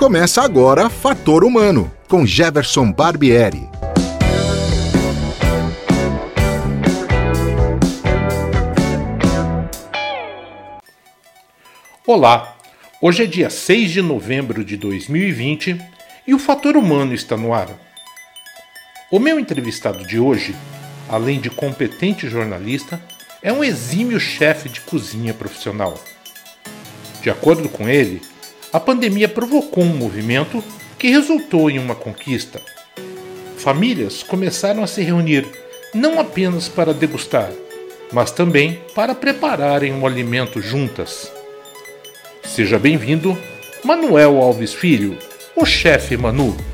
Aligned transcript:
Começa 0.00 0.40
agora 0.40 0.88
Fator 0.88 1.44
Humano, 1.44 1.92
com 2.08 2.24
Jefferson 2.24 2.90
Barbieri. 2.90 3.68
Olá, 12.06 12.56
hoje 12.98 13.24
é 13.24 13.26
dia 13.26 13.50
6 13.50 13.90
de 13.90 14.00
novembro 14.00 14.64
de 14.64 14.78
2020 14.78 15.78
e 16.26 16.32
o 16.32 16.38
Fator 16.38 16.78
Humano 16.78 17.12
está 17.12 17.36
no 17.36 17.52
ar. 17.52 17.68
O 19.12 19.18
meu 19.18 19.38
entrevistado 19.38 20.06
de 20.06 20.18
hoje, 20.18 20.56
além 21.10 21.38
de 21.38 21.50
competente 21.50 22.26
jornalista, 22.26 22.98
é 23.42 23.52
um 23.52 23.62
exímio 23.62 24.18
chefe 24.18 24.70
de 24.70 24.80
cozinha 24.80 25.34
profissional. 25.34 26.02
De 27.20 27.28
acordo 27.28 27.68
com 27.68 27.86
ele, 27.86 28.22
a 28.72 28.78
pandemia 28.78 29.28
provocou 29.28 29.82
um 29.82 29.96
movimento 29.96 30.62
que 30.98 31.08
resultou 31.08 31.70
em 31.70 31.78
uma 31.78 31.94
conquista. 31.94 32.60
Famílias 33.56 34.22
começaram 34.22 34.82
a 34.82 34.86
se 34.86 35.02
reunir 35.02 35.46
não 35.92 36.20
apenas 36.20 36.68
para 36.68 36.94
degustar, 36.94 37.50
mas 38.12 38.30
também 38.30 38.80
para 38.94 39.14
prepararem 39.14 39.92
um 39.92 40.06
alimento 40.06 40.60
juntas. 40.60 41.30
Seja 42.44 42.78
bem-vindo, 42.78 43.36
Manuel 43.84 44.38
Alves 44.38 44.72
Filho, 44.72 45.18
o 45.56 45.64
chefe 45.64 46.16
Manu. 46.16 46.69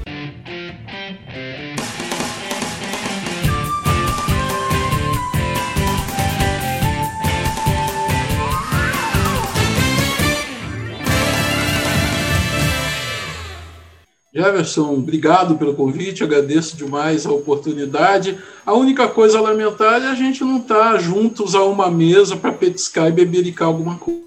Jefferson, 14.36 14.92
obrigado 14.92 15.56
pelo 15.56 15.74
convite, 15.74 16.22
agradeço 16.22 16.76
demais 16.76 17.24
a 17.24 17.32
oportunidade. 17.32 18.38
A 18.66 18.74
única 18.74 19.08
coisa 19.08 19.38
a 19.38 19.40
lamentar 19.40 20.02
é 20.02 20.08
a 20.08 20.14
gente 20.14 20.44
não 20.44 20.58
estar 20.58 20.92
tá 20.92 20.98
juntos 20.98 21.54
a 21.54 21.64
uma 21.64 21.90
mesa 21.90 22.36
para 22.36 22.52
petiscar 22.52 23.08
e 23.08 23.12
bebericar 23.12 23.66
alguma 23.66 23.96
coisa. 23.96 24.26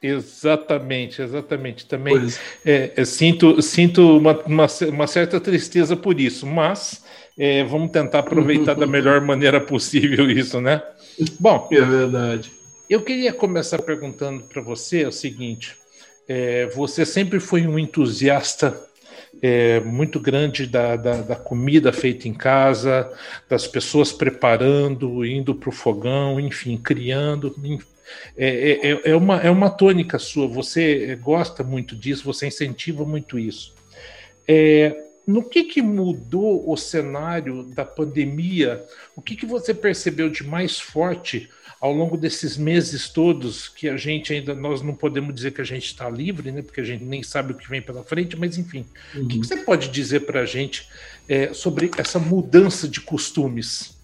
Exatamente, 0.00 1.20
exatamente. 1.20 1.86
Também 1.86 2.28
é, 2.64 2.92
é, 2.94 3.04
sinto, 3.04 3.60
sinto 3.60 4.16
uma, 4.16 4.38
uma, 4.46 4.66
uma, 4.88 5.06
certa 5.08 5.40
tristeza 5.40 5.96
por 5.96 6.20
isso, 6.20 6.46
mas 6.46 7.02
é, 7.36 7.64
vamos 7.64 7.90
tentar 7.90 8.20
aproveitar 8.20 8.74
da 8.74 8.86
melhor 8.86 9.20
maneira 9.22 9.60
possível 9.60 10.30
isso, 10.30 10.60
né? 10.60 10.80
Bom, 11.40 11.66
é 11.72 11.80
verdade. 11.80 12.52
Eu 12.88 13.02
queria 13.02 13.32
começar 13.32 13.82
perguntando 13.82 14.44
para 14.44 14.62
você 14.62 15.04
o 15.04 15.10
seguinte: 15.10 15.74
é, 16.28 16.66
você 16.66 17.04
sempre 17.04 17.40
foi 17.40 17.66
um 17.66 17.76
entusiasta 17.76 18.86
é, 19.42 19.80
muito 19.80 20.18
grande 20.18 20.66
da, 20.66 20.96
da, 20.96 21.22
da, 21.22 21.36
comida 21.36 21.92
feita 21.92 22.28
em 22.28 22.34
casa, 22.34 23.10
das 23.48 23.66
pessoas 23.66 24.12
preparando, 24.12 25.24
indo 25.24 25.54
para 25.54 25.68
o 25.68 25.72
fogão, 25.72 26.40
enfim, 26.40 26.76
criando. 26.76 27.54
É, 28.36 28.48
é, 28.48 28.90
é, 28.92 29.00
é, 29.10 29.16
uma, 29.16 29.40
é 29.40 29.50
uma 29.50 29.70
tônica 29.70 30.18
sua, 30.18 30.46
você 30.46 31.16
gosta 31.16 31.62
muito 31.62 31.94
disso, 31.94 32.24
você 32.24 32.46
incentiva 32.46 33.04
muito 33.04 33.38
isso. 33.38 33.74
É, 34.48 35.04
no 35.26 35.42
que, 35.42 35.64
que 35.64 35.82
mudou 35.82 36.70
o 36.70 36.76
cenário 36.76 37.64
da 37.74 37.84
pandemia? 37.84 38.84
O 39.16 39.20
que, 39.20 39.34
que 39.34 39.44
você 39.44 39.74
percebeu 39.74 40.30
de 40.30 40.44
mais 40.44 40.78
forte 40.78 41.50
ao 41.80 41.92
longo 41.92 42.16
desses 42.16 42.56
meses 42.56 43.08
todos 43.08 43.68
que 43.68 43.88
a 43.88 43.96
gente 43.96 44.32
ainda 44.32 44.54
nós 44.54 44.80
não 44.80 44.94
podemos 44.94 45.34
dizer 45.34 45.52
que 45.52 45.60
a 45.60 45.64
gente 45.64 45.86
está 45.86 46.08
livre, 46.08 46.50
né? 46.50 46.62
Porque 46.62 46.80
a 46.80 46.84
gente 46.84 47.04
nem 47.04 47.22
sabe 47.22 47.52
o 47.52 47.56
que 47.56 47.68
vem 47.68 47.82
pela 47.82 48.02
frente, 48.02 48.36
mas 48.36 48.56
enfim, 48.56 48.84
uhum. 49.14 49.24
o 49.24 49.28
que, 49.28 49.40
que, 49.40 49.46
você 49.46 49.58
pode 49.58 49.88
dizer 49.88 50.20
para 50.20 50.40
a 50.40 50.46
gente 50.46 50.88
é, 51.28 51.52
sobre 51.52 51.90
essa 51.98 52.18
mudança 52.18 52.88
de 52.88 53.00
costumes? 53.00 53.94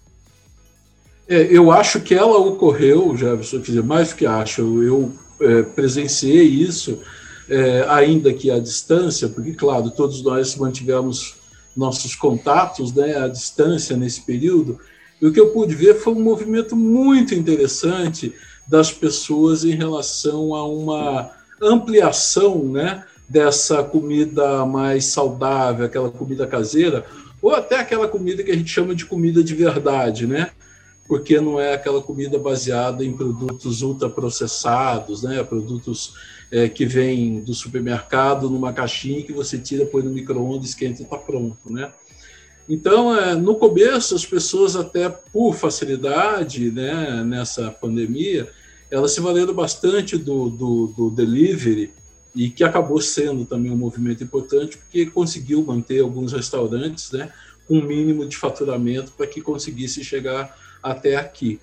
É, 1.27 1.41
eu 1.49 1.71
acho 1.71 2.01
que 2.01 2.13
ela 2.13 2.37
ocorreu, 2.37 3.17
já 3.17 3.35
quer 3.37 3.59
dizer, 3.59 3.83
mais 3.83 4.09
do 4.09 4.15
que 4.17 4.25
acho, 4.25 4.83
eu 4.83 5.13
é, 5.41 5.63
presenciei 5.63 6.43
isso, 6.43 7.01
é, 7.49 7.85
ainda 7.89 8.33
que 8.33 8.51
à 8.51 8.59
distância, 8.59 9.29
porque, 9.29 9.53
claro, 9.53 9.89
todos 9.91 10.21
nós 10.21 10.55
mantivemos 10.55 11.35
nossos 11.75 12.13
contatos 12.15 12.93
né, 12.93 13.17
à 13.17 13.27
distância 13.27 13.97
nesse 13.97 14.21
período, 14.21 14.79
e 15.23 15.25
o 15.25 15.31
que 15.31 15.39
eu 15.39 15.51
pude 15.51 15.73
ver 15.73 15.95
foi 15.95 16.11
um 16.13 16.21
movimento 16.21 16.75
muito 16.75 17.33
interessante 17.33 18.33
das 18.67 18.91
pessoas 18.91 19.63
em 19.63 19.73
relação 19.73 20.53
a 20.53 20.67
uma 20.67 21.31
ampliação 21.61 22.65
né, 22.65 23.05
dessa 23.29 23.81
comida 23.81 24.65
mais 24.65 25.05
saudável, 25.05 25.85
aquela 25.85 26.09
comida 26.09 26.45
caseira, 26.45 27.05
ou 27.41 27.55
até 27.55 27.79
aquela 27.79 28.05
comida 28.05 28.43
que 28.43 28.51
a 28.51 28.55
gente 28.55 28.69
chama 28.69 28.93
de 28.93 29.05
comida 29.05 29.41
de 29.41 29.55
verdade, 29.55 30.27
né? 30.27 30.49
Porque 31.07 31.39
não 31.39 31.57
é 31.57 31.73
aquela 31.73 32.01
comida 32.01 32.37
baseada 32.37 33.05
em 33.05 33.13
produtos 33.13 33.81
ultraprocessados, 33.81 35.23
né? 35.23 35.41
Produtos 35.41 36.15
é, 36.51 36.67
que 36.67 36.85
vêm 36.85 37.39
do 37.39 37.53
supermercado 37.53 38.49
numa 38.49 38.73
caixinha 38.73 39.23
que 39.23 39.31
você 39.31 39.57
tira, 39.57 39.85
põe 39.85 40.03
no 40.03 40.09
micro-ondas, 40.09 40.71
esquenta 40.71 41.01
e 41.01 41.05
está 41.05 41.17
pronto, 41.17 41.71
né? 41.71 41.93
Então, 42.67 43.15
é, 43.17 43.35
no 43.35 43.55
começo, 43.55 44.15
as 44.15 44.25
pessoas, 44.25 44.75
até 44.75 45.09
por 45.09 45.53
facilidade 45.53 46.71
né, 46.71 47.23
nessa 47.23 47.69
pandemia, 47.71 48.49
elas 48.89 49.11
se 49.11 49.19
valeram 49.19 49.53
bastante 49.53 50.17
do, 50.17 50.49
do, 50.49 50.87
do 50.95 51.09
delivery, 51.09 51.91
e 52.35 52.49
que 52.49 52.63
acabou 52.63 52.99
sendo 52.99 53.45
também 53.45 53.71
um 53.71 53.77
movimento 53.77 54.23
importante, 54.23 54.77
porque 54.77 55.05
conseguiu 55.05 55.63
manter 55.63 56.01
alguns 56.01 56.33
restaurantes 56.33 57.11
né, 57.11 57.31
com 57.67 57.75
um 57.75 57.83
mínimo 57.83 58.25
de 58.25 58.37
faturamento 58.37 59.11
para 59.11 59.27
que 59.27 59.41
conseguisse 59.41 60.03
chegar 60.03 60.55
até 60.81 61.15
aqui. 61.15 61.59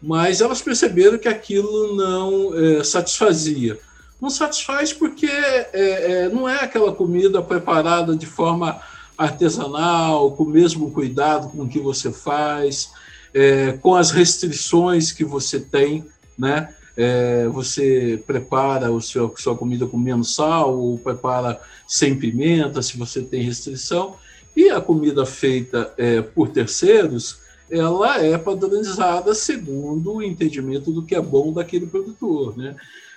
Mas 0.00 0.40
elas 0.40 0.62
perceberam 0.62 1.18
que 1.18 1.28
aquilo 1.28 1.96
não 1.96 2.54
é, 2.54 2.84
satisfazia. 2.84 3.78
Não 4.20 4.30
satisfaz 4.30 4.92
porque 4.92 5.26
é, 5.26 5.70
é, 5.72 6.28
não 6.28 6.48
é 6.48 6.62
aquela 6.62 6.92
comida 6.92 7.42
preparada 7.42 8.14
de 8.14 8.26
forma 8.26 8.80
artesanal, 9.16 10.32
com 10.32 10.44
o 10.44 10.48
mesmo 10.48 10.90
cuidado 10.90 11.48
com 11.48 11.68
que 11.68 11.78
você 11.78 12.12
faz, 12.12 12.90
é, 13.32 13.72
com 13.72 13.94
as 13.94 14.10
restrições 14.10 15.12
que 15.12 15.24
você 15.24 15.60
tem, 15.60 16.04
né? 16.38 16.74
É, 16.96 17.48
você 17.48 18.22
prepara 18.24 18.92
o 18.92 19.00
seu, 19.00 19.34
sua 19.36 19.56
comida 19.56 19.84
com 19.84 19.96
menos 19.96 20.36
sal 20.36 20.78
ou 20.78 20.96
prepara 20.96 21.60
sem 21.88 22.16
pimenta, 22.16 22.80
se 22.82 22.96
você 22.96 23.20
tem 23.20 23.42
restrição. 23.42 24.16
E 24.56 24.70
a 24.70 24.80
comida 24.80 25.26
feita 25.26 25.92
é, 25.98 26.22
por 26.22 26.50
terceiros, 26.50 27.38
ela 27.68 28.22
é 28.22 28.38
padronizada 28.38 29.34
segundo 29.34 30.14
o 30.14 30.22
entendimento 30.22 30.92
do 30.92 31.02
que 31.02 31.16
é 31.16 31.20
bom 31.20 31.52
daquele 31.52 31.86
produtor, 31.86 32.56
né? 32.56 32.76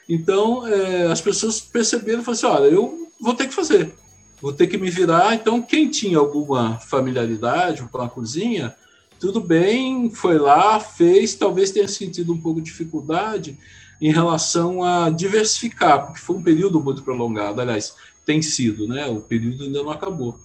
Então, 0.09 0.65
é, 0.65 1.07
as 1.07 1.21
pessoas 1.21 1.59
perceberam 1.59 2.21
e 2.21 2.25
falaram 2.25 2.47
assim, 2.49 2.61
olha, 2.63 2.73
eu 2.73 3.11
vou 3.19 3.35
ter 3.35 3.47
que 3.47 3.53
fazer 3.53 3.93
vou 4.41 4.53
ter 4.53 4.67
que 4.67 4.77
me 4.77 4.89
virar. 4.89 5.33
Então, 5.33 5.61
quem 5.61 5.89
tinha 5.89 6.17
alguma 6.17 6.77
familiaridade 6.79 7.83
com 7.83 8.01
a 8.01 8.09
cozinha, 8.09 8.75
tudo 9.19 9.41
bem, 9.41 10.09
foi 10.09 10.37
lá, 10.37 10.79
fez, 10.79 11.35
talvez 11.35 11.71
tenha 11.71 11.87
sentido 11.87 12.33
um 12.33 12.41
pouco 12.41 12.61
de 12.61 12.65
dificuldade 12.65 13.57
em 13.99 14.11
relação 14.11 14.83
a 14.83 15.09
diversificar, 15.09 16.05
porque 16.05 16.19
foi 16.19 16.35
um 16.35 16.43
período 16.43 16.79
muito 16.79 17.01
prolongado, 17.01 17.59
aliás, 17.59 17.95
tem 18.25 18.41
sido, 18.41 18.87
né? 18.87 19.07
O 19.07 19.21
período 19.21 19.63
ainda 19.63 19.81
não 19.81 19.89
acabou. 19.89 20.37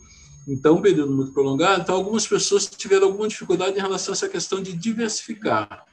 Então, 0.48 0.76
um 0.76 0.80
período 0.80 1.12
muito 1.12 1.32
prolongado, 1.32 1.82
então 1.82 1.94
algumas 1.94 2.26
pessoas 2.26 2.66
tiveram 2.66 3.08
alguma 3.08 3.28
dificuldade 3.28 3.76
em 3.76 3.80
relação 3.80 4.12
a 4.12 4.16
essa 4.16 4.28
questão 4.28 4.62
de 4.62 4.72
diversificar. 4.72 5.84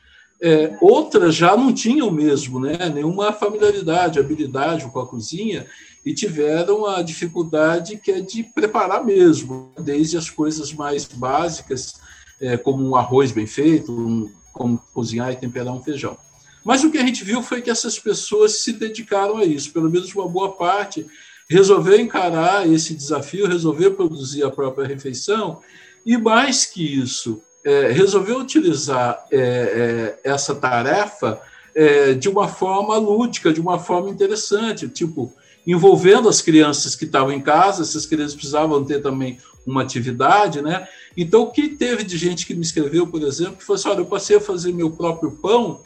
É, 0.42 0.78
outras 0.80 1.36
já 1.36 1.56
não 1.58 1.74
tinham 1.74 2.10
mesmo 2.10 2.62
né, 2.62 2.90
nenhuma 2.90 3.34
familiaridade, 3.34 4.20
habilidade 4.20 4.90
com 4.90 5.00
a 5.00 5.06
cozinha, 5.06 5.68
e 6.06 6.14
tiveram 6.14 6.86
a 6.86 7.02
dificuldade 7.02 7.98
que 7.98 8.12
é 8.12 8.22
de 8.22 8.44
preparar 8.44 9.04
mesmo, 9.06 9.74
desde 9.78 10.18
as 10.18 10.30
coisas 10.30 10.74
mais 10.74 11.06
básicas, 11.06 11.96
é, 12.42 12.58
como 12.58 12.88
um 12.88 12.96
arroz 12.96 13.32
bem 13.32 13.46
feito, 13.46 13.92
um, 13.92 14.32
como 14.54 14.82
cozinhar 14.94 15.32
e 15.32 15.36
temperar 15.36 15.74
um 15.74 15.84
feijão. 15.84 16.18
Mas 16.64 16.84
o 16.84 16.92
que 16.92 16.98
a 16.98 17.06
gente 17.06 17.24
viu 17.24 17.42
foi 17.42 17.62
que 17.62 17.70
essas 17.70 17.98
pessoas 18.00 18.64
se 18.64 18.74
dedicaram 18.74 19.38
a 19.38 19.46
isso, 19.46 19.72
pelo 19.72 19.90
menos 19.90 20.14
uma 20.14 20.28
boa 20.28 20.54
parte 20.54 21.06
resolveu 21.50 22.00
encarar 22.00 22.70
esse 22.72 22.94
desafio, 22.94 23.48
resolveu 23.48 23.96
produzir 23.96 24.44
a 24.44 24.52
própria 24.52 24.88
refeição, 24.88 25.60
e 26.06 26.16
mais 26.16 26.66
que 26.66 26.84
isso, 26.84 27.42
é, 27.66 27.92
resolveu 27.92 28.38
utilizar 28.38 29.26
é, 29.32 30.18
é, 30.24 30.30
essa 30.30 30.54
tarefa 30.56 31.42
é, 31.76 32.14
de 32.14 32.30
uma 32.30 32.48
forma 32.48 32.98
lúdica, 32.98 33.52
de 33.52 33.60
uma 33.60 33.80
forma 33.80 34.10
interessante, 34.10 34.88
tipo, 34.88 35.34
envolvendo 35.72 36.28
as 36.28 36.42
crianças 36.42 36.96
que 36.96 37.06
estavam 37.06 37.32
em 37.32 37.40
casa, 37.40 37.84
essas 37.84 38.04
crianças 38.04 38.34
precisavam 38.34 38.84
ter 38.84 39.04
também 39.04 39.38
uma 39.68 39.84
atividade, 39.84 40.64
né? 40.64 40.88
Então, 41.16 41.44
o 41.44 41.52
que 41.52 41.70
teve 41.70 42.04
de 42.04 42.18
gente 42.18 42.44
que 42.48 42.56
me 42.56 42.64
escreveu, 42.64 43.06
por 43.06 43.22
exemplo, 43.22 43.58
que 43.58 43.64
falou 43.64 43.80
assim: 43.80 43.90
olha, 43.90 44.00
eu 44.00 44.06
passei 44.06 44.38
a 44.38 44.42
fazer 44.42 44.74
meu 44.74 44.90
próprio 44.90 45.30
pão 45.30 45.82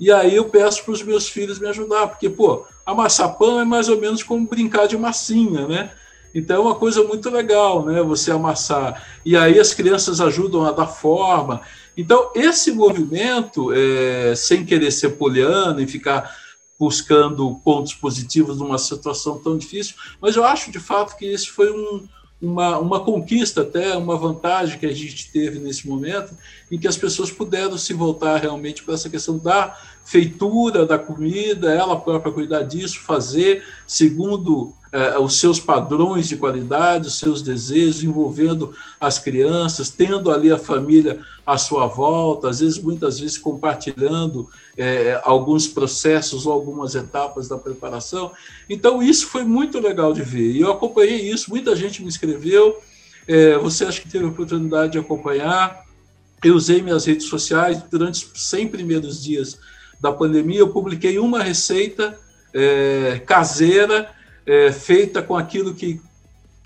E 0.00 0.10
aí 0.10 0.34
eu 0.34 0.46
peço 0.46 0.82
para 0.84 0.92
os 0.92 1.04
meus 1.04 1.28
filhos 1.28 1.60
me 1.60 1.68
ajudar, 1.68 2.08
porque, 2.08 2.28
pô, 2.28 2.64
amassar 2.84 3.38
pão 3.38 3.60
é 3.60 3.64
mais 3.64 3.88
ou 3.88 4.00
menos 4.00 4.24
como 4.24 4.44
brincar 4.44 4.88
de 4.88 4.96
massinha, 4.96 5.68
né? 5.68 5.92
Então 6.34 6.56
é 6.56 6.60
uma 6.60 6.74
coisa 6.74 7.04
muito 7.04 7.30
legal, 7.30 7.84
né? 7.84 8.02
Você 8.02 8.32
amassar. 8.32 9.06
E 9.24 9.36
aí 9.36 9.60
as 9.60 9.72
crianças 9.72 10.20
ajudam 10.20 10.64
a 10.64 10.72
dar 10.72 10.88
forma. 10.88 11.60
Então, 11.96 12.32
esse 12.34 12.72
movimento, 12.72 13.72
é, 13.72 14.34
sem 14.34 14.64
querer 14.64 14.90
ser 14.90 15.10
poliano 15.10 15.80
e 15.80 15.86
ficar 15.86 16.36
buscando 16.78 17.54
pontos 17.64 17.92
positivos 17.92 18.58
numa 18.58 18.78
situação 18.78 19.38
tão 19.38 19.58
difícil, 19.58 19.96
mas 20.20 20.36
eu 20.36 20.44
acho 20.44 20.70
de 20.70 20.78
fato 20.78 21.16
que 21.16 21.26
esse 21.26 21.50
foi 21.50 21.72
um, 21.72 22.06
uma, 22.40 22.78
uma 22.78 23.00
conquista, 23.00 23.62
até 23.62 23.96
uma 23.96 24.16
vantagem 24.16 24.78
que 24.78 24.86
a 24.86 24.94
gente 24.94 25.30
teve 25.32 25.58
nesse 25.58 25.88
momento, 25.88 26.36
em 26.70 26.78
que 26.78 26.86
as 26.86 26.96
pessoas 26.96 27.30
puderam 27.30 27.76
se 27.76 27.92
voltar 27.92 28.36
realmente 28.36 28.82
para 28.82 28.94
essa 28.94 29.10
questão 29.10 29.38
da 29.38 29.76
feitura 30.08 30.86
da 30.86 30.98
comida, 30.98 31.70
ela 31.70 32.00
própria 32.00 32.32
cuidar 32.32 32.62
disso, 32.62 32.98
fazer 33.00 33.62
segundo 33.86 34.72
é, 34.90 35.18
os 35.18 35.38
seus 35.38 35.60
padrões 35.60 36.26
de 36.26 36.38
qualidade, 36.38 37.08
os 37.08 37.18
seus 37.18 37.42
desejos, 37.42 38.02
envolvendo 38.02 38.74
as 38.98 39.18
crianças, 39.18 39.90
tendo 39.90 40.30
ali 40.30 40.50
a 40.50 40.56
família 40.56 41.20
à 41.44 41.58
sua 41.58 41.86
volta, 41.86 42.48
às 42.48 42.60
vezes, 42.60 42.78
muitas 42.78 43.20
vezes, 43.20 43.36
compartilhando 43.36 44.48
é, 44.78 45.20
alguns 45.24 45.68
processos 45.68 46.46
ou 46.46 46.54
algumas 46.54 46.94
etapas 46.94 47.46
da 47.46 47.58
preparação. 47.58 48.32
Então, 48.66 49.02
isso 49.02 49.26
foi 49.26 49.44
muito 49.44 49.78
legal 49.78 50.14
de 50.14 50.22
ver. 50.22 50.52
E 50.52 50.60
eu 50.62 50.72
acompanhei 50.72 51.30
isso, 51.30 51.50
muita 51.50 51.76
gente 51.76 52.02
me 52.02 52.08
escreveu, 52.08 52.78
é, 53.26 53.58
você 53.58 53.84
acha 53.84 54.00
que 54.00 54.08
teve 54.08 54.24
a 54.24 54.28
oportunidade 54.28 54.92
de 54.92 54.98
acompanhar. 54.98 55.84
Eu 56.42 56.54
usei 56.54 56.80
minhas 56.80 57.04
redes 57.04 57.26
sociais 57.26 57.82
durante 57.90 58.24
os 58.24 58.48
100 58.48 58.68
primeiros 58.68 59.22
dias 59.22 59.58
da 60.00 60.12
pandemia, 60.12 60.60
eu 60.60 60.68
publiquei 60.68 61.18
uma 61.18 61.42
receita 61.42 62.18
é, 62.54 63.20
caseira, 63.26 64.10
é, 64.46 64.72
feita 64.72 65.22
com 65.22 65.36
aquilo 65.36 65.74
que 65.74 66.00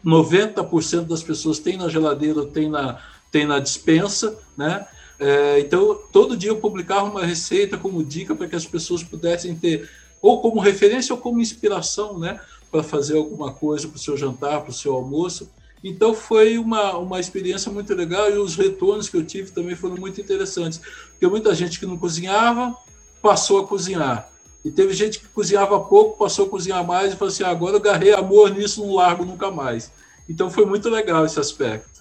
90% 0.04 1.06
das 1.06 1.22
pessoas 1.22 1.58
tem 1.58 1.76
na 1.76 1.88
geladeira, 1.88 2.44
tem 2.46 2.68
na, 2.68 3.00
tem 3.30 3.46
na 3.46 3.58
dispensa, 3.58 4.38
né? 4.56 4.86
É, 5.18 5.60
então, 5.60 6.00
todo 6.12 6.36
dia 6.36 6.50
eu 6.50 6.56
publicava 6.56 7.08
uma 7.08 7.24
receita 7.24 7.78
como 7.78 8.02
dica 8.02 8.34
para 8.34 8.48
que 8.48 8.56
as 8.56 8.66
pessoas 8.66 9.04
pudessem 9.04 9.54
ter, 9.54 9.88
ou 10.20 10.40
como 10.40 10.60
referência 10.60 11.14
ou 11.14 11.20
como 11.20 11.40
inspiração, 11.40 12.18
né? 12.18 12.40
Para 12.70 12.82
fazer 12.82 13.16
alguma 13.16 13.52
coisa 13.52 13.86
para 13.86 13.96
o 13.96 14.00
seu 14.00 14.16
jantar, 14.16 14.62
para 14.62 14.70
o 14.70 14.74
seu 14.74 14.94
almoço. 14.94 15.48
Então, 15.84 16.14
foi 16.14 16.58
uma, 16.58 16.96
uma 16.96 17.20
experiência 17.20 17.70
muito 17.70 17.94
legal 17.94 18.30
e 18.30 18.38
os 18.38 18.56
retornos 18.56 19.08
que 19.08 19.16
eu 19.16 19.24
tive 19.24 19.50
também 19.50 19.74
foram 19.74 19.96
muito 19.96 20.20
interessantes. 20.20 20.80
Porque 21.10 21.26
muita 21.26 21.54
gente 21.54 21.78
que 21.78 21.86
não 21.86 21.96
cozinhava 21.96 22.76
passou 23.22 23.60
a 23.60 23.66
cozinhar. 23.66 24.28
E 24.64 24.70
teve 24.70 24.92
gente 24.92 25.18
que 25.18 25.26
cozinhava 25.28 25.78
pouco, 25.80 26.18
passou 26.18 26.46
a 26.46 26.48
cozinhar 26.48 26.86
mais 26.86 27.12
e 27.12 27.16
falou 27.16 27.32
assim: 27.32 27.44
agora 27.44 27.74
eu 27.76 27.80
agarrei 27.80 28.12
amor 28.12 28.50
nisso, 28.50 28.84
não 28.84 28.94
largo 28.94 29.24
nunca 29.24 29.50
mais. 29.50 29.90
Então 30.28 30.50
foi 30.50 30.66
muito 30.66 30.88
legal 30.88 31.24
esse 31.24 31.38
aspecto. 31.40 31.92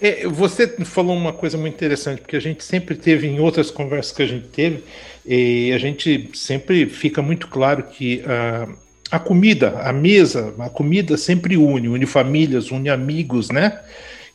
É, 0.00 0.26
você 0.26 0.68
falou 0.84 1.16
uma 1.16 1.32
coisa 1.32 1.56
muito 1.56 1.74
interessante, 1.74 2.20
porque 2.20 2.36
a 2.36 2.40
gente 2.40 2.62
sempre 2.62 2.94
teve, 2.94 3.26
em 3.26 3.40
outras 3.40 3.70
conversas 3.70 4.12
que 4.12 4.22
a 4.22 4.26
gente 4.26 4.48
teve, 4.48 4.84
e 5.24 5.72
a 5.72 5.78
gente 5.78 6.30
sempre 6.34 6.86
fica 6.86 7.22
muito 7.22 7.48
claro 7.48 7.84
que 7.84 8.22
uh, 8.22 8.76
a 9.10 9.18
comida, 9.18 9.80
a 9.80 9.92
mesa, 9.92 10.52
a 10.58 10.68
comida 10.68 11.16
sempre 11.16 11.56
une, 11.56 11.88
une 11.88 12.04
famílias, 12.04 12.70
une 12.70 12.90
amigos, 12.90 13.50
né? 13.50 13.80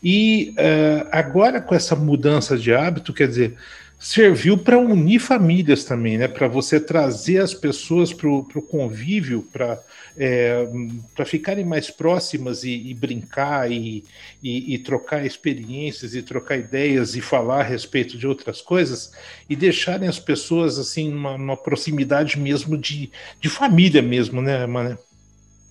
E 0.04 0.56
uh, 0.58 1.08
agora 1.12 1.62
com 1.62 1.76
essa 1.76 1.96
mudança 1.96 2.58
de 2.58 2.74
hábito, 2.74 3.14
quer 3.14 3.28
dizer, 3.28 3.56
serviu 4.02 4.58
para 4.58 4.80
unir 4.80 5.20
famílias 5.20 5.84
também, 5.84 6.18
né? 6.18 6.28
Para 6.28 6.48
você 6.48 6.80
trazer 6.80 7.38
as 7.38 7.54
pessoas 7.54 8.12
para 8.12 8.28
o 8.28 8.62
convívio, 8.62 9.48
para 9.54 9.80
é, 10.18 10.68
para 11.16 11.24
ficarem 11.24 11.64
mais 11.64 11.90
próximas 11.90 12.64
e, 12.64 12.90
e 12.90 12.94
brincar 12.94 13.72
e, 13.72 14.04
e, 14.44 14.74
e, 14.74 14.78
trocar 14.78 15.26
experiências 15.26 16.14
e 16.14 16.22
trocar 16.22 16.58
ideias 16.58 17.16
e 17.16 17.22
falar 17.22 17.62
a 17.62 17.64
respeito 17.64 18.18
de 18.18 18.28
outras 18.28 18.62
coisas 18.62 19.12
e 19.50 19.56
deixarem 19.56 20.10
as 20.10 20.20
pessoas 20.20 20.78
assim 20.78 21.10
numa, 21.10 21.56
proximidade 21.56 22.38
mesmo 22.38 22.78
de, 22.78 23.10
de 23.40 23.50
família 23.50 24.02
mesmo, 24.02 24.42
né, 24.42 24.66
Mané? 24.66 24.98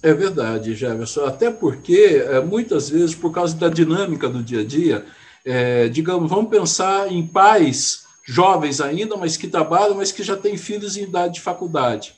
É 0.03 0.15
verdade, 0.15 0.75
Jefferson. 0.75 1.27
Até 1.27 1.51
porque 1.51 2.25
é, 2.27 2.41
muitas 2.41 2.89
vezes 2.89 3.15
por 3.15 3.33
causa 3.33 3.55
da 3.57 3.69
dinâmica 3.69 4.29
do 4.29 4.43
dia 4.43 4.61
a 4.61 4.65
dia, 4.65 5.05
é, 5.45 5.89
digamos, 5.89 6.31
vamos 6.31 6.49
pensar 6.49 7.13
em 7.13 7.27
pais 7.27 8.00
jovens 8.27 8.81
ainda, 8.81 9.17
mas 9.17 9.37
que 9.37 9.49
trabalham, 9.49 9.97
mas 9.97 10.13
que 10.13 10.23
já 10.23 10.37
têm 10.37 10.57
filhos 10.57 10.97
em 10.97 11.03
idade 11.03 11.35
de 11.35 11.41
faculdade. 11.41 12.15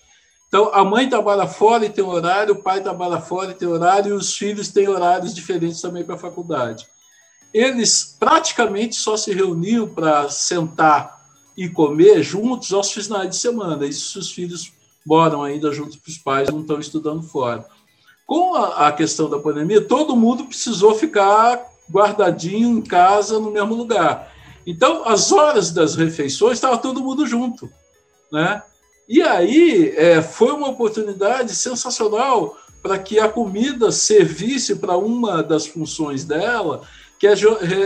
Então, 0.49 0.71
a 0.75 0.85
mãe 0.85 1.09
trabalha 1.09 1.47
fora 1.47 1.87
e 1.87 1.91
tem 1.91 2.05
horário, 2.05 2.55
o 2.55 2.63
pai 2.63 2.83
trabalha 2.83 3.19
fora 3.21 3.53
e 3.53 3.55
tem 3.55 3.67
horário, 3.67 4.11
e 4.11 4.13
os 4.13 4.37
filhos 4.37 4.69
têm 4.69 4.89
horários 4.89 5.35
diferentes 5.35 5.81
também 5.81 6.05
para 6.05 6.17
a 6.17 6.19
faculdade. 6.19 6.87
Eles 7.55 8.17
praticamente 8.19 8.97
só 8.97 9.17
se 9.17 9.33
reuniam 9.33 9.89
para 9.89 10.29
sentar 10.29 11.23
e 11.57 11.69
comer 11.69 12.23
juntos 12.23 12.73
aos 12.73 12.93
finais 12.93 13.31
de 13.31 13.37
semana. 13.37 13.87
Isso 13.87 14.13
se 14.13 14.19
os 14.19 14.33
filhos 14.33 14.73
moram 15.07 15.43
ainda 15.43 15.73
juntos 15.73 15.97
com 15.97 16.11
os 16.11 16.19
pais, 16.19 16.49
não 16.51 16.61
estão 16.61 16.79
estudando 16.79 17.23
fora. 17.23 17.67
Com 18.27 18.55
a, 18.55 18.89
a 18.89 18.93
questão 18.93 19.29
da 19.29 19.39
pandemia, 19.39 19.81
todo 19.81 20.17
mundo 20.17 20.45
precisou 20.45 20.95
ficar 20.95 21.63
guardadinho 21.91 22.79
em 22.79 22.83
casa, 22.83 23.39
no 23.39 23.51
mesmo 23.51 23.75
lugar. 23.75 24.32
Então, 24.67 25.07
as 25.07 25.33
horas 25.33 25.71
das 25.71 25.95
refeições 25.97 26.55
estava 26.55 26.79
todo 26.79 27.03
mundo 27.03 27.27
junto, 27.27 27.71
né? 28.31 28.63
E 29.09 29.21
aí 29.21 29.93
é, 29.97 30.23
foi 30.23 30.53
uma 30.53 30.69
oportunidade 30.69 31.55
sensacional 31.55 32.57
para 32.83 32.99
que 32.99 33.19
a 33.19 33.29
comida 33.29 33.93
servisse 33.93 34.77
para 34.77 34.97
uma 34.97 35.43
das 35.43 35.67
funções 35.67 36.25
dela, 36.25 36.83
que 37.19 37.27
é 37.29 37.35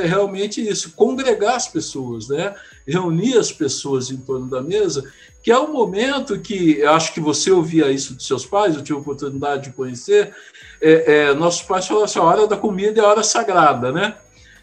realmente 0.07 0.67
isso, 0.67 0.93
congregar 0.93 1.57
as 1.57 1.69
pessoas, 1.69 2.29
né? 2.29 2.55
reunir 2.87 3.37
as 3.37 3.53
pessoas 3.53 4.11
em 4.11 4.17
torno 4.17 4.49
da 4.49 4.63
mesa, 4.63 5.05
que 5.43 5.51
é 5.51 5.59
um 5.59 5.71
momento 5.71 6.41
que, 6.41 6.83
acho 6.85 7.13
que 7.13 7.21
você 7.21 7.51
ouvia 7.51 7.91
isso 7.91 8.15
dos 8.15 8.27
seus 8.27 8.47
pais, 8.47 8.75
eu 8.75 8.83
tive 8.83 8.97
a 8.97 9.03
oportunidade 9.03 9.65
de 9.65 9.77
conhecer, 9.77 10.35
é, 10.81 11.29
é, 11.29 11.35
nossos 11.35 11.63
pais 11.63 11.87
falaram 11.87 12.07
assim, 12.07 12.19
a 12.19 12.23
hora 12.23 12.47
da 12.47 12.57
comida 12.57 13.01
é 13.01 13.05
a 13.05 13.09
hora 13.09 13.23
sagrada, 13.23 13.93
né? 13.93 14.17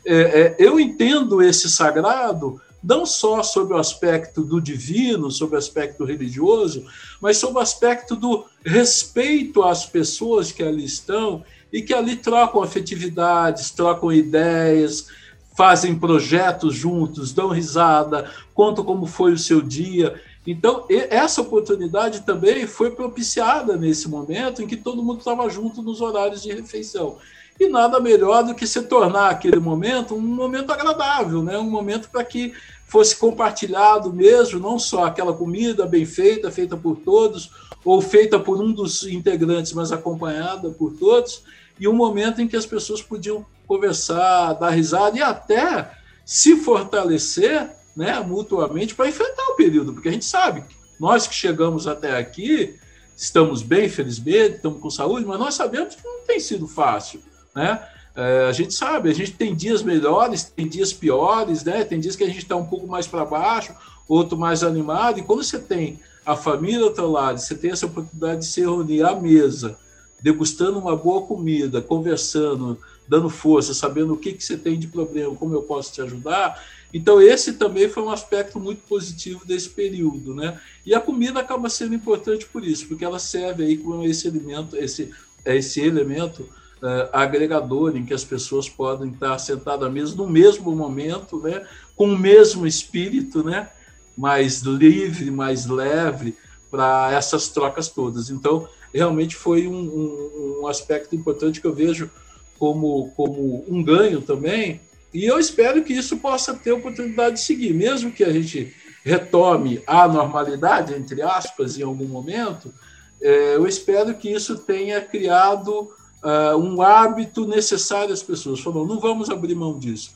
É, 0.05 0.15
é, 0.15 0.55
eu 0.59 0.79
entendo 0.79 1.41
esse 1.41 1.69
sagrado 1.69 2.61
não 2.83 3.05
só 3.05 3.41
sobre 3.41 3.73
o 3.73 3.77
aspecto 3.77 4.43
do 4.43 4.59
divino, 4.59 5.31
sobre 5.31 5.55
o 5.55 5.57
aspecto 5.57 6.03
religioso, 6.03 6.85
mas 7.21 7.37
sobre 7.37 7.59
o 7.59 7.61
aspecto 7.61 8.15
do 8.15 8.43
respeito 8.65 9.63
às 9.63 9.85
pessoas 9.85 10.51
que 10.51 10.61
ali 10.61 10.83
estão 10.83 11.43
e 11.71 11.81
que 11.81 11.93
ali 11.93 12.17
trocam 12.17 12.61
afetividades, 12.61 13.71
trocam 13.71 14.11
ideias, 14.11 15.07
fazem 15.55 15.97
projetos 15.97 16.75
juntos, 16.75 17.31
dão 17.31 17.49
risada, 17.49 18.29
contam 18.53 18.83
como 18.83 19.05
foi 19.05 19.31
o 19.31 19.39
seu 19.39 19.61
dia. 19.61 20.21
Então, 20.45 20.85
essa 20.89 21.41
oportunidade 21.41 22.21
também 22.21 22.67
foi 22.67 22.91
propiciada 22.91 23.77
nesse 23.77 24.09
momento 24.09 24.61
em 24.61 24.67
que 24.67 24.75
todo 24.75 25.01
mundo 25.01 25.19
estava 25.19 25.49
junto 25.49 25.81
nos 25.81 26.01
horários 26.01 26.43
de 26.43 26.51
refeição. 26.51 27.17
E 27.59 27.69
nada 27.69 27.99
melhor 27.99 28.43
do 28.43 28.55
que 28.55 28.65
se 28.65 28.81
tornar 28.83 29.29
aquele 29.29 29.59
momento 29.59 30.15
um 30.15 30.21
momento 30.21 30.71
agradável, 30.71 31.43
né? 31.43 31.57
um 31.57 31.69
momento 31.69 32.09
para 32.09 32.23
que 32.23 32.53
fosse 32.87 33.15
compartilhado 33.15 34.13
mesmo, 34.13 34.59
não 34.59 34.77
só 34.77 35.05
aquela 35.05 35.33
comida 35.33 35.85
bem 35.85 36.05
feita, 36.05 36.51
feita 36.51 36.77
por 36.77 36.97
todos, 36.97 37.49
ou 37.83 38.01
feita 38.01 38.39
por 38.39 38.61
um 38.61 38.71
dos 38.71 39.03
integrantes, 39.03 39.73
mas 39.73 39.91
acompanhada 39.91 40.69
por 40.69 40.93
todos, 40.93 41.43
e 41.79 41.87
um 41.87 41.93
momento 41.93 42.39
em 42.39 42.47
que 42.47 42.55
as 42.55 42.67
pessoas 42.67 43.01
podiam 43.01 43.45
conversar, 43.65 44.53
dar 44.53 44.69
risada 44.69 45.17
e 45.17 45.23
até 45.23 45.91
se 46.23 46.55
fortalecer 46.57 47.67
né, 47.95 48.19
mutuamente 48.19 48.93
para 48.93 49.09
enfrentar 49.09 49.43
o 49.49 49.55
período, 49.55 49.93
porque 49.93 50.09
a 50.09 50.11
gente 50.11 50.25
sabe, 50.25 50.63
nós 50.99 51.25
que 51.25 51.33
chegamos 51.33 51.87
até 51.87 52.15
aqui, 52.15 52.75
estamos 53.17 53.63
bem, 53.63 53.89
felizmente, 53.89 54.57
estamos 54.57 54.79
com 54.79 54.89
saúde, 54.89 55.25
mas 55.25 55.39
nós 55.39 55.55
sabemos 55.55 55.95
que 55.95 56.03
não 56.03 56.21
tem 56.21 56.39
sido 56.39 56.67
fácil 56.67 57.21
né? 57.55 57.81
É, 58.15 58.45
a 58.47 58.51
gente 58.51 58.73
sabe, 58.73 59.09
a 59.09 59.13
gente 59.13 59.31
tem 59.31 59.55
dias 59.55 59.81
melhores, 59.81 60.43
tem 60.43 60.67
dias 60.67 60.93
piores, 60.93 61.63
né? 61.63 61.83
Tem 61.83 61.99
dias 61.99 62.15
que 62.15 62.23
a 62.23 62.27
gente 62.27 62.39
está 62.39 62.55
um 62.55 62.65
pouco 62.65 62.85
mais 62.85 63.07
para 63.07 63.25
baixo, 63.25 63.73
outro 64.07 64.37
mais 64.37 64.63
animado. 64.63 65.19
E 65.19 65.23
quando 65.23 65.43
você 65.43 65.57
tem 65.57 65.99
a 66.25 66.35
família 66.35 66.83
ao 66.83 66.93
teu 66.93 67.09
lado, 67.09 67.39
você 67.39 67.55
tem 67.55 67.71
essa 67.71 67.87
oportunidade 67.87 68.41
de 68.41 68.45
se 68.45 68.61
reunir 68.61 69.03
à 69.03 69.15
mesa, 69.15 69.77
degustando 70.21 70.77
uma 70.77 70.95
boa 70.95 71.23
comida, 71.23 71.81
conversando, 71.81 72.77
dando 73.07 73.29
força, 73.29 73.73
sabendo 73.73 74.13
o 74.13 74.17
que, 74.17 74.33
que 74.33 74.43
você 74.43 74.57
tem 74.57 74.77
de 74.77 74.87
problema, 74.87 75.35
como 75.35 75.55
eu 75.55 75.63
posso 75.63 75.91
te 75.91 76.01
ajudar. 76.01 76.63
Então, 76.93 77.19
esse 77.19 77.53
também 77.53 77.89
foi 77.89 78.03
um 78.03 78.11
aspecto 78.11 78.59
muito 78.59 78.83
positivo 78.87 79.43
desse 79.43 79.69
período, 79.69 80.35
né? 80.35 80.59
E 80.85 80.93
a 80.93 81.01
comida 81.01 81.39
acaba 81.39 81.67
sendo 81.67 81.95
importante 81.95 82.45
por 82.45 82.63
isso, 82.63 82.87
porque 82.87 83.03
ela 83.03 83.17
serve 83.17 83.63
aí 83.63 83.77
como 83.77 84.03
esse 84.03 84.27
elemento, 84.27 84.77
esse, 84.77 85.11
esse 85.43 85.81
elemento 85.81 86.47
uh, 86.83 87.09
agregador 87.13 87.95
em 87.95 88.05
que 88.05 88.13
as 88.13 88.25
pessoas 88.25 88.67
podem 88.67 89.09
estar 89.09 89.37
sentadas 89.39 89.87
à 89.87 89.89
mesa 89.89 90.15
no 90.15 90.27
mesmo 90.27 90.75
momento, 90.75 91.39
né, 91.41 91.65
com 91.95 92.09
o 92.09 92.17
mesmo 92.17 92.67
espírito, 92.67 93.43
né, 93.43 93.69
mais 94.17 94.61
livre, 94.61 95.31
mais 95.31 95.65
leve 95.65 96.35
para 96.69 97.11
essas 97.13 97.47
trocas 97.47 97.87
todas. 97.87 98.29
Então, 98.29 98.67
realmente 98.93 99.35
foi 99.35 99.67
um, 99.67 99.73
um, 99.73 100.61
um, 100.61 100.67
aspecto 100.67 101.15
importante 101.15 101.61
que 101.61 101.65
eu 101.65 101.73
vejo 101.73 102.11
como, 102.59 103.11
como 103.15 103.63
um 103.67 103.81
ganho 103.81 104.21
também, 104.21 104.81
e 105.13 105.25
eu 105.25 105.39
espero 105.39 105.83
que 105.83 105.93
isso 105.93 106.17
possa 106.17 106.53
ter 106.53 106.71
oportunidade 106.71 107.35
de 107.35 107.41
seguir, 107.41 107.73
mesmo 107.73 108.11
que 108.11 108.23
a 108.23 108.31
gente 108.31 108.75
retome 109.03 109.81
a 109.85 110.07
normalidade, 110.07 110.93
entre 110.93 111.21
aspas, 111.21 111.77
em 111.77 111.83
algum 111.83 112.05
momento, 112.05 112.73
é, 113.21 113.55
eu 113.55 113.67
espero 113.67 114.13
que 114.15 114.29
isso 114.31 114.57
tenha 114.57 114.99
criado 115.01 115.89
uh, 116.23 116.57
um 116.57 116.81
hábito 116.81 117.45
necessário 117.45 118.13
às 118.13 118.23
pessoas. 118.23 118.59
Falou, 118.59 118.87
não 118.87 118.99
vamos 118.99 119.29
abrir 119.29 119.55
mão 119.55 119.77
disso. 119.77 120.11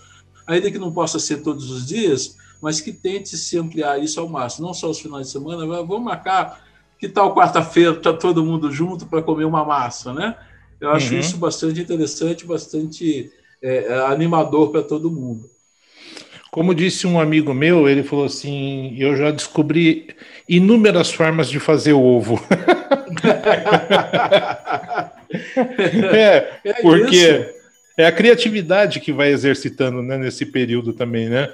Ainda 0.45 0.71
que 0.71 0.79
não 0.79 0.91
possa 0.91 1.19
ser 1.19 1.43
todos 1.43 1.69
os 1.69 1.85
dias, 1.85 2.37
mas 2.61 2.81
que 2.81 2.91
tente 2.91 3.37
se 3.37 3.57
ampliar 3.57 4.01
isso 4.01 4.19
ao 4.19 4.27
máximo, 4.27 4.67
não 4.67 4.73
só 4.73 4.89
os 4.89 4.99
finais 4.99 5.27
de 5.27 5.33
semana, 5.33 5.65
vamos 5.65 6.01
marcar 6.01 6.65
que 6.97 7.07
tal 7.07 7.35
quarta-feira 7.35 7.91
está 7.91 8.13
todo 8.13 8.43
mundo 8.43 8.71
junto 8.71 9.05
para 9.05 9.21
comer 9.21 9.45
uma 9.45 9.63
massa, 9.63 10.13
né? 10.13 10.35
Eu 10.79 10.91
acho 10.91 11.13
uhum. 11.13 11.19
isso 11.19 11.37
bastante 11.37 11.81
interessante, 11.81 12.45
bastante 12.45 13.31
é, 13.61 13.99
animador 14.05 14.71
para 14.71 14.81
todo 14.81 15.11
mundo. 15.11 15.49
Como 16.51 16.73
disse 16.73 17.05
um 17.05 17.19
amigo 17.19 17.53
meu, 17.53 17.87
ele 17.87 18.03
falou 18.03 18.25
assim: 18.25 18.95
eu 18.97 19.15
já 19.15 19.31
descobri 19.31 20.07
inúmeras 20.47 21.11
formas 21.11 21.49
de 21.49 21.59
fazer 21.59 21.93
ovo. 21.93 22.39
é, 26.13 26.60
é, 26.63 26.74
porque 26.81 27.15
isso. 27.15 27.50
é 27.98 28.05
a 28.05 28.12
criatividade 28.12 29.00
que 29.00 29.12
vai 29.12 29.31
exercitando 29.31 30.01
né, 30.01 30.17
nesse 30.17 30.46
período 30.46 30.93
também, 30.93 31.29
né? 31.29 31.51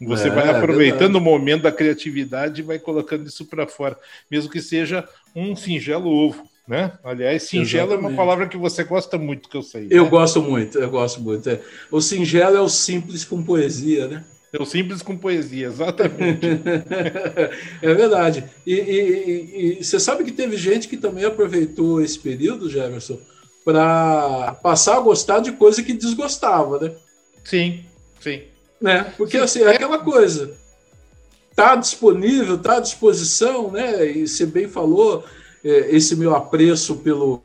Você 0.00 0.28
é, 0.28 0.30
vai 0.30 0.48
aproveitando 0.48 1.16
é 1.16 1.18
o 1.18 1.22
momento 1.22 1.62
da 1.62 1.72
criatividade 1.72 2.60
e 2.60 2.64
vai 2.64 2.78
colocando 2.78 3.26
isso 3.26 3.44
para 3.46 3.66
fora, 3.66 3.96
mesmo 4.30 4.50
que 4.50 4.60
seja 4.60 5.08
um 5.34 5.54
singelo 5.54 6.10
ovo. 6.10 6.50
Né? 6.66 6.92
Aliás, 7.02 7.42
singelo 7.42 7.88
Exatamente. 7.88 8.04
é 8.04 8.08
uma 8.08 8.16
palavra 8.16 8.46
que 8.46 8.56
você 8.56 8.84
gosta 8.84 9.18
muito, 9.18 9.48
que 9.48 9.56
eu 9.56 9.62
sei. 9.62 9.88
Eu 9.90 10.04
né? 10.04 10.10
gosto 10.10 10.40
muito, 10.40 10.78
eu 10.78 10.90
gosto 10.90 11.20
muito. 11.20 11.48
É. 11.50 11.60
O 11.90 12.00
singelo 12.00 12.56
é 12.56 12.60
o 12.60 12.68
simples 12.68 13.24
com 13.24 13.42
poesia, 13.42 14.06
né? 14.06 14.24
É 14.52 14.62
o 14.62 14.66
simples 14.66 15.00
com 15.00 15.16
poesia, 15.16 15.68
exatamente. 15.68 16.46
é 17.80 17.94
verdade. 17.94 18.44
E, 18.66 18.74
e, 18.74 19.78
e, 19.80 19.84
você 19.84 19.98
sabe 19.98 20.24
que 20.24 20.30
teve 20.30 20.58
gente 20.58 20.88
que 20.88 20.98
também 20.98 21.24
aproveitou 21.24 22.02
esse 22.02 22.18
período, 22.18 22.68
Jefferson, 22.68 23.18
para 23.64 24.52
passar 24.62 24.98
a 24.98 25.00
gostar 25.00 25.40
de 25.40 25.52
coisa 25.52 25.82
que 25.82 25.94
desgostava, 25.94 26.78
né? 26.78 26.92
Sim, 27.42 27.82
sim. 28.20 28.42
Né? 28.78 29.14
Porque 29.16 29.38
sim. 29.38 29.44
assim, 29.44 29.62
é 29.62 29.70
aquela 29.70 29.98
coisa. 29.98 30.54
Está 31.50 31.74
disponível, 31.74 32.56
está 32.56 32.76
à 32.76 32.80
disposição, 32.80 33.70
né? 33.70 34.06
E 34.10 34.28
você 34.28 34.44
bem 34.44 34.68
falou, 34.68 35.24
é, 35.64 35.96
esse 35.96 36.14
meu 36.14 36.34
apreço 36.34 36.96
pelo 36.96 37.40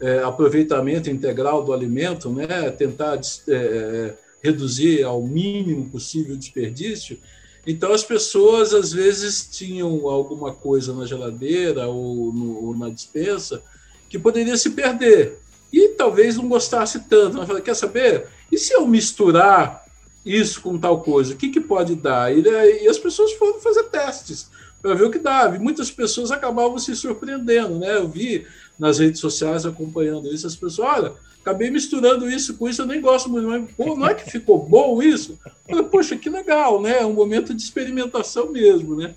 é, 0.00 0.18
aproveitamento 0.18 1.10
integral 1.10 1.64
do 1.64 1.72
alimento, 1.72 2.30
né? 2.30 2.70
tentar 2.70 3.18
é, 3.48 4.14
reduzir 4.42 5.04
ao 5.04 5.22
mínimo 5.22 5.88
possível 5.88 6.34
o 6.34 6.38
desperdício. 6.38 7.18
Então, 7.66 7.92
as 7.92 8.02
pessoas 8.02 8.74
às 8.74 8.92
vezes 8.92 9.48
tinham 9.50 10.08
alguma 10.08 10.52
coisa 10.52 10.92
na 10.92 11.06
geladeira 11.06 11.86
ou, 11.86 12.32
no, 12.32 12.64
ou 12.66 12.76
na 12.76 12.88
dispensa 12.88 13.62
que 14.08 14.18
poderia 14.18 14.56
se 14.56 14.70
perder. 14.70 15.38
E 15.72 15.90
talvez 15.90 16.36
não 16.36 16.48
gostasse 16.48 17.00
tanto. 17.08 17.36
Mas 17.36 17.46
falei, 17.46 17.62
quer 17.62 17.74
saber? 17.74 18.26
E 18.50 18.58
se 18.58 18.74
eu 18.74 18.86
misturar 18.86 19.86
isso 20.26 20.60
com 20.60 20.76
tal 20.76 21.00
coisa? 21.02 21.34
O 21.34 21.36
que, 21.36 21.48
que 21.48 21.60
pode 21.60 21.94
dar? 21.94 22.36
E, 22.36 22.42
e 22.42 22.88
as 22.88 22.98
pessoas 22.98 23.32
foram 23.34 23.60
fazer 23.60 23.84
testes 23.84 24.50
para 24.82 24.94
ver 24.94 25.04
o 25.04 25.10
que 25.10 25.18
dava. 25.18 25.56
E 25.56 25.60
muitas 25.60 25.90
pessoas 25.90 26.30
acabavam 26.30 26.78
se 26.78 26.94
surpreendendo, 26.96 27.78
né? 27.78 27.96
Eu 27.96 28.08
vi 28.08 28.44
nas 28.78 28.98
redes 28.98 29.20
sociais 29.20 29.64
acompanhando 29.64 30.32
isso, 30.34 30.46
as 30.46 30.56
pessoas, 30.56 30.96
olha, 30.98 31.12
acabei 31.40 31.70
misturando 31.70 32.28
isso 32.28 32.56
com 32.56 32.68
isso, 32.68 32.82
eu 32.82 32.86
nem 32.86 33.00
gosto 33.00 33.30
muito, 33.30 33.46
mas 33.46 33.70
pô, 33.76 33.96
não 33.96 34.08
é 34.08 34.14
que 34.14 34.28
ficou 34.28 34.58
bom 34.58 35.00
isso? 35.00 35.38
Eu 35.44 35.76
falei, 35.76 35.84
Poxa, 35.84 36.16
que 36.16 36.28
legal, 36.28 36.82
né? 36.82 36.98
É 37.00 37.06
um 37.06 37.12
momento 37.12 37.54
de 37.54 37.62
experimentação 37.62 38.50
mesmo, 38.50 38.96
né? 38.96 39.14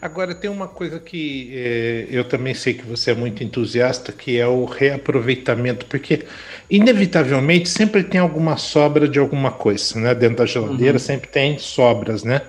Agora, 0.00 0.34
tem 0.34 0.50
uma 0.50 0.66
coisa 0.66 0.98
que 0.98 1.50
é, 1.52 2.06
eu 2.10 2.24
também 2.24 2.54
sei 2.54 2.74
que 2.74 2.84
você 2.84 3.10
é 3.10 3.14
muito 3.14 3.44
entusiasta, 3.44 4.12
que 4.12 4.38
é 4.38 4.46
o 4.46 4.64
reaproveitamento, 4.64 5.86
porque 5.86 6.24
inevitavelmente 6.70 7.68
sempre 7.68 8.02
tem 8.02 8.20
alguma 8.20 8.56
sobra 8.56 9.06
de 9.06 9.18
alguma 9.18 9.52
coisa, 9.52 10.00
né? 10.00 10.14
Dentro 10.14 10.38
da 10.38 10.46
geladeira 10.46 10.94
uhum. 10.94 10.98
sempre 10.98 11.28
tem 11.28 11.58
sobras, 11.58 12.24
né? 12.24 12.42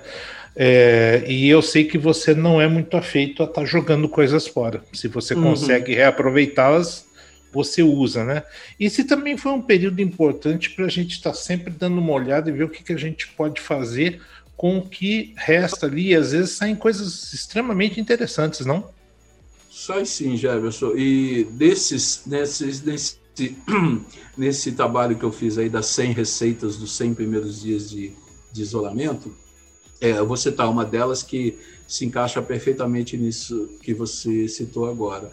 É, 0.56 1.26
e 1.28 1.50
eu 1.50 1.62
sei 1.62 1.84
que 1.84 1.98
você 1.98 2.34
não 2.34 2.62
é 2.62 2.68
muito 2.68 2.96
afeito 2.96 3.44
a 3.44 3.46
estar 3.46 3.62
tá 3.62 3.66
jogando 3.66 4.08
coisas 4.08 4.48
fora. 4.48 4.82
Se 4.94 5.08
você 5.08 5.34
uhum. 5.34 5.44
consegue 5.44 5.94
reaproveitá-las, 5.94 7.06
você 7.52 7.84
usa, 7.84 8.24
né? 8.24 8.44
E 8.80 8.90
se 8.90 9.04
também 9.04 9.38
foi 9.38 9.52
um 9.52 9.62
período 9.62 10.02
importante 10.02 10.70
para 10.72 10.86
a 10.86 10.90
gente 10.90 11.12
estar 11.12 11.32
tá 11.32 11.36
sempre 11.36 11.72
dando 11.72 12.00
uma 12.00 12.14
olhada 12.14 12.50
e 12.50 12.54
ver 12.54 12.64
o 12.64 12.70
que, 12.70 12.84
que 12.84 12.94
a 12.94 12.98
gente 12.98 13.28
pode 13.30 13.60
fazer 13.60 14.22
com 14.56 14.78
o 14.78 14.88
que 14.88 15.34
resta 15.36 15.86
ali. 15.86 16.10
E 16.10 16.16
às 16.16 16.32
vezes 16.32 16.52
saem 16.52 16.76
coisas 16.76 17.34
extremamente 17.34 18.00
interessantes, 18.00 18.66
não? 18.66 18.90
Sai 19.70 20.06
sim, 20.06 20.38
Jefferson. 20.38 20.94
E 20.96 21.44
desses, 21.52 22.24
nesses, 22.26 22.82
nesse, 22.82 23.18
nesse 24.38 24.72
trabalho 24.72 25.18
que 25.18 25.24
eu 25.24 25.32
fiz 25.32 25.58
aí 25.58 25.70
das 25.70 25.88
100 25.88 26.14
receitas 26.14 26.78
dos 26.78 26.96
100 26.96 27.14
primeiros 27.14 27.62
dias 27.62 27.90
de, 27.90 28.14
de 28.54 28.62
isolamento, 28.62 29.36
é, 30.02 30.12
eu 30.12 30.28
vou 30.28 30.38
citar 30.38 30.70
uma 30.70 30.86
delas 30.86 31.24
que 31.24 31.58
se 31.88 32.06
encaixa 32.06 32.42
perfeitamente 32.42 33.16
nisso 33.18 33.78
que 33.82 33.94
você 33.94 34.48
citou 34.48 34.90
agora. 34.90 35.30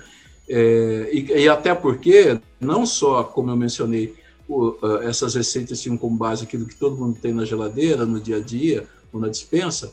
É, 0.49 1.09
e, 1.13 1.27
e, 1.43 1.49
até 1.49 1.75
porque, 1.75 2.39
não 2.61 2.85
só, 2.85 3.25
como 3.25 3.51
eu 3.51 3.57
mencionei, 3.57 4.15
o, 4.49 4.77
essas 5.03 5.35
receitas 5.35 5.81
tinham 5.81 5.97
como 5.97 6.17
base 6.17 6.45
aquilo 6.45 6.67
que 6.67 6.75
todo 6.75 6.97
mundo 6.97 7.19
tem 7.21 7.33
na 7.33 7.45
geladeira, 7.45 8.05
no 8.05 8.21
dia 8.21 8.37
a 8.37 8.41
dia, 8.41 8.87
ou 9.13 9.21
na 9.21 9.29
dispensa, 9.29 9.93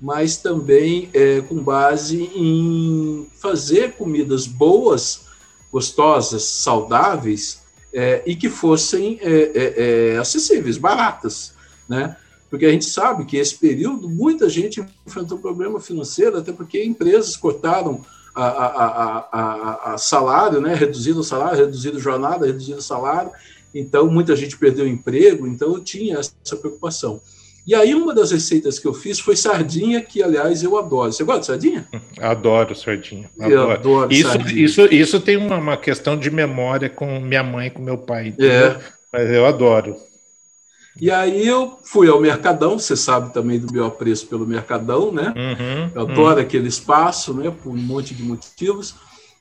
mas 0.00 0.36
também 0.36 1.10
é, 1.12 1.40
com 1.40 1.62
base 1.62 2.30
em 2.34 3.26
fazer 3.34 3.92
comidas 3.92 4.46
boas, 4.46 5.26
gostosas, 5.72 6.44
saudáveis 6.44 7.62
é, 7.92 8.22
e 8.24 8.36
que 8.36 8.48
fossem 8.48 9.18
é, 9.20 9.32
é, 9.32 10.12
é 10.14 10.18
acessíveis, 10.18 10.78
baratas, 10.78 11.54
né? 11.88 12.16
Porque 12.50 12.66
a 12.66 12.70
gente 12.70 12.86
sabe 12.86 13.24
que 13.24 13.36
esse 13.36 13.56
período 13.56 14.08
muita 14.08 14.48
gente 14.48 14.84
enfrentou 15.06 15.38
problema 15.38 15.80
financeiro, 15.80 16.38
até 16.38 16.52
porque 16.52 16.82
empresas 16.82 17.36
cortaram 17.36 18.04
a, 18.34 18.46
a, 18.46 19.28
a, 19.32 19.94
a 19.94 19.98
salário, 19.98 20.60
né? 20.60 20.74
reduzido 20.74 21.20
o 21.20 21.24
salário, 21.24 21.58
reduzido 21.58 21.98
jornada, 21.98 22.46
reduzido 22.46 22.78
o 22.78 22.82
salário, 22.82 23.30
então 23.74 24.08
muita 24.10 24.34
gente 24.36 24.56
perdeu 24.56 24.84
o 24.84 24.88
emprego, 24.88 25.46
então 25.46 25.74
eu 25.74 25.80
tinha 25.80 26.18
essa 26.18 26.56
preocupação. 26.56 27.20
E 27.66 27.74
aí 27.74 27.94
uma 27.94 28.14
das 28.14 28.30
receitas 28.30 28.78
que 28.78 28.88
eu 28.88 28.94
fiz 28.94 29.20
foi 29.20 29.36
sardinha, 29.36 30.00
que 30.00 30.22
aliás 30.22 30.62
eu 30.62 30.78
adoro. 30.78 31.12
Você 31.12 31.22
gosta 31.22 31.40
de 31.40 31.46
sardinha? 31.46 31.86
Adoro 32.18 32.74
sardinha. 32.74 33.28
Adoro. 33.38 33.52
Eu 33.52 33.70
adoro 33.70 34.12
isso, 34.12 34.26
sardinha. 34.26 34.64
Isso, 34.64 34.82
isso 34.86 35.20
tem 35.20 35.36
uma, 35.36 35.58
uma, 35.58 35.76
questão 35.76 36.16
de 36.16 36.30
memória 36.30 36.88
com 36.88 37.20
minha 37.20 37.42
mãe 37.42 37.68
com 37.68 37.82
meu 37.82 37.98
pai. 37.98 38.28
Entendeu? 38.28 38.68
É. 38.68 38.80
Mas 39.12 39.30
eu 39.30 39.44
adoro. 39.44 39.96
E 41.00 41.10
aí 41.10 41.46
eu 41.46 41.78
fui 41.84 42.08
ao 42.08 42.20
Mercadão, 42.20 42.78
você 42.78 42.96
sabe 42.96 43.32
também 43.32 43.58
do 43.58 43.72
meu 43.72 43.86
apreço 43.86 44.26
pelo 44.26 44.46
Mercadão, 44.46 45.12
né? 45.12 45.32
Uhum, 45.36 45.90
eu 45.94 46.02
adoro 46.02 46.36
uhum. 46.36 46.42
aquele 46.42 46.68
espaço, 46.68 47.32
né? 47.34 47.50
Por 47.62 47.70
um 47.70 47.76
monte 47.76 48.14
de 48.14 48.22
motivos. 48.22 48.94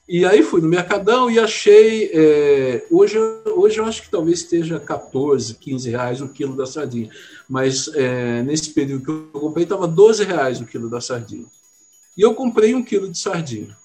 E 0.07 0.23
aí 0.23 0.41
fui 0.41 0.61
no 0.61 0.69
Mercadão 0.69 1.29
e 1.29 1.39
achei. 1.39 2.11
É, 2.13 2.85
hoje, 2.91 3.17
hoje 3.45 3.79
eu 3.79 3.85
acho 3.85 4.03
que 4.03 4.09
talvez 4.09 4.39
esteja 4.39 4.79
14, 4.79 5.55
15 5.55 5.89
reais 5.89 6.21
o 6.21 6.29
quilo 6.29 6.55
da 6.55 6.65
sardinha. 6.65 7.09
Mas 7.49 7.89
é, 7.95 8.43
nesse 8.43 8.69
período 8.69 9.03
que 9.03 9.11
eu 9.11 9.41
comprei, 9.41 9.63
estava 9.63 9.87
12 9.87 10.23
reais 10.23 10.61
o 10.61 10.65
quilo 10.65 10.89
da 10.89 11.01
sardinha. 11.01 11.45
E 12.15 12.21
eu 12.21 12.33
comprei 12.35 12.73
um 12.73 12.83
quilo 12.83 13.09
de 13.09 13.17
sardinha. 13.17 13.75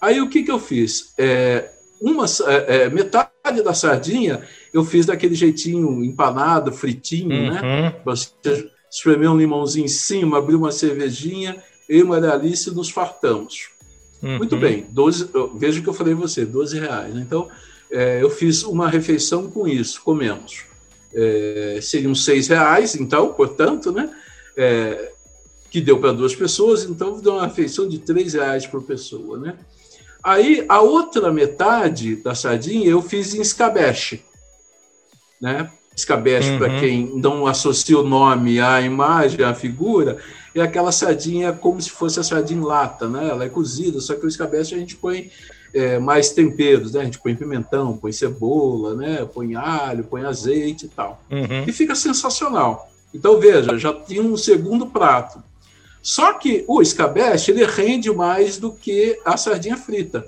Aí 0.00 0.20
o 0.20 0.30
que, 0.30 0.42
que 0.42 0.50
eu 0.50 0.58
fiz? 0.58 1.12
É, 1.18 1.70
uma, 2.00 2.24
é, 2.46 2.76
é, 2.76 2.88
metade 2.88 3.62
da 3.62 3.74
sardinha 3.74 4.42
eu 4.76 4.84
fiz 4.84 5.06
daquele 5.06 5.34
jeitinho 5.34 6.04
empanado, 6.04 6.70
fritinho, 6.70 7.50
né? 7.50 7.60
uhum. 7.62 7.82
né? 7.82 7.96
Você 8.04 8.70
espremer 8.90 9.30
um 9.30 9.36
limãozinho 9.36 9.86
em 9.86 9.88
cima, 9.88 10.36
abrir 10.36 10.54
uma 10.54 10.70
cervejinha, 10.70 11.62
eu 11.88 12.00
e 12.00 12.04
Maria 12.04 12.32
Alice 12.32 12.70
nos 12.70 12.90
fartamos. 12.90 13.70
Uhum. 14.22 14.36
Muito 14.36 14.56
bem, 14.58 14.86
12, 14.90 15.30
veja 15.56 15.80
que 15.80 15.88
eu 15.88 15.94
falei 15.94 16.12
você, 16.12 16.44
12 16.44 16.78
reais. 16.78 17.14
Né? 17.14 17.22
Então, 17.26 17.48
é, 17.90 18.22
eu 18.22 18.28
fiz 18.28 18.64
uma 18.64 18.88
refeição 18.88 19.50
com 19.50 19.66
isso, 19.66 20.02
comemos. 20.02 20.64
É, 21.14 21.78
seriam 21.80 22.14
seis 22.14 22.48
reais, 22.48 22.94
então, 22.94 23.32
portanto, 23.32 23.90
né? 23.90 24.10
É, 24.56 25.12
que 25.70 25.80
deu 25.80 25.98
para 25.98 26.12
duas 26.12 26.34
pessoas, 26.34 26.84
então 26.84 27.18
deu 27.20 27.34
uma 27.34 27.46
refeição 27.46 27.88
de 27.88 27.98
três 27.98 28.34
reais 28.34 28.66
por 28.66 28.82
pessoa, 28.82 29.38
né? 29.38 29.56
Aí, 30.22 30.64
a 30.68 30.80
outra 30.80 31.32
metade 31.32 32.16
da 32.16 32.34
sardinha 32.34 32.88
eu 32.88 33.00
fiz 33.00 33.34
em 33.34 33.40
escabeche 33.40 34.22
né? 35.40 35.70
Escabeche, 35.94 36.50
uhum. 36.50 36.58
para 36.58 36.78
quem 36.78 37.10
não 37.14 37.46
associa 37.46 37.98
o 37.98 38.06
nome 38.06 38.60
à 38.60 38.82
imagem, 38.82 39.42
à 39.42 39.54
figura, 39.54 40.18
é 40.54 40.60
aquela 40.60 40.92
sardinha 40.92 41.52
como 41.52 41.80
se 41.80 41.90
fosse 41.90 42.20
a 42.20 42.22
sardinha 42.22 42.60
em 42.60 42.64
lata, 42.64 43.08
né? 43.08 43.28
Ela 43.28 43.44
é 43.44 43.48
cozida, 43.48 43.98
só 44.00 44.14
que 44.14 44.26
o 44.26 44.28
escabeche 44.28 44.74
a 44.74 44.78
gente 44.78 44.96
põe 44.96 45.30
é, 45.72 45.98
mais 45.98 46.30
temperos, 46.30 46.92
né? 46.92 47.00
A 47.00 47.04
gente 47.04 47.18
põe 47.18 47.34
pimentão, 47.34 47.96
põe 47.96 48.12
cebola, 48.12 48.94
né? 48.94 49.26
Põe 49.32 49.54
alho, 49.54 50.04
põe 50.04 50.22
azeite 50.22 50.86
e 50.86 50.88
tal. 50.88 51.22
Uhum. 51.30 51.64
E 51.66 51.72
fica 51.72 51.94
sensacional. 51.94 52.90
Então, 53.14 53.40
veja, 53.40 53.78
já 53.78 53.92
tem 53.92 54.20
um 54.20 54.36
segundo 54.36 54.86
prato. 54.86 55.42
Só 56.02 56.34
que 56.34 56.64
o 56.68 56.80
escabeche, 56.80 57.50
ele 57.50 57.64
rende 57.64 58.12
mais 58.12 58.58
do 58.58 58.70
que 58.72 59.18
a 59.24 59.36
sardinha 59.36 59.76
frita. 59.76 60.26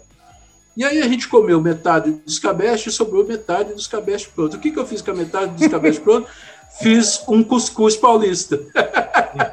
E 0.79 0.85
aí 0.85 1.03
a 1.03 1.09
gente 1.09 1.27
comeu 1.27 1.61
metade 1.61 2.13
do 2.13 2.23
escabeche 2.25 2.89
e 2.89 2.93
sobrou 2.93 3.27
metade 3.27 3.75
do 3.75 3.81
escabeche 3.81 4.29
pronto. 4.33 4.57
O 4.57 4.61
que, 4.61 4.71
que 4.71 4.79
eu 4.79 4.87
fiz 4.87 5.03
com 5.03 5.11
a 5.11 5.15
metade 5.15 5.53
do 5.57 5.65
escabeche 5.65 5.99
pronto? 5.99 6.29
Fiz 6.81 7.21
um 7.27 7.43
cuscuz 7.43 7.97
paulista. 7.97 8.61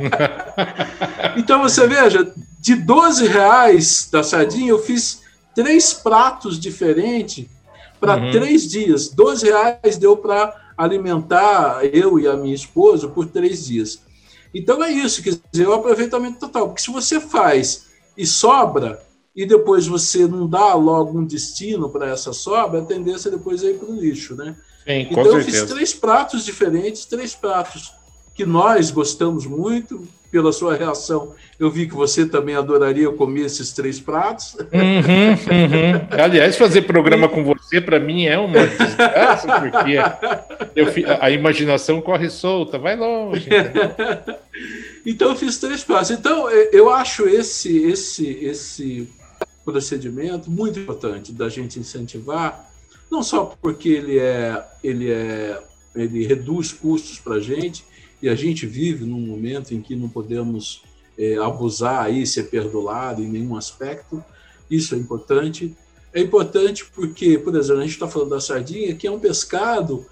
então 1.35 1.63
você 1.63 1.87
veja, 1.87 2.31
de 2.59 2.75
12 2.75 3.25
reais 3.25 4.07
da 4.11 4.21
sardinha, 4.21 4.69
eu 4.69 4.77
fiz 4.77 5.23
três 5.55 5.93
pratos 5.93 6.59
diferentes 6.59 7.47
para 7.99 8.17
uhum. 8.17 8.31
três 8.31 8.69
dias. 8.69 9.07
12 9.07 9.47
reais 9.47 9.97
deu 9.97 10.15
para 10.15 10.53
alimentar 10.77 11.83
eu 11.85 12.19
e 12.19 12.27
a 12.27 12.35
minha 12.35 12.53
esposa 12.53 13.07
por 13.07 13.25
três 13.25 13.65
dias. 13.65 13.99
Então 14.53 14.83
é 14.83 14.91
isso, 14.91 15.23
quer 15.23 15.39
dizer, 15.51 15.65
é 15.65 15.69
o 15.69 15.73
aproveitamento 15.73 16.37
total. 16.37 16.67
Porque 16.67 16.83
se 16.83 16.91
você 16.91 17.19
faz 17.19 17.87
e 18.15 18.27
sobra, 18.27 19.01
e 19.35 19.45
depois 19.45 19.85
você 19.85 20.25
não 20.25 20.47
dá 20.47 20.73
logo 20.75 21.19
um 21.19 21.25
destino 21.25 21.89
para 21.89 22.07
essa 22.07 22.31
sobra, 22.31 22.79
a 22.79 22.85
tendência 22.85 23.29
depois 23.29 23.63
é 23.63 23.71
ir 23.71 23.73
para 23.73 23.89
o 23.89 23.99
lixo, 23.99 24.35
né? 24.35 24.55
Sim, 24.87 25.07
então 25.11 25.25
eu 25.25 25.43
fiz 25.43 25.63
três 25.63 25.93
pratos 25.93 26.45
diferentes, 26.45 27.05
três 27.05 27.35
pratos 27.35 27.91
que 28.33 28.45
nós 28.45 28.91
gostamos 28.91 29.45
muito. 29.45 30.07
Pela 30.31 30.51
sua 30.51 30.75
reação, 30.75 31.33
eu 31.57 31.71
vi 31.71 31.87
que 31.87 31.93
você 31.93 32.25
também 32.25 32.55
adoraria 32.55 33.09
comer 33.09 33.45
esses 33.45 33.71
três 33.71 34.01
pratos. 34.01 34.57
Uhum, 34.73 35.31
uhum. 35.31 36.07
Aliás, 36.21 36.57
fazer 36.57 36.81
programa 36.81 37.29
com 37.29 37.41
você, 37.41 37.79
para 37.79 38.01
mim, 38.01 38.25
é 38.25 38.37
uma 38.37 38.67
desgraça, 38.67 39.47
porque 39.61 39.95
eu, 40.75 40.87
a 41.21 41.31
imaginação 41.31 42.01
corre 42.01 42.29
solta, 42.29 42.77
vai 42.77 42.97
longe. 42.97 43.47
então, 45.05 45.29
eu 45.29 45.35
fiz 45.37 45.57
três 45.57 45.85
pratos. 45.85 46.11
Então, 46.11 46.49
eu 46.49 46.89
acho 46.89 47.29
esse, 47.29 47.85
esse, 47.85 48.27
esse 48.43 49.07
procedimento 49.65 50.49
muito 50.49 50.79
importante 50.79 51.33
da 51.33 51.49
gente 51.49 51.79
incentivar, 51.79 52.71
não 53.11 53.23
só 53.23 53.55
porque 53.59 53.89
ele 53.89 54.19
é, 54.19 54.63
ele 54.83 55.11
é, 55.11 55.61
ele 55.95 56.25
reduz 56.25 56.71
custos 56.71 57.19
para 57.19 57.35
a 57.35 57.39
gente 57.39 57.83
e 58.21 58.29
a 58.29 58.35
gente 58.35 58.65
vive 58.65 59.05
num 59.05 59.19
momento 59.19 59.73
em 59.73 59.81
que 59.81 59.95
não 59.95 60.07
podemos 60.07 60.83
é, 61.17 61.35
abusar 61.37 62.03
aí, 62.03 62.25
ser 62.25 62.43
perdoado 62.43 63.21
em 63.21 63.27
nenhum 63.27 63.55
aspecto. 63.55 64.23
Isso 64.69 64.95
é 64.95 64.97
importante. 64.97 65.75
É 66.13 66.21
importante 66.21 66.85
porque, 66.93 67.37
por 67.37 67.55
exemplo, 67.55 67.81
a 67.81 67.83
gente 67.83 67.93
está 67.93 68.07
falando 68.07 68.29
da 68.29 68.39
sardinha, 68.39 68.95
que 68.95 69.07
é 69.07 69.11
um 69.11 69.19
pescado 69.19 70.05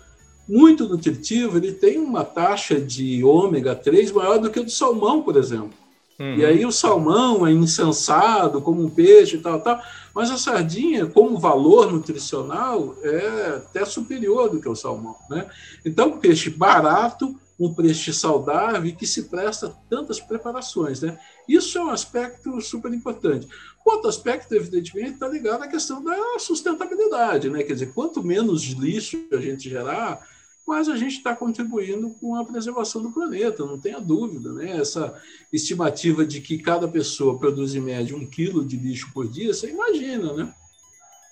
muito 0.48 0.88
nutritivo, 0.88 1.58
ele 1.58 1.72
tem 1.72 1.98
uma 1.98 2.26
taxa 2.26 2.80
de 2.80 3.24
ômega 3.24 3.74
3 3.76 4.12
maior 4.12 4.40
do 4.40 4.50
que 4.50 4.60
o 4.60 4.64
do 4.64 4.72
salmão, 4.72 5.24
por 5.24 5.38
exemplo. 5.38 5.83
Uhum. 6.20 6.36
E 6.36 6.46
aí 6.46 6.65
o 6.65 6.72
salmão 6.72 7.46
é 7.46 7.51
insensado 7.51 8.62
como 8.62 8.84
um 8.84 8.89
peixe 8.89 9.38
e 9.38 9.39
tal, 9.39 9.60
tal, 9.62 9.82
mas 10.13 10.29
a 10.29 10.38
sardinha, 10.38 11.08
como 11.08 11.39
valor 11.39 11.91
nutricional, 11.91 12.96
é 13.01 13.55
até 13.58 13.84
superior 13.84 14.50
do 14.50 14.60
que 14.60 14.70
o 14.70 14.75
salmão. 14.75 15.15
Né? 15.29 15.48
Então, 15.84 16.20
peixe 16.20 16.50
barato, 16.50 17.36
um 17.60 17.74
peixe 17.74 18.13
saudável 18.13 18.96
que 18.96 19.08
se 19.08 19.24
presta 19.24 19.67
a 19.67 19.70
tantas 19.89 20.20
preparações. 20.20 21.01
Né? 21.01 21.17
Isso 21.48 21.77
é 21.77 21.84
um 21.84 21.89
aspecto 21.89 22.62
super 22.62 22.93
importante. 22.93 23.48
Outro 23.86 24.08
aspecto, 24.08 24.53
evidentemente, 24.53 25.13
está 25.13 25.27
ligado 25.27 25.63
à 25.63 25.67
questão 25.67 26.03
da 26.03 26.39
sustentabilidade. 26.39 27.50
Né? 27.50 27.63
Quer 27.63 27.74
dizer, 27.74 27.93
quanto 27.93 28.24
menos 28.24 28.63
lixo 28.63 29.17
a 29.32 29.38
gente 29.38 29.69
gerar, 29.69 30.19
mas 30.65 30.88
a 30.88 30.95
gente 30.95 31.17
está 31.17 31.36
contribuindo 31.36 32.10
com 32.21 32.36
a 32.36 32.45
preservação 32.45 33.02
do 33.02 33.12
planeta, 33.12 33.65
não 33.65 33.78
tenha 33.78 33.99
dúvida. 33.99 34.54
Né? 34.54 34.78
Essa 34.78 35.13
estimativa 35.52 36.26
de 36.26 36.39
que 36.39 36.58
cada 36.58 36.88
pessoa 36.88 37.38
produz 37.38 37.76
em 37.76 37.82
média 37.82 38.15
um 38.15 38.26
quilo 38.26 38.63
de 38.63 38.78
lixo 38.78 39.12
por 39.13 39.28
dia, 39.28 39.54
você 39.54 39.69
imagina, 39.69 40.34
né? 40.34 40.54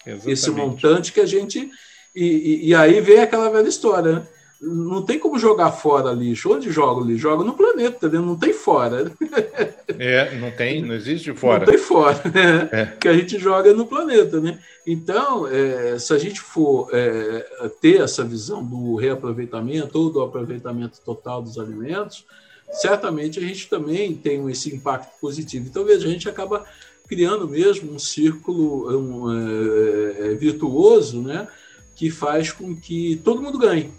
Exatamente. 0.06 0.32
Esse 0.32 0.52
montante 0.52 1.14
que 1.14 1.20
a 1.20 1.26
gente. 1.26 1.72
E, 2.14 2.26
e, 2.26 2.68
e 2.68 2.76
aí 2.76 3.00
vem 3.00 3.20
aquela 3.20 3.50
velha 3.50 3.70
história, 3.70 4.20
né? 4.20 4.28
Não 4.62 5.02
tem 5.02 5.18
como 5.18 5.40
jogar 5.40 5.72
fora 5.72 6.12
lixo. 6.12 6.54
Onde 6.54 6.72
joga 6.72 7.02
o 7.02 7.04
lixo? 7.04 7.24
Joga 7.24 7.44
no 7.44 7.54
planeta, 7.54 7.98
entendeu? 7.98 8.22
não 8.22 8.38
tem 8.38 8.54
fora. 8.54 9.12
É, 10.00 10.36
não 10.40 10.50
tem, 10.50 10.82
não 10.82 10.96
existe 10.96 11.32
fora. 11.34 11.60
Não 11.60 11.66
tem 11.66 11.78
fora, 11.78 12.20
né? 12.34 12.70
é. 12.72 12.86
que 12.86 13.08
a 13.08 13.14
gente 13.14 13.38
joga 13.38 13.72
no 13.72 13.86
planeta, 13.86 14.40
né? 14.40 14.58
Então, 14.88 15.46
é, 15.46 16.00
se 16.00 16.12
a 16.12 16.18
gente 16.18 16.40
for 16.40 16.90
é, 16.92 17.70
ter 17.82 18.02
essa 18.02 18.24
visão 18.24 18.64
do 18.64 18.96
reaproveitamento 18.96 20.00
ou 20.00 20.10
do 20.10 20.22
aproveitamento 20.22 21.00
total 21.06 21.44
dos 21.44 21.60
alimentos, 21.60 22.26
certamente 22.72 23.38
a 23.38 23.44
gente 23.44 23.70
também 23.70 24.16
tem 24.16 24.50
esse 24.50 24.74
impacto 24.74 25.20
positivo. 25.20 25.68
Então, 25.68 25.86
veja, 25.86 26.08
a 26.08 26.10
gente 26.10 26.28
acaba 26.28 26.66
criando 27.08 27.48
mesmo 27.48 27.94
um 27.94 28.00
círculo 28.00 28.90
um, 28.98 29.32
é, 29.32 30.32
é, 30.32 30.34
virtuoso, 30.34 31.22
né? 31.22 31.48
Que 31.96 32.10
faz 32.10 32.52
com 32.52 32.76
que 32.76 33.22
todo 33.24 33.42
mundo 33.42 33.60
ganhe 33.60 33.92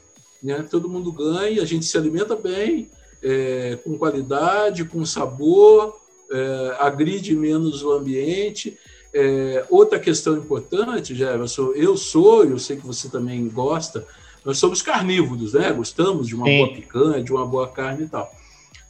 né? 0.42 0.66
Todo 0.68 0.88
mundo 0.88 1.12
ganha, 1.12 1.62
a 1.62 1.66
gente 1.66 1.86
se 1.86 1.96
alimenta 1.96 2.34
bem, 2.34 2.90
é, 3.22 3.78
com 3.84 3.96
qualidade, 3.96 4.84
com 4.84 5.04
sabor, 5.06 5.96
é, 6.30 6.76
agride 6.80 7.34
menos 7.34 7.82
o 7.82 7.92
ambiente. 7.92 8.76
É, 9.14 9.64
outra 9.68 9.98
questão 9.98 10.36
importante, 10.36 11.14
Jefferson, 11.14 11.72
eu 11.72 11.96
sou, 11.96 12.44
eu 12.44 12.58
sei 12.58 12.76
que 12.76 12.86
você 12.86 13.08
também 13.08 13.46
gosta, 13.48 14.06
nós 14.44 14.58
somos 14.58 14.82
carnívoros, 14.82 15.52
né? 15.52 15.70
Gostamos 15.72 16.26
de 16.26 16.34
uma 16.34 16.46
Sim. 16.46 16.58
boa 16.58 16.74
picanha, 16.74 17.22
de 17.22 17.32
uma 17.32 17.46
boa 17.46 17.68
carne 17.68 18.04
e 18.04 18.08
tal. 18.08 18.32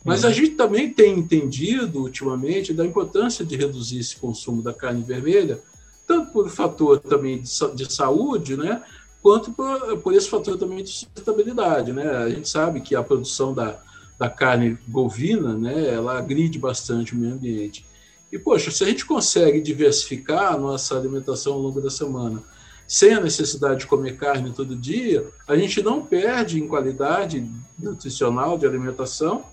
Mas 0.05 0.25
uhum. 0.25 0.31
a 0.31 0.33
gente 0.33 0.51
também 0.53 0.91
tem 0.91 1.19
entendido 1.19 2.01
ultimamente 2.01 2.73
da 2.73 2.85
importância 2.85 3.45
de 3.45 3.57
reduzir 3.57 3.99
esse 3.99 4.17
consumo 4.17 4.63
da 4.63 4.73
carne 4.73 5.03
vermelha, 5.03 5.61
tanto 6.07 6.33
por 6.33 6.49
fator 6.49 6.99
também 6.99 7.41
de, 7.41 7.75
de 7.75 7.93
saúde, 7.93 8.57
né? 8.57 8.83
Quanto 9.23 9.53
por, 9.53 9.99
por 9.99 10.13
esse 10.15 10.29
fator 10.29 10.59
também 10.59 10.83
de 10.83 10.91
sustentabilidade. 10.91 11.93
Né? 11.93 12.11
A 12.11 12.29
gente 12.29 12.49
sabe 12.49 12.81
que 12.81 12.97
a 12.97 13.03
produção 13.03 13.55
da, 13.55 13.79
da 14.19 14.29
carne 14.29 14.77
bovina, 14.87 15.55
né, 15.55 15.89
ela 15.95 16.19
agride 16.19 16.59
bastante 16.59 17.15
o 17.15 17.17
meio 17.17 17.35
ambiente. 17.35 17.87
E, 18.31 18.39
poxa, 18.39 18.71
se 18.71 18.83
a 18.83 18.87
gente 18.87 19.07
consegue 19.07 19.61
diversificar 19.61 20.55
a 20.55 20.59
nossa 20.59 20.97
alimentação 20.97 21.53
ao 21.53 21.61
longo 21.61 21.81
da 21.81 21.91
semana, 21.91 22.43
sem 22.89 23.15
a 23.15 23.21
necessidade 23.21 23.81
de 23.81 23.87
comer 23.87 24.17
carne 24.17 24.53
todo 24.53 24.75
dia, 24.75 25.27
a 25.47 25.57
gente 25.57 25.83
não 25.83 26.05
perde 26.05 26.59
em 26.59 26.67
qualidade 26.67 27.47
nutricional 27.79 28.59
de 28.59 28.67
alimentação 28.67 29.45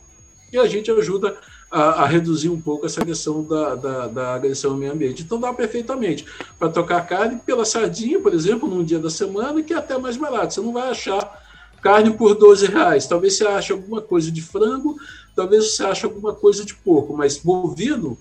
e 0.51 0.57
a 0.57 0.67
gente 0.67 0.89
ajuda 0.89 1.37
a, 1.71 2.03
a, 2.03 2.05
reduzir 2.05 2.49
um 2.49 2.59
pouco 2.59 2.85
essa 2.85 3.05
questão 3.05 3.43
da, 3.43 3.75
da, 3.75 4.07
da, 4.07 4.33
agressão 4.33 4.71
ao 4.71 4.77
meio 4.77 4.91
ambiente. 4.91 5.21
Então 5.21 5.39
dá 5.39 5.53
perfeitamente 5.53 6.25
para 6.57 6.69
trocar 6.69 7.05
carne 7.05 7.39
pela 7.45 7.63
sardinha, 7.63 8.19
por 8.19 8.33
exemplo, 8.33 8.67
num 8.67 8.83
dia 8.83 8.99
da 8.99 9.09
semana, 9.09 9.61
que 9.61 9.73
é 9.73 9.77
até 9.77 9.97
mais 9.97 10.17
barato. 10.17 10.53
Você 10.53 10.61
não 10.61 10.73
vai 10.73 10.89
achar 10.89 11.39
carne 11.81 12.11
por 12.11 12.35
12 12.35 12.65
reais. 12.67 13.07
Talvez 13.07 13.37
você 13.37 13.45
ache 13.45 13.71
alguma 13.71 14.01
coisa 14.01 14.31
de 14.31 14.41
frango, 14.41 14.97
talvez 15.35 15.75
você 15.75 15.83
ache 15.83 16.05
alguma 16.05 16.33
coisa 16.33 16.65
de 16.65 16.73
porco, 16.73 17.15
mas 17.15 17.37
bovino, 17.37 18.17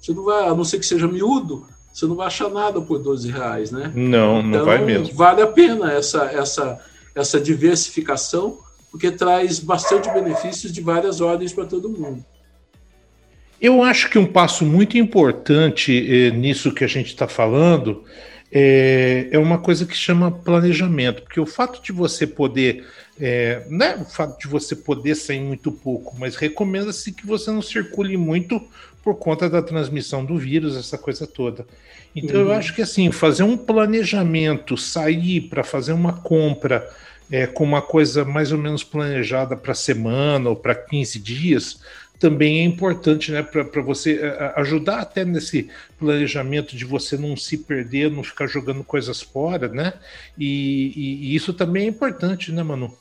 você 0.00 0.12
não 0.12 0.24
vai, 0.24 0.48
a 0.48 0.54
não 0.54 0.64
ser 0.64 0.78
que 0.78 0.86
seja 0.86 1.06
miúdo, 1.06 1.66
você 1.92 2.06
não 2.06 2.16
vai 2.16 2.26
achar 2.26 2.48
nada 2.48 2.80
por 2.80 2.98
12 2.98 3.30
reais, 3.30 3.70
né? 3.70 3.90
Não, 3.94 4.40
então, 4.40 4.42
não 4.42 4.64
vai 4.64 4.84
mesmo. 4.84 5.14
Vale 5.14 5.42
a 5.42 5.46
pena 5.46 5.92
essa, 5.92 6.24
essa, 6.26 6.80
essa 7.14 7.40
diversificação, 7.40 8.58
porque 8.90 9.10
traz 9.10 9.58
bastante 9.58 10.10
benefícios 10.10 10.72
de 10.72 10.80
várias 10.80 11.20
ordens 11.20 11.52
para 11.52 11.64
todo 11.64 11.88
mundo. 11.88 12.24
Eu 13.60 13.82
acho 13.82 14.10
que 14.10 14.18
um 14.18 14.26
passo 14.26 14.64
muito 14.64 14.98
importante 14.98 15.92
eh, 15.92 16.30
nisso 16.30 16.72
que 16.72 16.84
a 16.84 16.88
gente 16.88 17.08
está 17.08 17.26
falando 17.26 18.04
é, 18.52 19.28
é, 19.32 19.38
uma 19.38 19.58
coisa 19.58 19.84
que 19.84 19.96
chama 19.96 20.30
planejamento, 20.30 21.22
porque 21.22 21.40
o 21.40 21.46
fato 21.46 21.82
de 21.82 21.92
você 21.92 22.26
poder, 22.26 22.86
é, 23.20 23.66
não 23.68 23.86
é 23.86 23.96
o 23.96 24.04
fato 24.04 24.38
de 24.38 24.46
você 24.46 24.76
poder 24.76 25.14
sair 25.14 25.40
muito 25.40 25.72
pouco, 25.72 26.16
mas 26.18 26.36
recomenda-se 26.36 27.12
que 27.12 27.26
você 27.26 27.50
não 27.50 27.60
circule 27.60 28.16
muito 28.16 28.62
por 29.02 29.16
conta 29.16 29.48
da 29.48 29.62
transmissão 29.62 30.24
do 30.24 30.36
vírus, 30.36 30.76
essa 30.76 30.96
coisa 30.96 31.26
toda. 31.26 31.66
Então 32.14 32.40
uhum. 32.40 32.46
eu 32.48 32.52
acho 32.52 32.74
que 32.74 32.82
assim, 32.82 33.10
fazer 33.10 33.42
um 33.42 33.56
planejamento, 33.56 34.76
sair 34.76 35.42
para 35.42 35.62
fazer 35.62 35.92
uma 35.92 36.12
compra 36.12 36.88
é, 37.30 37.46
com 37.46 37.64
uma 37.64 37.82
coisa 37.82 38.24
mais 38.24 38.52
ou 38.52 38.58
menos 38.58 38.82
planejada 38.84 39.56
para 39.56 39.74
semana 39.74 40.48
ou 40.48 40.56
para 40.56 40.74
15 40.74 41.18
dias, 41.18 41.80
também 42.18 42.60
é 42.60 42.64
importante 42.64 43.30
né, 43.30 43.42
para 43.42 43.82
você 43.82 44.14
é, 44.14 44.26
é, 44.26 44.52
ajudar 44.56 45.00
até 45.00 45.24
nesse 45.24 45.68
planejamento 45.98 46.76
de 46.76 46.84
você 46.84 47.16
não 47.16 47.36
se 47.36 47.58
perder, 47.58 48.10
não 48.10 48.22
ficar 48.22 48.46
jogando 48.46 48.82
coisas 48.82 49.20
fora, 49.20 49.68
né? 49.68 49.94
E, 50.38 50.92
e, 50.96 51.26
e 51.26 51.34
isso 51.34 51.52
também 51.52 51.84
é 51.84 51.88
importante, 51.88 52.52
né, 52.52 52.62
Manu? 52.62 52.92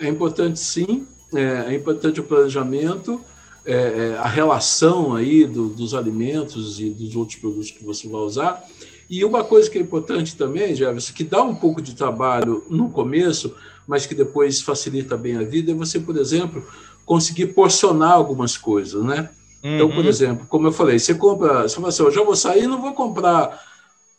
É 0.00 0.08
importante 0.08 0.58
sim, 0.60 1.06
é, 1.34 1.72
é 1.72 1.74
importante 1.74 2.20
o 2.20 2.24
planejamento. 2.24 3.20
é, 3.68 3.74
é, 3.74 4.16
a 4.16 4.26
relação 4.26 5.14
aí 5.14 5.44
do, 5.44 5.68
dos 5.68 5.92
alimentos 5.92 6.80
e 6.80 6.88
dos 6.88 7.14
outros 7.14 7.38
produtos 7.38 7.70
que 7.70 7.84
você 7.84 8.08
vai 8.08 8.22
usar. 8.22 8.64
E 9.10 9.22
uma 9.22 9.44
coisa 9.44 9.68
que 9.68 9.76
é 9.76 9.80
importante 9.80 10.36
também, 10.36 10.74
Jefferson, 10.74 11.12
que 11.12 11.22
dá 11.22 11.42
um 11.42 11.54
pouco 11.54 11.82
de 11.82 11.94
trabalho 11.94 12.64
no 12.70 12.88
começo, 12.88 13.54
mas 13.86 14.06
que 14.06 14.14
depois 14.14 14.62
facilita 14.62 15.18
bem 15.18 15.36
a 15.36 15.42
vida, 15.42 15.72
é 15.72 15.74
você, 15.74 16.00
por 16.00 16.16
exemplo, 16.16 16.66
conseguir 17.08 17.46
porcionar 17.46 18.12
algumas 18.12 18.58
coisas, 18.58 19.02
né? 19.02 19.30
Uhum. 19.64 19.74
Então, 19.74 19.88
por 19.88 20.04
uhum. 20.04 20.08
exemplo, 20.08 20.46
como 20.46 20.66
eu 20.66 20.72
falei, 20.72 20.98
você 20.98 21.14
compra, 21.14 21.62
você 21.62 21.76
fala 21.76 21.88
assim, 21.88 22.02
eu 22.02 22.10
já 22.10 22.22
vou 22.22 22.36
sair, 22.36 22.66
não 22.66 22.80
vou 22.80 22.92
comprar 22.92 23.58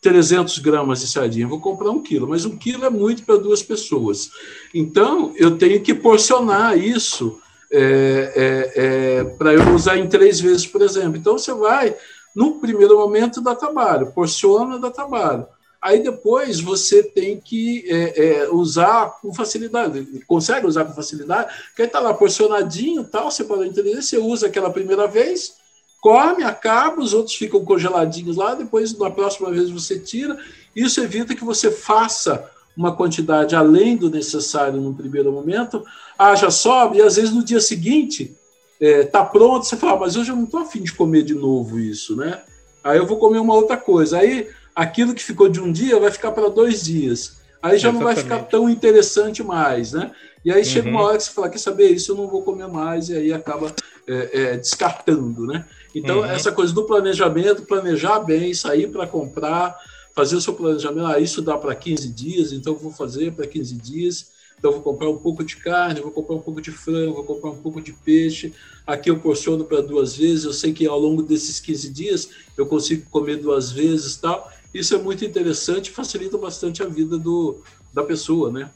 300 0.00 0.58
gramas 0.58 1.00
de 1.00 1.06
sardinha, 1.06 1.46
vou 1.46 1.60
comprar 1.60 1.90
um 1.90 2.02
quilo, 2.02 2.28
mas 2.28 2.44
um 2.44 2.58
quilo 2.58 2.84
é 2.84 2.90
muito 2.90 3.22
para 3.22 3.36
duas 3.36 3.62
pessoas. 3.62 4.30
Então, 4.74 5.32
eu 5.36 5.56
tenho 5.56 5.80
que 5.80 5.94
porcionar 5.94 6.76
isso 6.76 7.38
é, 7.72 8.32
é, 8.34 8.72
é, 8.74 9.24
para 9.24 9.54
eu 9.54 9.72
usar 9.72 9.96
em 9.96 10.08
três 10.08 10.40
vezes, 10.40 10.66
por 10.66 10.82
exemplo. 10.82 11.16
Então, 11.16 11.38
você 11.38 11.54
vai, 11.54 11.94
no 12.34 12.58
primeiro 12.58 12.98
momento, 12.98 13.40
dá 13.40 13.54
trabalho, 13.54 14.10
porciona, 14.12 14.80
dá 14.80 14.90
trabalho. 14.90 15.46
Aí 15.80 16.02
depois 16.02 16.60
você 16.60 17.02
tem 17.02 17.40
que 17.40 17.84
é, 17.88 18.42
é, 18.42 18.48
usar 18.50 19.18
com 19.22 19.32
facilidade, 19.32 20.06
consegue 20.26 20.66
usar 20.66 20.84
com 20.84 20.92
facilidade, 20.92 21.54
porque 21.68 21.82
aí 21.82 21.88
está 21.88 22.00
lá 22.00 22.12
porcionadinho 22.12 23.02
tal, 23.04 23.30
você 23.30 23.44
pode 23.44 23.66
entender, 23.66 24.00
você 24.00 24.18
usa 24.18 24.46
aquela 24.46 24.68
primeira 24.68 25.06
vez, 25.06 25.54
come, 26.00 26.42
acaba, 26.42 27.00
os 27.00 27.14
outros 27.14 27.34
ficam 27.34 27.64
congeladinhos 27.64 28.36
lá, 28.36 28.54
depois 28.54 28.96
na 28.98 29.10
próxima 29.10 29.50
vez 29.50 29.70
você 29.70 29.98
tira. 29.98 30.38
Isso 30.76 31.00
evita 31.00 31.34
que 31.34 31.44
você 31.44 31.70
faça 31.70 32.50
uma 32.76 32.94
quantidade 32.94 33.56
além 33.56 33.96
do 33.96 34.10
necessário 34.10 34.80
no 34.80 34.94
primeiro 34.94 35.32
momento, 35.32 35.82
haja 36.18 36.50
sobe, 36.50 36.98
e 36.98 37.02
às 37.02 37.16
vezes 37.16 37.32
no 37.32 37.44
dia 37.44 37.60
seguinte 37.60 38.36
está 38.78 39.20
é, 39.20 39.24
pronto, 39.24 39.64
você 39.64 39.76
fala, 39.76 40.00
mas 40.00 40.16
hoje 40.16 40.30
eu 40.30 40.36
não 40.36 40.44
estou 40.44 40.60
afim 40.60 40.82
de 40.82 40.92
comer 40.92 41.22
de 41.22 41.34
novo 41.34 41.78
isso, 41.78 42.16
né? 42.16 42.42
Aí 42.82 42.96
eu 42.96 43.06
vou 43.06 43.18
comer 43.18 43.38
uma 43.38 43.54
outra 43.54 43.76
coisa. 43.76 44.18
Aí 44.18 44.48
aquilo 44.80 45.14
que 45.14 45.22
ficou 45.22 45.46
de 45.46 45.60
um 45.60 45.70
dia 45.70 46.00
vai 46.00 46.10
ficar 46.10 46.32
para 46.32 46.48
dois 46.48 46.82
dias. 46.82 47.36
Aí 47.62 47.72
já 47.78 47.90
Exatamente. 47.90 47.94
não 47.98 48.02
vai 48.02 48.16
ficar 48.16 48.38
tão 48.48 48.70
interessante 48.70 49.42
mais, 49.42 49.92
né? 49.92 50.10
E 50.42 50.50
aí 50.50 50.64
chega 50.64 50.88
uma 50.88 51.00
uhum. 51.00 51.06
hora 51.06 51.18
que 51.18 51.24
você 51.24 51.32
fala, 51.32 51.50
quer 51.50 51.58
saber, 51.58 51.90
isso 51.90 52.12
eu 52.12 52.16
não 52.16 52.26
vou 52.26 52.40
comer 52.40 52.66
mais, 52.66 53.10
e 53.10 53.14
aí 53.14 53.30
acaba 53.30 53.74
é, 54.08 54.30
é, 54.32 54.56
descartando, 54.56 55.46
né? 55.46 55.66
Então, 55.94 56.20
uhum. 56.20 56.24
essa 56.24 56.50
coisa 56.50 56.72
do 56.72 56.84
planejamento, 56.84 57.66
planejar 57.66 58.20
bem, 58.20 58.54
sair 58.54 58.88
para 58.88 59.06
comprar, 59.06 59.76
fazer 60.14 60.36
o 60.36 60.40
seu 60.40 60.54
planejamento, 60.54 61.06
ah, 61.06 61.20
isso 61.20 61.42
dá 61.42 61.58
para 61.58 61.74
15 61.74 62.08
dias, 62.08 62.50
então 62.50 62.74
vou 62.74 62.90
fazer 62.90 63.32
para 63.32 63.46
15 63.46 63.74
dias, 63.74 64.30
então 64.58 64.72
vou 64.72 64.80
comprar 64.80 65.10
um 65.10 65.18
pouco 65.18 65.44
de 65.44 65.56
carne, 65.56 66.00
vou 66.00 66.10
comprar 66.10 66.36
um 66.36 66.40
pouco 66.40 66.62
de 66.62 66.70
frango, 66.70 67.14
vou 67.16 67.24
comprar 67.24 67.50
um 67.50 67.56
pouco 67.56 67.82
de 67.82 67.92
peixe, 67.92 68.54
aqui 68.86 69.10
eu 69.10 69.18
porciono 69.18 69.62
para 69.64 69.82
duas 69.82 70.16
vezes, 70.16 70.44
eu 70.44 70.54
sei 70.54 70.72
que 70.72 70.86
ao 70.86 70.98
longo 70.98 71.22
desses 71.22 71.60
15 71.60 71.90
dias 71.90 72.28
eu 72.56 72.64
consigo 72.64 73.04
comer 73.10 73.36
duas 73.36 73.70
vezes 73.70 74.16
tal, 74.16 74.50
isso 74.72 74.94
é 74.94 74.98
muito 74.98 75.24
interessante, 75.24 75.90
facilita 75.90 76.38
bastante 76.38 76.82
a 76.82 76.86
vida 76.86 77.18
do, 77.18 77.62
da 77.92 78.02
pessoa, 78.02 78.50
né? 78.50 78.70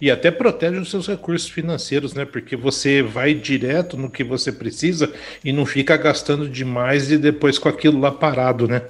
E 0.00 0.10
até 0.10 0.30
protege 0.30 0.78
os 0.78 0.90
seus 0.90 1.06
recursos 1.06 1.48
financeiros, 1.48 2.14
né? 2.14 2.24
Porque 2.24 2.56
você 2.56 3.02
vai 3.02 3.34
direto 3.34 3.96
no 3.96 4.10
que 4.10 4.22
você 4.22 4.52
precisa 4.52 5.12
e 5.44 5.52
não 5.52 5.66
fica 5.66 5.96
gastando 5.96 6.48
demais 6.48 7.10
e 7.10 7.18
depois 7.18 7.58
com 7.58 7.68
aquilo 7.68 7.98
lá 7.98 8.10
parado, 8.10 8.68
né? 8.68 8.82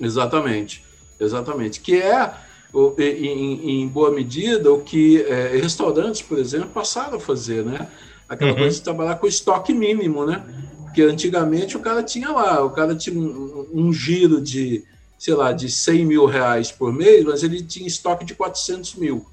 Exatamente, 0.00 0.82
exatamente. 1.20 1.80
Que 1.80 1.96
é, 1.96 2.32
em, 2.98 3.82
em 3.82 3.88
boa 3.88 4.10
medida, 4.10 4.72
o 4.72 4.80
que 4.80 5.22
é, 5.22 5.56
restaurantes, 5.56 6.22
por 6.22 6.38
exemplo, 6.38 6.68
passaram 6.68 7.16
a 7.16 7.20
fazer, 7.20 7.64
né? 7.64 7.88
Aquela 8.28 8.52
uhum. 8.52 8.58
coisa 8.58 8.76
de 8.76 8.82
trabalhar 8.82 9.16
com 9.16 9.26
estoque 9.26 9.72
mínimo, 9.72 10.24
né? 10.24 10.44
Porque 10.84 11.02
antigamente 11.02 11.76
o 11.76 11.80
cara 11.80 12.02
tinha 12.02 12.30
lá, 12.30 12.64
o 12.64 12.70
cara 12.70 12.94
tinha 12.94 13.18
um, 13.18 13.66
um 13.72 13.92
giro 13.92 14.40
de, 14.40 14.84
sei 15.18 15.34
lá, 15.34 15.52
de 15.52 15.68
100 15.68 16.06
mil 16.06 16.26
reais 16.26 16.70
por 16.70 16.92
mês, 16.92 17.24
mas 17.24 17.42
ele 17.42 17.62
tinha 17.62 17.86
estoque 17.86 18.24
de 18.24 18.34
400 18.34 18.94
mil 18.94 19.26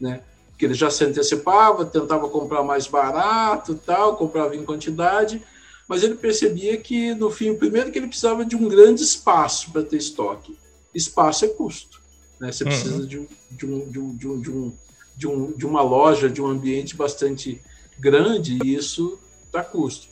né? 0.00 0.22
Porque 0.50 0.64
ele 0.64 0.74
já 0.74 0.90
se 0.90 1.04
antecipava, 1.04 1.84
tentava 1.84 2.28
comprar 2.28 2.62
mais 2.62 2.86
barato, 2.86 3.74
tal, 3.74 4.16
comprava 4.16 4.56
em 4.56 4.64
quantidade, 4.64 5.42
mas 5.86 6.02
ele 6.02 6.14
percebia 6.14 6.76
que 6.76 7.14
no 7.14 7.30
fim, 7.30 7.54
primeiro 7.54 7.90
que 7.90 7.98
ele 7.98 8.06
precisava 8.06 8.44
de 8.44 8.56
um 8.56 8.68
grande 8.68 9.02
espaço 9.02 9.70
para 9.70 9.82
ter 9.82 9.96
estoque. 9.96 10.56
Espaço 10.94 11.44
é 11.44 11.48
custo, 11.48 12.00
né? 12.40 12.50
Você 12.50 12.64
uhum. 12.64 12.70
precisa 12.70 13.06
de, 13.06 13.18
um, 13.18 13.26
de, 13.50 13.66
um, 13.66 13.88
de, 13.88 13.98
um, 13.98 14.16
de, 14.16 14.28
um, 14.28 14.40
de, 14.40 14.50
um, 14.50 14.72
de, 15.16 15.26
um, 15.26 15.52
de 15.52 15.66
uma 15.66 15.82
loja, 15.82 16.28
de 16.28 16.40
um 16.40 16.46
ambiente 16.46 16.96
bastante 16.96 17.60
grande 17.98 18.58
e 18.64 18.74
isso 18.74 19.18
dá 19.52 19.62
custo. 19.62 20.08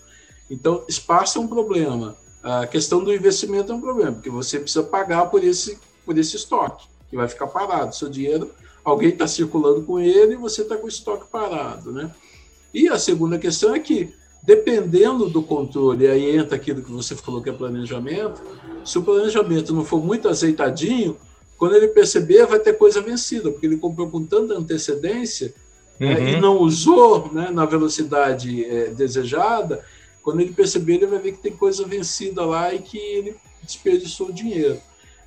Então, 0.50 0.84
espaço 0.88 1.38
é 1.38 1.40
um 1.40 1.48
problema. 1.48 2.16
A 2.42 2.66
questão 2.66 3.02
do 3.02 3.12
investimento 3.12 3.72
é 3.72 3.74
um 3.74 3.80
problema, 3.80 4.12
porque 4.12 4.30
você 4.30 4.58
precisa 4.58 4.82
pagar 4.82 5.26
por 5.26 5.42
esse, 5.42 5.78
por 6.04 6.16
esse 6.16 6.36
estoque, 6.36 6.86
que 7.10 7.16
vai 7.16 7.28
ficar 7.28 7.46
parado. 7.48 7.94
Seu 7.94 8.08
dinheiro 8.08 8.50
alguém 8.84 9.10
está 9.10 9.26
circulando 9.26 9.82
com 9.82 9.98
ele 9.98 10.34
e 10.34 10.36
você 10.36 10.62
está 10.62 10.76
com 10.76 10.86
o 10.86 10.88
estoque 10.88 11.26
parado, 11.30 11.92
né? 11.92 12.10
E 12.72 12.88
a 12.88 12.98
segunda 12.98 13.38
questão 13.38 13.74
é 13.74 13.78
que, 13.78 14.14
dependendo 14.42 15.28
do 15.28 15.42
controle, 15.42 16.06
aí 16.06 16.36
entra 16.36 16.56
aquilo 16.56 16.82
que 16.82 16.90
você 16.90 17.14
falou 17.14 17.42
que 17.42 17.50
é 17.50 17.52
planejamento, 17.52 18.40
se 18.84 18.98
o 18.98 19.02
planejamento 19.02 19.74
não 19.74 19.84
for 19.84 20.02
muito 20.02 20.28
azeitadinho, 20.28 21.16
quando 21.58 21.74
ele 21.74 21.88
perceber, 21.88 22.46
vai 22.46 22.60
ter 22.60 22.74
coisa 22.74 23.00
vencida, 23.00 23.50
porque 23.50 23.66
ele 23.66 23.76
comprou 23.76 24.08
com 24.08 24.24
tanta 24.24 24.54
antecedência 24.54 25.52
uhum. 26.00 26.06
né, 26.06 26.32
e 26.32 26.40
não 26.40 26.58
usou 26.58 27.32
né, 27.32 27.50
na 27.50 27.66
velocidade 27.66 28.64
é, 28.64 28.90
desejada, 28.90 29.84
quando 30.22 30.40
ele 30.40 30.52
perceber, 30.52 30.94
ele 30.94 31.06
vai 31.06 31.18
ver 31.18 31.32
que 31.32 31.42
tem 31.42 31.52
coisa 31.52 31.86
vencida 31.86 32.44
lá 32.44 32.72
e 32.74 32.80
que 32.80 32.98
ele 32.98 33.36
desperdiçou 33.62 34.32
dinheiro. 34.32 34.80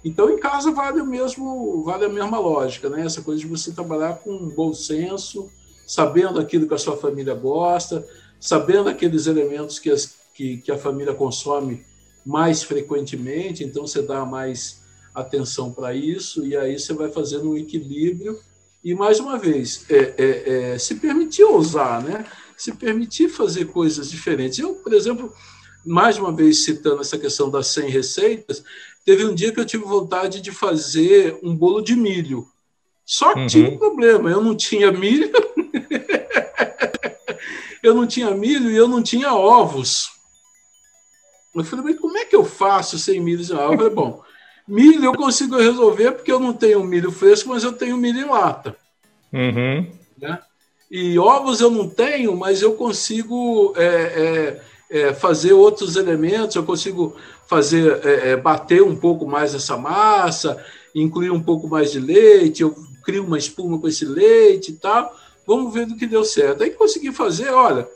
Então, 0.04 0.30
em 0.30 0.40
casa 0.40 0.72
vale 0.72 1.00
o 1.02 1.06
mesmo, 1.06 1.84
vale 1.84 2.06
a 2.06 2.10
mesma 2.10 2.40
lógica, 2.40 2.90
né? 2.90 3.06
Essa 3.06 3.22
coisa 3.22 3.40
de 3.40 3.48
você 3.48 3.72
trabalhar 3.72 4.16
com 4.16 4.50
bom 4.50 4.74
senso, 4.74 5.50
sabendo 5.86 6.40
aquilo 6.40 6.68
que 6.68 6.74
a 6.74 6.80
sua 6.80 6.98
família 6.98 7.36
gosta, 7.36 8.08
sabendo 8.40 8.90
aqueles 8.90 9.28
elementos 9.28 9.78
que, 9.78 9.92
as, 9.92 10.16
que, 10.34 10.58
que 10.58 10.72
a 10.72 10.78
família 10.78 11.14
consome 11.14 11.86
mais 12.26 12.64
frequentemente, 12.64 13.64
então 13.64 13.86
você 13.86 14.02
dá 14.02 14.26
mais 14.26 14.82
atenção 15.14 15.72
para 15.72 15.94
isso, 15.94 16.46
e 16.46 16.56
aí 16.56 16.80
você 16.80 16.94
vai 16.94 17.10
fazendo 17.10 17.52
um 17.52 17.58
equilíbrio. 17.58 18.40
E, 18.84 18.96
mais 18.96 19.20
uma 19.20 19.38
vez, 19.38 19.86
é, 19.90 20.14
é, 20.18 20.74
é, 20.74 20.78
se 20.80 20.96
permitir 20.96 21.44
ousar, 21.44 22.02
né? 22.02 22.26
Se 22.62 22.74
permitir 22.74 23.30
fazer 23.30 23.66
coisas 23.66 24.10
diferentes. 24.10 24.60
Eu, 24.60 24.76
por 24.76 24.94
exemplo, 24.94 25.34
mais 25.86 26.18
uma 26.18 26.32
vez 26.32 26.64
citando 26.64 27.02
essa 27.02 27.18
questão 27.18 27.50
das 27.50 27.68
100 27.68 27.90
receitas, 27.90 28.64
Teve 29.06 29.26
um 29.26 29.34
dia 29.34 29.52
que 29.52 29.60
eu 29.60 29.66
tive 29.66 29.84
vontade 29.84 30.42
de 30.42 30.52
fazer 30.52 31.38
um 31.42 31.56
bolo 31.56 31.82
de 31.82 31.96
milho. 31.96 32.48
Só 33.06 33.34
que 33.34 33.40
uhum. 33.40 33.48
tinha 33.48 33.70
um 33.70 33.78
problema, 33.78 34.30
eu 34.30 34.42
não 34.42 34.56
tinha 34.56 34.92
milho, 34.92 35.32
eu 37.82 37.96
não 37.96 38.06
tinha 38.06 38.32
milho 38.32 38.70
e 38.70 38.76
eu 38.76 38.88
não 38.88 39.02
tinha 39.02 39.34
ovos. 39.34 40.12
Eu 41.54 41.64
falei, 41.64 41.86
mas 41.86 42.00
como 42.00 42.18
é 42.18 42.26
que 42.26 42.36
eu 42.36 42.46
faço 42.46 42.98
sem 42.98 43.20
milho? 43.20 43.42
Eu 43.42 43.78
falei, 43.78 43.90
bom, 43.90 44.24
milho 44.68 45.04
eu 45.04 45.14
consigo 45.14 45.58
resolver 45.58 46.12
porque 46.12 46.32
eu 46.32 46.40
não 46.40 46.54
tenho 46.54 46.84
milho 46.84 47.12
fresco, 47.12 47.50
mas 47.50 47.64
eu 47.64 47.74
tenho 47.74 47.98
milho 47.98 48.20
em 48.20 48.30
lata. 48.30 48.78
Uhum. 49.34 49.92
Né? 50.18 50.40
E 50.92 51.18
ovos 51.18 51.62
eu 51.62 51.72
não 51.72 51.88
tenho, 51.88 52.36
mas 52.36 52.62
eu 52.62 52.74
consigo 52.74 53.74
é, 53.78 54.62
é, 54.92 55.00
é, 55.00 55.14
fazer 55.14 55.54
outros 55.54 55.96
elementos, 55.96 56.58
eu 56.58 56.64
consigo 56.64 57.16
fazer 57.48 58.06
é, 58.06 58.32
é, 58.32 58.36
bater 58.36 58.84
um 58.84 58.94
pouco 58.94 59.26
mais 59.26 59.56
essa 59.56 59.78
massa, 59.78 60.62
incluir 60.94 61.32
um 61.32 61.42
pouco 61.42 61.66
mais 61.66 61.94
de 61.94 62.00
leite, 62.02 62.62
eu 62.62 62.76
crio 63.06 63.24
uma 63.24 63.38
espuma 63.38 63.80
com 63.80 63.88
esse 63.88 64.04
leite 64.04 64.72
e 64.72 64.76
tal. 64.76 65.16
Vamos 65.48 65.74
ver 65.74 65.86
do 65.86 65.96
que 65.96 66.06
deu 66.06 66.26
certo. 66.26 66.62
Aí 66.62 66.72
consegui 66.72 67.14
fazer, 67.14 67.50
olha, 67.52 67.88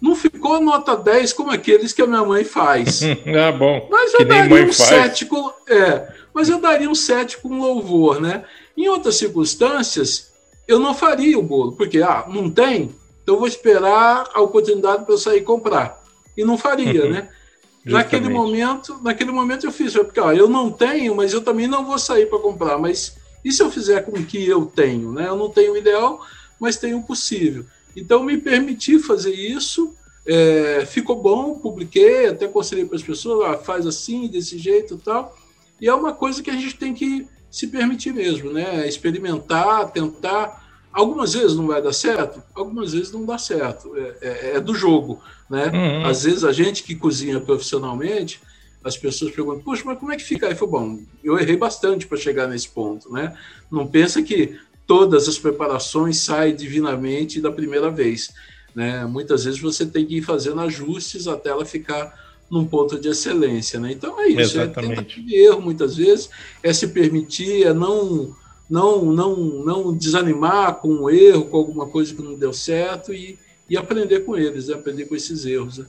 não 0.00 0.16
ficou 0.16 0.62
nota 0.62 0.96
10 0.96 1.34
como 1.34 1.50
aqueles 1.50 1.92
que 1.92 2.00
a 2.00 2.06
minha 2.06 2.24
mãe 2.24 2.42
faz. 2.42 3.02
ah, 3.38 3.52
bom. 3.52 3.86
Mas 3.90 4.14
eu 4.14 4.24
daria 4.24 4.64
um 4.64 4.72
7 4.72 5.26
com, 5.26 5.52
é, 5.68 6.08
mas 6.32 6.48
eu 6.48 6.58
daria 6.58 6.88
um 6.88 6.94
7 6.94 7.36
com 7.36 7.60
louvor, 7.60 8.18
né? 8.18 8.44
Em 8.74 8.88
outras 8.88 9.16
circunstâncias, 9.16 10.29
eu 10.70 10.78
não 10.78 10.94
faria 10.94 11.36
o 11.36 11.42
bolo, 11.42 11.72
porque 11.72 12.00
ah, 12.00 12.24
não 12.28 12.48
tem, 12.48 12.94
então 13.22 13.34
eu 13.34 13.38
vou 13.38 13.48
esperar 13.48 14.28
a 14.32 14.40
oportunidade 14.40 15.04
para 15.04 15.14
eu 15.14 15.18
sair 15.18 15.42
comprar 15.42 16.00
e 16.36 16.44
não 16.44 16.56
faria, 16.56 17.04
uhum. 17.04 17.10
né? 17.10 17.28
Naquele 17.84 18.28
momento, 18.28 19.00
naquele 19.02 19.32
momento 19.32 19.64
eu 19.64 19.72
fiz, 19.72 19.94
porque 19.94 20.20
ó, 20.20 20.32
eu 20.32 20.46
não 20.46 20.70
tenho, 20.70 21.16
mas 21.16 21.32
eu 21.32 21.40
também 21.40 21.66
não 21.66 21.82
vou 21.82 21.98
sair 21.98 22.26
para 22.26 22.38
comprar. 22.38 22.76
Mas 22.76 23.16
e 23.42 23.50
se 23.50 23.62
eu 23.62 23.70
fizer 23.70 24.04
com 24.04 24.12
o 24.12 24.24
que 24.24 24.46
eu 24.46 24.66
tenho, 24.66 25.12
né? 25.12 25.28
Eu 25.28 25.36
não 25.36 25.48
tenho 25.48 25.72
o 25.72 25.76
ideal, 25.78 26.20
mas 26.60 26.76
tenho 26.76 26.98
o 26.98 27.02
possível. 27.02 27.64
Então 27.96 28.22
me 28.22 28.36
permiti 28.36 28.98
fazer 28.98 29.32
isso, 29.32 29.94
é, 30.26 30.84
ficou 30.86 31.16
bom, 31.16 31.58
publiquei, 31.58 32.26
até 32.26 32.44
aconselhei 32.44 32.84
para 32.84 32.96
as 32.96 33.02
pessoas, 33.02 33.48
ah, 33.48 33.56
faz 33.56 33.86
assim, 33.86 34.28
desse 34.28 34.58
jeito, 34.58 34.96
e 34.96 34.98
tal. 34.98 35.34
E 35.80 35.88
é 35.88 35.94
uma 35.94 36.12
coisa 36.12 36.42
que 36.42 36.50
a 36.50 36.56
gente 36.56 36.76
tem 36.76 36.92
que 36.92 37.26
se 37.50 37.66
permitir 37.66 38.12
mesmo, 38.12 38.52
né? 38.52 38.86
Experimentar, 38.86 39.90
tentar 39.90 40.60
Algumas 40.92 41.34
vezes 41.34 41.56
não 41.56 41.68
vai 41.68 41.80
dar 41.80 41.92
certo, 41.92 42.42
algumas 42.52 42.92
vezes 42.92 43.12
não 43.12 43.24
dá 43.24 43.38
certo. 43.38 43.96
É, 43.96 44.16
é, 44.20 44.56
é 44.56 44.60
do 44.60 44.74
jogo. 44.74 45.22
Né? 45.48 45.66
Uhum. 45.66 46.06
Às 46.06 46.24
vezes 46.24 46.44
a 46.44 46.52
gente 46.52 46.82
que 46.82 46.96
cozinha 46.96 47.38
profissionalmente, 47.40 48.40
as 48.82 48.96
pessoas 48.96 49.30
perguntam, 49.30 49.62
poxa, 49.62 49.82
mas 49.84 49.98
como 49.98 50.12
é 50.12 50.16
que 50.16 50.24
fica? 50.24 50.48
Aí 50.48 50.54
foi 50.54 50.66
bom, 50.66 50.98
eu 51.22 51.38
errei 51.38 51.56
bastante 51.56 52.06
para 52.06 52.18
chegar 52.18 52.48
nesse 52.48 52.68
ponto. 52.68 53.12
Né? 53.12 53.36
Não 53.70 53.86
pensa 53.86 54.20
que 54.22 54.58
todas 54.84 55.28
as 55.28 55.38
preparações 55.38 56.18
saem 56.18 56.56
divinamente 56.56 57.40
da 57.40 57.52
primeira 57.52 57.88
vez. 57.88 58.32
Né? 58.74 59.04
Muitas 59.06 59.44
vezes 59.44 59.60
você 59.60 59.86
tem 59.86 60.04
que 60.04 60.16
ir 60.16 60.22
fazendo 60.22 60.60
ajustes 60.60 61.28
até 61.28 61.50
ela 61.50 61.64
ficar 61.64 62.29
num 62.50 62.66
ponto 62.66 62.98
de 62.98 63.08
excelência. 63.08 63.78
Né? 63.78 63.92
Então 63.92 64.20
é 64.20 64.28
isso, 64.28 64.58
Exatamente. 64.58 64.92
é 64.92 64.96
tentativa 64.96 65.26
de 65.26 65.34
erro 65.36 65.62
muitas 65.62 65.96
vezes, 65.96 66.28
é 66.62 66.72
se 66.72 66.88
permitir, 66.88 67.66
é 67.66 67.72
não 67.72 68.34
não, 68.70 69.04
não, 69.04 69.36
não 69.36 69.96
desanimar 69.96 70.76
com 70.76 70.88
um 70.88 71.10
erro, 71.10 71.46
com 71.46 71.56
alguma 71.56 71.88
coisa 71.88 72.14
que 72.14 72.22
não 72.22 72.36
deu 72.36 72.52
certo 72.52 73.12
e, 73.12 73.36
e 73.68 73.76
aprender 73.76 74.20
com 74.20 74.36
eles, 74.36 74.68
né? 74.68 74.74
aprender 74.74 75.06
com 75.06 75.16
esses 75.16 75.44
erros. 75.44 75.78
Né? 75.78 75.86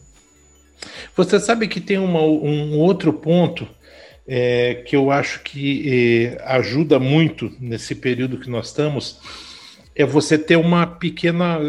Você 1.15 1.39
sabe 1.39 1.67
que 1.67 1.80
tem 1.80 2.00
uma, 2.00 2.21
um 2.21 2.80
outro 2.80 3.13
ponto 3.13 3.67
é, 4.28 4.84
que 4.88 4.95
eu 4.95 5.12
acho 5.12 5.43
que 5.43 5.84
é, 5.88 6.43
ajuda 6.45 7.00
muito 7.00 7.52
nesse 7.60 7.93
período 7.93 8.39
que 8.39 8.50
nós 8.50 8.67
estamos, 8.67 9.19
é 9.95 10.06
você 10.06 10.38
ter 10.38 10.56
uma 10.56 10.88
pequena, 10.88 11.60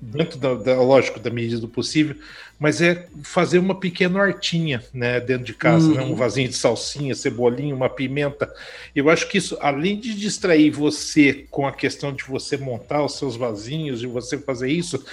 dentro 0.00 0.38
da, 0.38 0.54
da, 0.54 0.80
lógico, 0.80 1.18
da 1.18 1.30
medida 1.30 1.60
do 1.60 1.68
possível, 1.68 2.16
mas 2.58 2.80
é 2.80 3.08
fazer 3.24 3.58
uma 3.58 3.74
pequena 3.74 4.20
hortinha, 4.20 4.84
né, 4.94 5.18
dentro 5.18 5.44
de 5.44 5.52
casa, 5.52 5.88
uhum. 5.88 5.94
né, 5.94 6.02
um 6.02 6.10
uhum. 6.10 6.14
vasinho 6.14 6.48
de 6.48 6.54
salsinha, 6.54 7.14
cebolinha, 7.14 7.74
uma 7.74 7.88
pimenta. 7.88 8.48
Eu 8.94 9.10
acho 9.10 9.28
que 9.28 9.38
isso, 9.38 9.58
além 9.60 9.98
de 9.98 10.14
distrair 10.14 10.70
você 10.70 11.44
com 11.50 11.66
a 11.66 11.72
questão 11.72 12.12
de 12.12 12.22
você 12.22 12.56
montar 12.56 13.04
os 13.04 13.18
seus 13.18 13.34
vasinhos, 13.34 13.98
de 13.98 14.06
você 14.06 14.38
fazer 14.38 14.70
isso, 14.70 15.04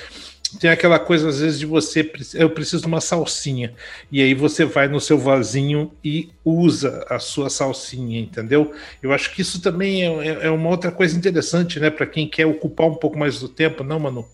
tem 0.57 0.69
aquela 0.69 0.97
coisa, 0.97 1.29
às 1.29 1.39
vezes, 1.39 1.59
de 1.59 1.65
você, 1.65 2.11
eu 2.33 2.49
preciso 2.49 2.81
de 2.81 2.87
uma 2.87 3.01
salsinha, 3.01 3.73
e 4.11 4.21
aí 4.21 4.33
você 4.33 4.65
vai 4.65 4.87
no 4.87 4.99
seu 4.99 5.17
vasinho 5.17 5.91
e 6.03 6.29
usa 6.43 7.05
a 7.09 7.19
sua 7.19 7.49
salsinha, 7.49 8.19
entendeu? 8.19 8.71
Eu 9.03 9.11
acho 9.11 9.33
que 9.33 9.41
isso 9.41 9.61
também 9.61 10.03
é, 10.03 10.27
é, 10.27 10.47
é 10.47 10.49
uma 10.49 10.69
outra 10.69 10.91
coisa 10.91 11.15
interessante, 11.15 11.79
né, 11.79 11.89
para 11.89 12.05
quem 12.05 12.27
quer 12.27 12.45
ocupar 12.45 12.87
um 12.87 12.95
pouco 12.95 13.17
mais 13.17 13.39
do 13.39 13.49
tempo, 13.49 13.83
não, 13.83 13.99
Manu? 13.99 14.25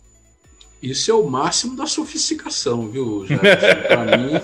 Isso 0.82 1.10
é 1.10 1.14
o 1.14 1.28
máximo 1.28 1.76
da 1.76 1.88
sofisticação, 1.88 2.90
viu, 2.90 3.26
Para 3.88 4.18
mim, 4.18 4.40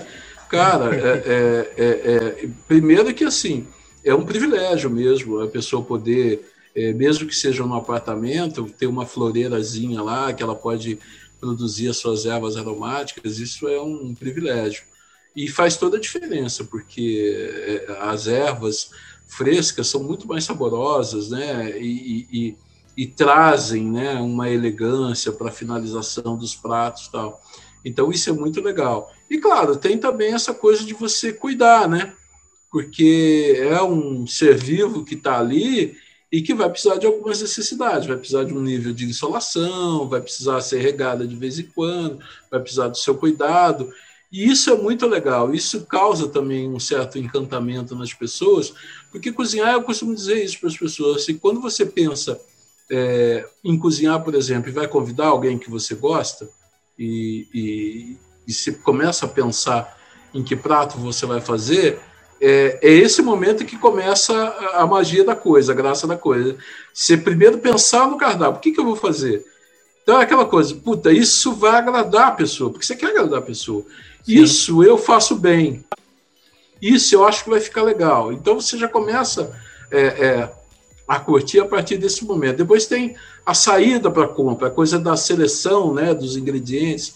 cara, 0.49 0.95
é, 0.95 1.23
é, 1.25 1.73
é, 1.77 1.85
é, 1.85 2.49
primeiro 2.67 3.13
que 3.13 3.23
assim, 3.23 3.67
é 4.03 4.13
um 4.13 4.25
privilégio 4.25 4.89
mesmo 4.89 5.39
a 5.39 5.47
pessoa 5.47 5.83
poder, 5.83 6.41
é, 6.75 6.91
mesmo 6.93 7.27
que 7.27 7.35
seja 7.35 7.65
no 7.65 7.75
apartamento, 7.75 8.65
ter 8.77 8.87
uma 8.87 9.05
floreirazinha 9.05 10.01
lá 10.01 10.33
que 10.33 10.41
ela 10.41 10.55
pode 10.55 10.97
produzir 11.41 11.89
as 11.89 11.97
suas 11.97 12.25
ervas 12.25 12.55
aromáticas, 12.55 13.39
isso 13.39 13.67
é 13.67 13.81
um 13.81 14.13
privilégio. 14.13 14.83
E 15.35 15.47
faz 15.49 15.75
toda 15.75 15.97
a 15.97 15.99
diferença, 15.99 16.63
porque 16.63 17.85
é, 17.87 17.97
as 17.99 18.27
ervas 18.27 18.91
frescas 19.27 19.87
são 19.87 20.03
muito 20.03 20.27
mais 20.27 20.43
saborosas, 20.43 21.29
né? 21.29 21.77
E, 21.79 22.27
e, 22.31 22.57
e 22.95 23.07
trazem 23.07 23.83
né, 23.83 24.15
uma 24.15 24.49
elegância 24.49 25.31
para 25.31 25.47
a 25.47 25.53
finalização 25.53 26.37
dos 26.37 26.53
pratos 26.53 27.07
tal. 27.07 27.41
Então, 27.83 28.11
isso 28.11 28.29
é 28.29 28.33
muito 28.33 28.61
legal. 28.61 29.11
E, 29.29 29.37
claro, 29.37 29.75
tem 29.75 29.97
também 29.97 30.33
essa 30.33 30.53
coisa 30.53 30.83
de 30.83 30.93
você 30.93 31.33
cuidar, 31.33 31.89
né? 31.89 32.13
Porque 32.69 33.55
é 33.57 33.81
um 33.81 34.27
ser 34.27 34.55
vivo 34.55 35.03
que 35.03 35.15
está 35.15 35.39
ali 35.39 35.97
e 36.31 36.41
que 36.41 36.53
vai 36.53 36.69
precisar 36.69 36.97
de 36.97 37.05
algumas 37.05 37.41
necessidades, 37.41 38.07
vai 38.07 38.15
precisar 38.15 38.45
de 38.45 38.53
um 38.53 38.61
nível 38.61 38.93
de 38.93 39.05
insolação, 39.05 40.07
vai 40.07 40.21
precisar 40.21 40.61
ser 40.61 40.79
regada 40.79 41.27
de 41.27 41.35
vez 41.35 41.59
em 41.59 41.65
quando, 41.65 42.19
vai 42.49 42.59
precisar 42.59 42.87
do 42.87 42.97
seu 42.97 43.15
cuidado. 43.15 43.91
E 44.31 44.49
isso 44.49 44.69
é 44.69 44.77
muito 44.77 45.05
legal, 45.07 45.53
isso 45.53 45.85
causa 45.85 46.29
também 46.29 46.69
um 46.69 46.79
certo 46.79 47.19
encantamento 47.19 47.93
nas 47.95 48.13
pessoas, 48.13 48.73
porque 49.11 49.33
cozinhar, 49.33 49.73
eu 49.73 49.83
costumo 49.83 50.15
dizer 50.15 50.41
isso 50.41 50.57
para 50.57 50.69
as 50.69 50.77
pessoas, 50.77 51.23
assim, 51.23 51.37
quando 51.37 51.59
você 51.59 51.85
pensa 51.85 52.39
é, 52.89 53.45
em 53.61 53.77
cozinhar, 53.77 54.23
por 54.23 54.33
exemplo, 54.33 54.69
e 54.69 54.73
vai 54.73 54.87
convidar 54.87 55.27
alguém 55.27 55.57
que 55.57 55.69
você 55.69 55.95
gosta, 55.95 56.49
e, 56.97 57.47
e, 57.53 58.17
e 58.47 58.53
se 58.53 58.71
começa 58.73 59.25
a 59.25 59.29
pensar 59.29 59.97
em 60.33 60.41
que 60.41 60.55
prato 60.55 60.97
você 60.97 61.25
vai 61.25 61.41
fazer, 61.41 61.99
é, 62.41 62.79
é, 62.81 62.91
esse 62.91 63.21
momento 63.21 63.63
que 63.63 63.77
começa 63.77 64.33
a, 64.73 64.87
magia 64.87 65.23
da 65.23 65.35
coisa, 65.35 65.71
a 65.71 65.75
graça 65.75 66.07
da 66.07 66.17
coisa. 66.17 66.57
Você 66.91 67.15
primeiro 67.15 67.59
pensar 67.59 68.07
no 68.07 68.17
cardápio, 68.17 68.57
o 68.57 68.59
que, 68.59 68.71
que 68.71 68.79
eu 68.79 68.85
vou 68.85 68.95
fazer? 68.95 69.45
Então 70.01 70.19
é 70.19 70.23
aquela 70.23 70.45
coisa, 70.45 70.73
puta, 70.73 71.11
isso 71.11 71.53
vai 71.53 71.75
agradar 71.75 72.29
a 72.29 72.31
pessoa, 72.31 72.71
porque 72.71 72.83
você 72.83 72.95
quer 72.95 73.11
agradar 73.11 73.37
a 73.37 73.43
pessoa. 73.43 73.83
Sim. 74.23 74.41
Isso 74.41 74.83
eu 74.83 74.97
faço 74.97 75.35
bem. 75.35 75.85
Isso 76.81 77.13
eu 77.13 77.23
acho 77.23 77.43
que 77.43 77.49
vai 77.51 77.59
ficar 77.59 77.83
legal. 77.83 78.33
Então 78.33 78.59
você 78.59 78.75
já 78.75 78.87
começa 78.87 79.55
é, 79.91 80.01
é, 80.01 80.51
a 81.07 81.19
curtir 81.19 81.59
a 81.59 81.65
partir 81.65 81.97
desse 81.97 82.25
momento. 82.25 82.57
Depois 82.57 82.87
tem 82.87 83.15
a 83.45 83.53
saída 83.53 84.09
para 84.09 84.23
a 84.23 84.27
compra, 84.27 84.67
a 84.67 84.71
coisa 84.71 84.97
da 84.97 85.15
seleção 85.15 85.93
né, 85.93 86.11
dos 86.15 86.35
ingredientes, 86.35 87.13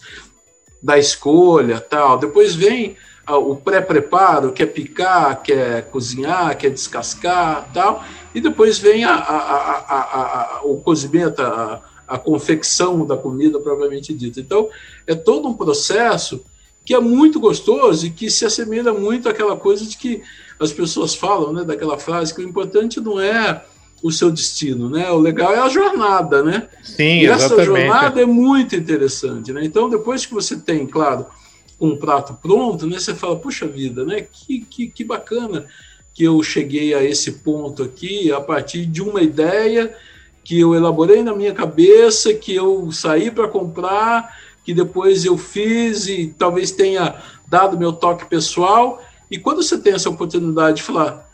da 0.80 0.96
escolha 0.96 1.80
tal. 1.80 2.16
Depois 2.16 2.54
vem 2.54 2.96
o 3.28 3.56
pré-preparo, 3.56 4.52
quer 4.52 4.66
picar, 4.66 5.42
quer 5.42 5.90
cozinhar, 5.90 6.56
quer 6.56 6.70
descascar, 6.70 7.68
tal, 7.74 8.04
e 8.34 8.40
depois 8.40 8.78
vem 8.78 9.04
a, 9.04 9.14
a, 9.14 10.58
a, 10.58 10.60
o 10.62 10.76
cozimento, 10.76 11.42
a, 11.42 12.18
confecção 12.18 13.04
da 13.04 13.16
comida 13.16 13.58
propriamente 13.58 14.14
dita. 14.14 14.38
Então, 14.38 14.68
é 15.06 15.14
todo 15.14 15.48
um 15.48 15.54
processo 15.54 16.44
que 16.84 16.94
é 16.94 17.00
muito 17.00 17.40
gostoso 17.40 18.06
e 18.06 18.10
que 18.10 18.30
se 18.30 18.44
assemelha 18.44 18.94
muito 18.94 19.28
àquela 19.28 19.56
coisa 19.56 19.84
de 19.84 19.96
que 19.96 20.22
as 20.60 20.72
pessoas 20.72 21.14
falam, 21.16 21.52
né, 21.52 21.64
daquela 21.64 21.98
frase 21.98 22.32
que 22.32 22.40
o 22.40 22.48
importante 22.48 23.00
não 23.00 23.18
é 23.18 23.64
o 24.02 24.12
seu 24.12 24.30
destino, 24.30 24.88
né? 24.88 25.10
O 25.10 25.18
legal 25.18 25.52
é 25.52 25.58
a 25.58 25.68
jornada, 25.68 26.42
né? 26.42 26.68
Sim, 26.82 27.20
e 27.20 27.26
essa 27.26 27.64
jornada 27.64 28.20
é 28.20 28.26
muito 28.26 28.76
interessante, 28.76 29.52
né? 29.52 29.64
Então, 29.64 29.88
depois 29.88 30.24
que 30.24 30.34
você 30.34 30.56
tem, 30.56 30.86
claro, 30.86 31.26
um 31.80 31.96
prato 31.96 32.38
pronto, 32.40 32.86
né, 32.86 32.98
você 32.98 33.14
fala, 33.14 33.36
puxa 33.36 33.66
vida, 33.66 34.04
né, 34.04 34.26
que, 34.30 34.60
que, 34.60 34.88
que 34.88 35.04
bacana 35.04 35.66
que 36.14 36.24
eu 36.24 36.42
cheguei 36.42 36.94
a 36.94 37.04
esse 37.04 37.32
ponto 37.32 37.82
aqui 37.82 38.32
a 38.32 38.40
partir 38.40 38.86
de 38.86 39.02
uma 39.02 39.20
ideia 39.20 39.94
que 40.42 40.58
eu 40.58 40.74
elaborei 40.74 41.22
na 41.22 41.34
minha 41.34 41.52
cabeça, 41.52 42.32
que 42.32 42.54
eu 42.54 42.90
saí 42.90 43.30
para 43.30 43.48
comprar, 43.48 44.34
que 44.64 44.72
depois 44.72 45.24
eu 45.24 45.36
fiz 45.36 46.06
e 46.06 46.34
talvez 46.38 46.70
tenha 46.70 47.16
dado 47.46 47.78
meu 47.78 47.92
toque 47.92 48.24
pessoal. 48.26 49.02
E 49.30 49.38
quando 49.38 49.62
você 49.62 49.76
tem 49.76 49.92
essa 49.92 50.08
oportunidade 50.08 50.78
de 50.78 50.82
falar, 50.84 51.25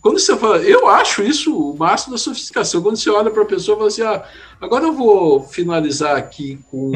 quando 0.00 0.18
você 0.18 0.36
fala, 0.36 0.58
eu 0.58 0.86
acho 0.86 1.22
isso 1.22 1.56
o 1.56 1.76
máximo 1.76 2.12
da 2.12 2.18
sofisticação. 2.18 2.82
Quando 2.82 2.96
você 2.96 3.10
olha 3.10 3.30
para 3.30 3.42
a 3.42 3.46
pessoa 3.46 3.74
e 3.74 3.78
fala 3.78 3.88
assim, 3.88 4.02
ah, 4.02 4.24
agora 4.60 4.84
eu 4.84 4.92
vou 4.92 5.42
finalizar 5.42 6.16
aqui 6.16 6.58
com, 6.70 6.92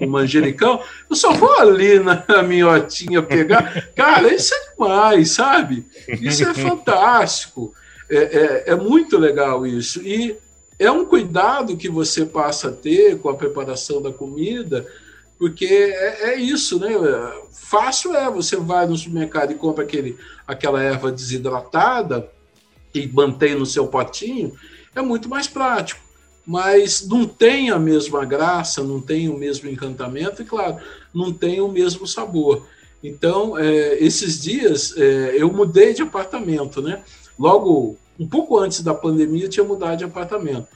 o 0.00 0.06
manjericão, 0.06 0.80
eu 1.08 1.16
só 1.16 1.32
vou 1.32 1.52
ali 1.58 1.98
na 2.00 2.42
minhotinha 2.42 3.22
pegar. 3.22 3.88
Cara, 3.94 4.32
isso 4.32 4.54
é 4.54 4.72
demais, 4.72 5.30
sabe? 5.30 5.86
Isso 6.20 6.44
é 6.44 6.52
fantástico. 6.52 7.72
É, 8.10 8.16
é, 8.16 8.64
é 8.72 8.76
muito 8.76 9.16
legal 9.16 9.66
isso. 9.66 10.02
E 10.02 10.36
é 10.78 10.90
um 10.90 11.04
cuidado 11.04 11.76
que 11.76 11.88
você 11.88 12.26
passa 12.26 12.68
a 12.68 12.72
ter 12.72 13.18
com 13.18 13.28
a 13.28 13.34
preparação 13.34 14.02
da 14.02 14.12
comida, 14.12 14.86
porque 15.44 15.66
é, 15.66 16.30
é, 16.30 16.36
isso, 16.40 16.78
né? 16.78 16.88
Fácil 17.52 18.16
é, 18.16 18.30
você 18.30 18.56
vai 18.56 18.86
no 18.86 18.96
supermercado 18.96 19.52
e 19.52 19.54
compra 19.54 19.84
aquele, 19.84 20.16
aquela 20.46 20.82
erva 20.82 21.12
desidratada 21.12 22.30
e 22.94 23.06
mantém 23.08 23.54
no 23.54 23.66
seu 23.66 23.86
potinho, 23.86 24.54
é 24.96 25.02
muito 25.02 25.28
mais 25.28 25.46
prático. 25.46 26.00
Mas 26.46 27.06
não 27.06 27.26
tem 27.26 27.68
a 27.68 27.78
mesma 27.78 28.24
graça, 28.24 28.82
não 28.82 29.02
tem 29.02 29.28
o 29.28 29.36
mesmo 29.36 29.68
encantamento 29.68 30.40
e, 30.40 30.46
claro, 30.46 30.78
não 31.12 31.30
tem 31.30 31.60
o 31.60 31.68
mesmo 31.68 32.06
sabor. 32.06 32.66
Então, 33.02 33.58
é, 33.58 34.02
esses 34.02 34.40
dias 34.40 34.96
é, 34.96 35.34
eu 35.36 35.52
mudei 35.52 35.92
de 35.92 36.00
apartamento, 36.00 36.80
né? 36.80 37.02
Logo, 37.38 37.98
um 38.18 38.26
pouco 38.26 38.58
antes 38.58 38.80
da 38.80 38.94
pandemia, 38.94 39.44
eu 39.44 39.50
tinha 39.50 39.64
mudado 39.64 39.98
de 39.98 40.04
apartamento. 40.04 40.68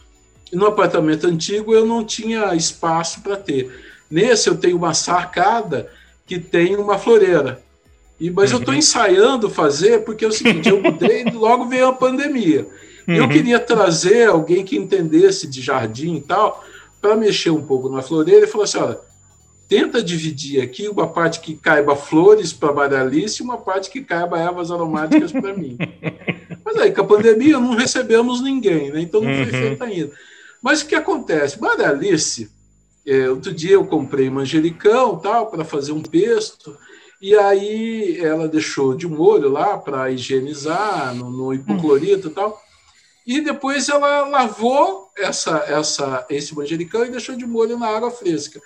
E 0.53 0.57
no 0.57 0.67
apartamento 0.67 1.27
antigo 1.27 1.73
eu 1.73 1.87
não 1.87 2.05
tinha 2.05 2.55
espaço 2.55 3.23
para 3.23 3.39
ter. 3.39 3.89
Nesse 4.11 4.49
eu 4.49 4.57
tenho 4.57 4.77
uma 4.77 4.95
sacada 4.95 5.91
que 6.27 6.39
tem 6.39 6.77
uma 6.77 6.99
floreira. 6.99 7.63
E, 8.21 8.31
mas 8.31 8.51
uhum. 8.51 8.57
eu 8.57 8.61
estou 8.61 8.75
ensaiando 8.75 9.49
fazer 9.49 10.05
porque 10.05 10.25
é 10.25 10.29
o 10.29 10.33
seguinte, 10.33 10.69
eu 10.69 10.83
mudei 10.83 11.23
e 11.23 11.31
logo 11.33 11.67
veio 11.67 11.89
a 11.89 11.93
pandemia. 11.93 12.67
Uhum. 13.07 13.15
Eu 13.15 13.29
queria 13.29 13.61
trazer 13.61 14.29
alguém 14.29 14.65
que 14.65 14.77
entendesse 14.77 15.47
de 15.47 15.63
jardim 15.63 16.17
e 16.17 16.21
tal, 16.21 16.65
para 17.01 17.17
mexer 17.17 17.51
um 17.51 17.63
pouco 17.63 17.89
na 17.89 18.03
floreira 18.03 18.45
e 18.45 18.49
falar 18.49 18.65
assim, 18.65 18.79
olha, 18.79 18.99
tenta 19.69 20.03
dividir 20.03 20.61
aqui 20.61 20.89
uma 20.89 21.07
parte 21.07 21.41
que 21.41 21.55
caiba 21.55 21.95
flores 21.95 22.53
para 22.53 22.73
Maria 22.73 23.01
Alice 23.01 23.41
e 23.41 23.45
uma 23.45 23.59
parte 23.59 23.91
que 23.91 24.03
caiba 24.03 24.39
ervas 24.39 24.71
aromáticas 24.71 25.31
para 25.31 25.55
mim. 25.55 25.79
Mas 26.65 26.77
aí, 26.77 26.93
com 26.93 27.01
a 27.03 27.07
pandemia, 27.07 27.59
não 27.59 27.75
recebemos 27.75 28.43
ninguém, 28.43 28.91
né? 28.91 29.01
então 29.01 29.21
não 29.21 29.33
foi 29.33 29.45
uhum. 29.45 29.51
feito 29.51 29.85
ainda. 29.85 30.13
Mas 30.61 30.83
o 30.83 30.87
que 30.87 30.95
acontece? 30.95 31.61
Maria 31.61 31.91
Alice, 31.91 32.51
é, 33.11 33.31
outro 33.31 33.53
dia 33.53 33.73
eu 33.73 33.87
comprei 33.87 34.29
manjericão 34.29 35.19
tal 35.19 35.47
para 35.47 35.65
fazer 35.65 35.93
um 35.93 36.03
pesto, 36.03 36.77
e 37.21 37.35
aí 37.35 38.19
ela 38.21 38.47
deixou 38.47 38.95
de 38.95 39.07
molho 39.07 39.49
lá 39.49 39.79
para 39.79 40.11
higienizar 40.11 41.15
no, 41.15 41.31
no 41.31 41.55
hipoclorito 41.55 42.29
e 42.29 42.31
tal. 42.31 42.61
E 43.27 43.41
depois 43.41 43.89
ela 43.89 44.27
lavou 44.29 45.11
essa, 45.17 45.65
essa, 45.67 46.27
esse 46.31 46.55
manjericão 46.55 47.05
e 47.05 47.11
deixou 47.11 47.35
de 47.35 47.47
molho 47.47 47.79
na 47.79 47.89
água 47.89 48.11
fresca. 48.11 48.61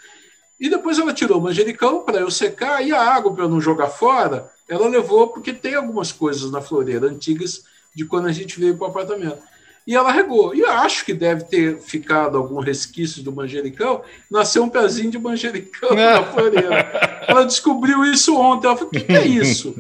E 0.60 0.68
depois 0.68 0.98
ela 0.98 1.12
tirou 1.12 1.38
o 1.38 1.42
manjericão 1.42 2.04
para 2.04 2.18
eu 2.18 2.30
secar 2.30 2.86
e 2.86 2.92
a 2.92 3.00
água 3.00 3.32
para 3.32 3.44
eu 3.44 3.48
não 3.48 3.60
jogar 3.60 3.88
fora, 3.88 4.50
ela 4.68 4.88
levou 4.88 5.28
porque 5.28 5.52
tem 5.52 5.74
algumas 5.74 6.12
coisas 6.12 6.50
na 6.50 6.60
floreira 6.60 7.06
antigas 7.06 7.64
de 7.94 8.04
quando 8.04 8.26
a 8.26 8.32
gente 8.32 8.58
veio 8.60 8.76
para 8.76 8.86
o 8.86 8.90
apartamento 8.90 9.42
e 9.86 9.96
ela 9.96 10.12
regou. 10.12 10.54
E 10.54 10.64
acho 10.64 11.04
que 11.04 11.12
deve 11.12 11.44
ter 11.44 11.78
ficado 11.78 12.36
algum 12.36 12.60
resquício 12.60 13.22
do 13.22 13.32
manjericão, 13.32 14.02
nasceu 14.30 14.62
um 14.62 14.68
pezinho 14.68 15.10
de 15.10 15.18
manjericão 15.18 15.94
na 15.94 16.22
floreira. 16.32 17.24
Ela 17.26 17.44
descobriu 17.44 18.04
isso 18.04 18.36
ontem. 18.36 18.66
Ela 18.66 18.76
falou: 18.76 18.90
o 18.90 18.92
que, 18.92 19.04
que, 19.04 19.12
é 19.12 19.26
isso? 19.26 19.74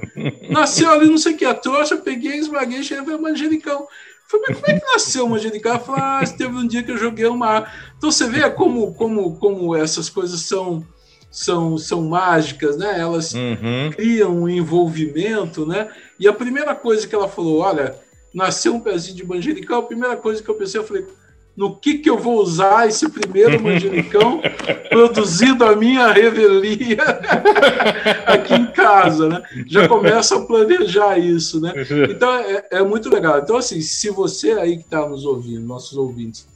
Nasceu 0.50 0.90
ali, 0.90 1.08
não 1.08 1.18
sei 1.18 1.34
o 1.34 1.36
que, 1.36 1.44
a 1.44 1.54
trouxa, 1.54 1.96
peguei, 1.96 2.36
esmaguei, 2.36 2.82
cheguei 2.82 3.04
ver 3.04 3.18
manjericão. 3.18 3.86
falei, 4.26 4.46
mas 4.48 4.58
como 4.58 4.72
é 4.72 4.80
que 4.80 4.86
nasceu 4.86 5.24
o 5.24 5.30
manjericão? 5.30 5.72
Ela 5.72 5.80
falou: 5.80 6.00
ah, 6.00 6.24
teve 6.36 6.54
um 6.54 6.66
dia 6.66 6.82
que 6.82 6.90
eu 6.90 6.98
joguei 6.98 7.26
uma. 7.26 7.66
Então 7.96 8.10
você 8.10 8.26
vê 8.28 8.48
como, 8.50 8.92
como, 8.94 9.36
como 9.36 9.76
essas 9.76 10.08
coisas 10.08 10.40
são. 10.40 10.84
São, 11.34 11.78
são 11.78 12.02
mágicas, 12.02 12.76
né? 12.76 13.00
Elas 13.00 13.32
uhum. 13.32 13.90
criam 13.94 14.42
um 14.42 14.46
envolvimento, 14.46 15.64
né? 15.64 15.88
E 16.20 16.28
a 16.28 16.32
primeira 16.34 16.74
coisa 16.74 17.08
que 17.08 17.14
ela 17.14 17.26
falou, 17.26 17.60
olha, 17.60 17.96
nasceu 18.34 18.74
um 18.74 18.80
pezinho 18.80 19.16
de 19.16 19.26
manjericão, 19.26 19.78
a 19.78 19.82
primeira 19.82 20.16
coisa 20.16 20.42
que 20.42 20.48
eu 20.48 20.54
pensei, 20.54 20.80
eu 20.80 20.84
falei, 20.84 21.06
no 21.56 21.76
que, 21.76 21.98
que 21.98 22.08
eu 22.08 22.18
vou 22.18 22.40
usar 22.40 22.88
esse 22.88 23.08
primeiro 23.10 23.62
manjericão 23.62 24.40
produzido 24.88 25.64
a 25.64 25.76
minha 25.76 26.10
revelia 26.10 26.96
aqui 28.26 28.54
em 28.54 28.66
casa, 28.72 29.28
né? 29.28 29.42
Já 29.66 29.86
começa 29.86 30.36
a 30.36 30.46
planejar 30.46 31.18
isso, 31.18 31.60
né? 31.60 31.74
Então 32.10 32.32
é, 32.34 32.66
é 32.70 32.82
muito 32.82 33.10
legal. 33.10 33.38
Então, 33.38 33.56
assim, 33.56 33.82
se 33.82 34.08
você 34.08 34.52
aí 34.52 34.78
que 34.78 34.84
está 34.84 35.06
nos 35.06 35.26
ouvindo, 35.26 35.60
nossos 35.60 35.96
ouvintes, 35.96 36.48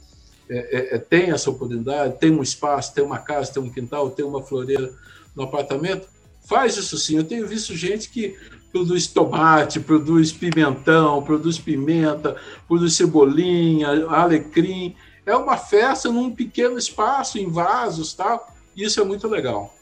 é, 0.49 0.57
é, 0.57 0.95
é, 0.95 0.97
tem 0.97 1.31
essa 1.31 1.49
oportunidade, 1.49 2.17
tem 2.19 2.31
um 2.31 2.41
espaço, 2.41 2.93
tem 2.93 3.03
uma 3.03 3.19
casa, 3.19 3.53
tem 3.53 3.61
um 3.61 3.69
quintal, 3.69 4.09
tem 4.09 4.25
uma 4.25 4.41
floreira 4.41 4.91
no 5.35 5.43
apartamento, 5.43 6.07
faz 6.47 6.75
isso 6.75 6.97
sim. 6.97 7.17
Eu 7.17 7.23
tenho 7.23 7.45
visto 7.45 7.75
gente 7.75 8.09
que 8.09 8.35
produz 8.77 9.07
tomate, 9.07 9.79
produz 9.79 10.31
pimentão, 10.31 11.21
produz 11.23 11.57
pimenta, 11.57 12.35
produz 12.67 12.93
cebolinha, 12.95 13.89
alecrim. 14.09 14.95
É 15.25 15.35
uma 15.35 15.57
festa 15.57 16.11
num 16.11 16.31
pequeno 16.31 16.77
espaço, 16.77 17.39
em 17.39 17.49
vasos, 17.49 18.13
tal. 18.13 18.55
Isso 18.75 19.01
é 19.01 19.03
muito 19.03 19.27
legal. 19.27 19.73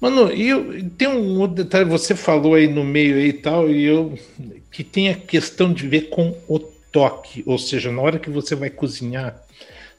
Mano, 0.00 0.32
e 0.32 0.48
eu, 0.48 0.90
tem 0.90 1.08
um 1.08 1.38
outro 1.40 1.62
detalhe, 1.62 1.88
você 1.88 2.14
falou 2.14 2.54
aí 2.54 2.66
no 2.66 2.84
meio 2.84 3.14
aí 3.14 3.28
e 3.28 3.32
tal, 3.32 3.70
e 3.70 3.84
eu 3.84 4.18
que 4.70 4.82
tem 4.82 5.08
a 5.08 5.14
questão 5.14 5.72
de 5.72 5.86
ver 5.86 6.10
com 6.10 6.36
o 6.48 6.58
toque, 6.58 7.44
ou 7.46 7.58
seja, 7.58 7.92
na 7.92 8.02
hora 8.02 8.18
que 8.18 8.28
você 8.28 8.56
vai 8.56 8.68
cozinhar, 8.68 9.40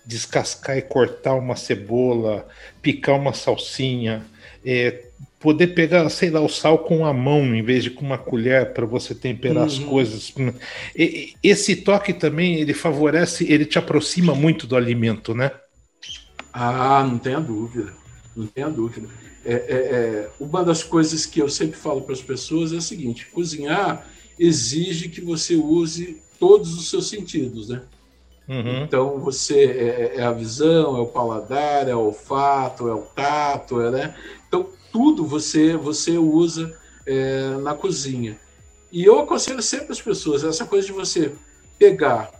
descascar 0.05 0.77
e 0.77 0.81
cortar 0.81 1.33
uma 1.35 1.55
cebola, 1.55 2.45
picar 2.81 3.15
uma 3.15 3.33
salsinha, 3.33 4.25
é, 4.65 5.05
poder 5.39 5.67
pegar, 5.67 6.09
sei 6.09 6.29
lá, 6.29 6.41
o 6.41 6.49
sal 6.49 6.79
com 6.79 7.05
a 7.05 7.13
mão 7.13 7.43
em 7.55 7.61
vez 7.61 7.83
de 7.83 7.89
com 7.89 8.05
uma 8.05 8.17
colher 8.17 8.73
para 8.73 8.85
você 8.85 9.13
temperar 9.13 9.63
uhum. 9.63 9.65
as 9.65 9.79
coisas. 9.79 10.33
E, 10.95 11.33
esse 11.43 11.75
toque 11.77 12.13
também 12.13 12.55
ele 12.55 12.73
favorece, 12.73 13.51
ele 13.51 13.65
te 13.65 13.77
aproxima 13.77 14.33
muito 14.33 14.65
do 14.65 14.75
alimento, 14.75 15.33
né? 15.33 15.51
Ah, 16.51 17.05
não 17.07 17.17
tenha 17.17 17.39
dúvida, 17.39 17.93
não 18.35 18.47
tenha 18.47 18.69
dúvida. 18.69 19.07
É, 19.45 19.53
é, 19.53 19.75
é, 19.75 20.29
uma 20.39 20.63
das 20.63 20.83
coisas 20.83 21.25
que 21.25 21.39
eu 21.39 21.47
sempre 21.47 21.77
falo 21.77 22.01
para 22.01 22.13
as 22.13 22.21
pessoas 22.21 22.73
é 22.73 22.77
a 22.77 22.81
seguinte: 22.81 23.27
cozinhar 23.27 24.07
exige 24.39 25.09
que 25.09 25.21
você 25.21 25.55
use 25.55 26.21
todos 26.39 26.73
os 26.73 26.89
seus 26.89 27.09
sentidos, 27.09 27.69
né? 27.69 27.81
Uhum. 28.47 28.83
Então 28.83 29.19
você 29.19 29.65
é, 29.65 30.17
é, 30.17 30.23
a 30.23 30.31
visão, 30.31 30.97
é 30.97 31.01
o 31.01 31.07
paladar, 31.07 31.87
é 31.87 31.95
o 31.95 32.05
olfato, 32.05 32.87
é 32.87 32.93
o 32.93 33.01
tato, 33.01 33.81
é, 33.81 33.91
né? 33.91 34.15
Então 34.47 34.67
tudo 34.95 35.25
você 35.25 35.75
você 35.75 36.17
usa 36.17 36.73
é, 37.05 37.57
na 37.57 37.73
cozinha. 37.73 38.39
E 38.89 39.03
eu 39.03 39.19
aconselho 39.19 39.61
sempre 39.61 39.91
as 39.91 40.01
pessoas 40.01 40.41
essa 40.41 40.65
coisa 40.65 40.87
de 40.87 40.93
você 40.93 41.33
pegar, 41.77 42.31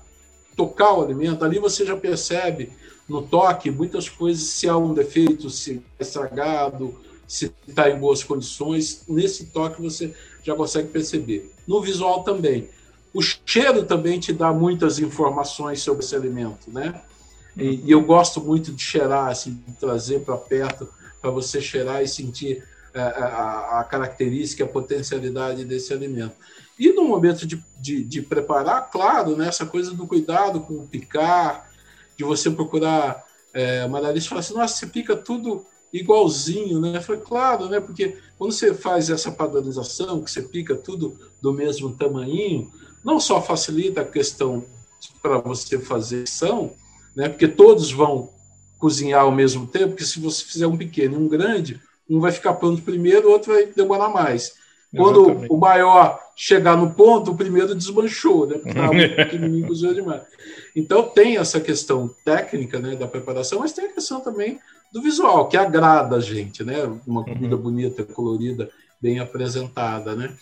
tocar 0.56 0.94
o 0.94 1.04
alimento, 1.04 1.44
ali 1.44 1.60
você 1.60 1.86
já 1.86 1.98
percebe 1.98 2.72
no 3.10 3.22
toque 3.22 3.70
muitas 3.70 4.08
coisas 4.08 4.42
se 4.42 4.70
há 4.70 4.78
um 4.78 4.94
defeito, 4.94 5.50
se 5.50 5.84
é 6.00 6.04
estragado, 6.04 6.96
se 7.28 7.52
está 7.68 7.90
em 7.90 8.00
boas 8.00 8.24
condições. 8.24 9.04
Nesse 9.06 9.48
toque 9.48 9.82
você 9.82 10.16
já 10.42 10.56
consegue 10.56 10.88
perceber. 10.88 11.52
No 11.68 11.82
visual 11.82 12.24
também. 12.24 12.70
O 13.14 13.22
cheiro 13.22 13.84
também 13.84 14.18
te 14.18 14.32
dá 14.32 14.54
muitas 14.54 14.98
informações 14.98 15.82
sobre 15.82 16.06
esse 16.06 16.16
alimento, 16.16 16.72
né? 16.72 17.02
E, 17.58 17.82
e 17.84 17.92
eu 17.92 18.02
gosto 18.02 18.40
muito 18.40 18.72
de 18.72 18.82
cheirar, 18.82 19.28
assim, 19.28 19.62
de 19.68 19.74
trazer 19.74 20.22
para 20.22 20.38
perto 20.38 20.88
para 21.26 21.32
você 21.32 21.60
cheirar 21.60 22.04
e 22.04 22.08
sentir 22.08 22.64
a, 22.94 23.00
é, 23.00 23.02
é, 23.02 23.24
a, 23.24 23.80
a, 23.80 23.84
característica, 23.84 24.64
a 24.64 24.68
potencialidade 24.68 25.66
desse 25.66 25.92
alimento. 25.92 26.36
E 26.78 26.92
no 26.94 27.04
momento 27.04 27.48
de, 27.48 27.64
de, 27.80 28.04
de 28.04 28.22
preparar, 28.22 28.92
claro, 28.92 29.36
né, 29.36 29.48
essa 29.48 29.66
coisa 29.66 29.92
do 29.92 30.06
cuidado 30.06 30.60
com 30.60 30.76
o 30.76 30.88
picar, 30.88 31.68
de 32.16 32.24
você 32.24 32.52
procurar. 32.52 33.26
É, 33.52 33.88
Maralice 33.88 34.28
fala 34.28 34.42
assim: 34.42 34.54
nossa, 34.54 34.76
você 34.76 34.86
pica 34.86 35.16
tudo 35.16 35.66
igualzinho, 35.92 36.80
né? 36.80 37.02
Foi 37.02 37.18
claro, 37.18 37.70
né? 37.70 37.80
Porque 37.80 38.18
quando 38.38 38.52
você 38.52 38.72
faz 38.76 39.10
essa 39.10 39.32
padronização, 39.32 40.22
que 40.22 40.30
você 40.30 40.44
pica 40.44 40.76
tudo 40.76 41.18
do 41.42 41.52
mesmo 41.52 41.96
tamanho, 41.96 42.72
não 43.04 43.20
só 43.20 43.42
facilita 43.42 44.02
a 44.02 44.06
questão 44.06 44.64
para 45.24 45.40
você 45.40 45.80
fazer 45.80 46.24
ação, 46.24 46.74
né? 47.16 47.28
Porque 47.30 47.48
todos 47.48 47.92
vão 47.92 48.30
cozinhar 48.78 49.22
ao 49.22 49.32
mesmo 49.32 49.68
tempo, 49.68 49.90
porque 49.90 50.04
se 50.04 50.20
você 50.20 50.44
fizer 50.44 50.68
um 50.68 50.78
pequeno 50.78 51.16
e 51.16 51.18
um 51.18 51.28
grande, 51.28 51.80
um 52.10 52.20
vai 52.20 52.32
ficar 52.32 52.54
pronto 52.54 52.82
primeiro, 52.82 53.28
o 53.28 53.32
outro 53.32 53.54
vai 53.54 53.66
demorar 53.66 54.10
mais. 54.10 54.54
Quando 54.96 55.26
Exatamente. 55.26 55.54
o 55.54 55.58
maior 55.58 56.20
chegar 56.36 56.78
no 56.78 56.92
ponto, 56.92 57.32
o 57.32 57.36
primeiro 57.36 57.76
desmanchou, 57.76 58.48
né? 58.48 58.56
Cozinhou 59.68 59.94
demais. 59.94 60.22
Então 60.76 61.04
tem 61.04 61.38
essa 61.38 61.60
questão 61.60 62.10
técnica 62.24 62.80
né, 62.80 62.96
da 62.96 63.08
preparação, 63.08 63.60
mas 63.60 63.74
tem 63.74 63.86
a 63.86 63.94
questão 63.94 64.22
também 64.22 64.60
do 64.94 65.02
visual, 65.02 65.50
que 65.50 65.58
agrada 65.58 66.16
a 66.16 66.22
gente, 66.22 66.64
né? 66.64 66.90
Uma 67.06 67.24
comida 67.24 67.56
uhum. 67.56 67.62
bonita, 67.62 68.04
colorida, 68.04 68.70
bem 69.02 69.20
apresentada, 69.20 70.16
né? 70.16 70.34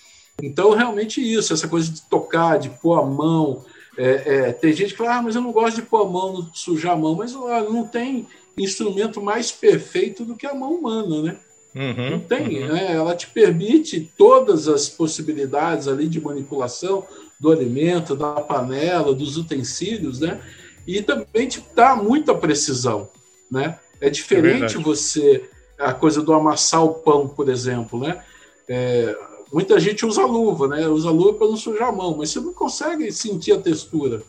Então, 0.42 0.72
realmente 0.72 1.22
isso, 1.22 1.54
essa 1.54 1.68
coisa 1.68 1.92
de 1.92 2.02
tocar, 2.04 2.58
de 2.58 2.70
pôr 2.70 3.00
a 3.00 3.06
mão, 3.06 3.64
é, 3.98 4.10
é, 4.26 4.52
tem 4.54 4.74
gente 4.74 4.92
que 4.92 4.98
fala, 4.98 5.18
ah, 5.18 5.22
mas 5.22 5.36
eu 5.36 5.42
não 5.42 5.52
gosto 5.52 5.76
de 5.76 5.82
pôr 5.84 6.06
a 6.06 6.10
mão, 6.10 6.50
sujar 6.54 6.94
a 6.94 6.98
mão, 6.98 7.16
mas 7.16 7.34
não 7.34 7.86
tem 7.86 8.28
instrumento 8.58 9.22
mais 9.22 9.52
perfeito 9.52 10.26
do 10.26 10.36
que 10.36 10.48
a 10.48 10.54
mão 10.54 10.76
humana, 10.76 11.22
né? 11.22 11.38
Uhum, 11.76 12.12
não 12.12 12.20
tem, 12.20 12.62
uhum. 12.62 12.74
né? 12.74 12.94
Ela 12.94 13.16
te 13.16 13.28
permite 13.28 14.12
todas 14.16 14.68
as 14.68 14.88
possibilidades 14.90 15.88
ali 15.88 16.08
de 16.08 16.22
manipulação 16.22 17.06
do 17.40 17.52
alimento, 17.52 18.16
da 18.16 18.34
panela, 18.34 19.14
dos 19.14 19.38
utensílios, 19.38 20.20
né? 20.20 20.40
E 20.86 21.02
também 21.02 21.48
te 21.48 21.64
dá 21.76 21.96
muita 21.96 22.36
precisão, 22.36 23.10
né? 23.50 23.80
É 24.00 24.10
diferente 24.10 24.78
é 24.78 24.80
você 24.80 25.50
a 25.80 25.94
coisa 25.94 26.22
do 26.22 26.34
amassar 26.34 26.84
o 26.84 26.94
pão, 26.94 27.28
por 27.28 27.50
exemplo, 27.50 28.00
né? 28.00 28.24
É, 28.68 29.16
Muita 29.54 29.80
gente 29.80 30.04
usa 30.04 30.26
luva, 30.26 30.68
né? 30.68 30.88
Usa 30.88 31.12
luva 31.12 31.38
para 31.38 31.48
não 31.48 31.56
sujar 31.56 31.90
a 31.90 31.92
mão, 31.92 32.18
mas 32.18 32.32
você 32.32 32.40
não 32.40 32.52
consegue 32.52 33.12
sentir 33.12 33.52
a 33.52 33.60
textura. 33.60 34.24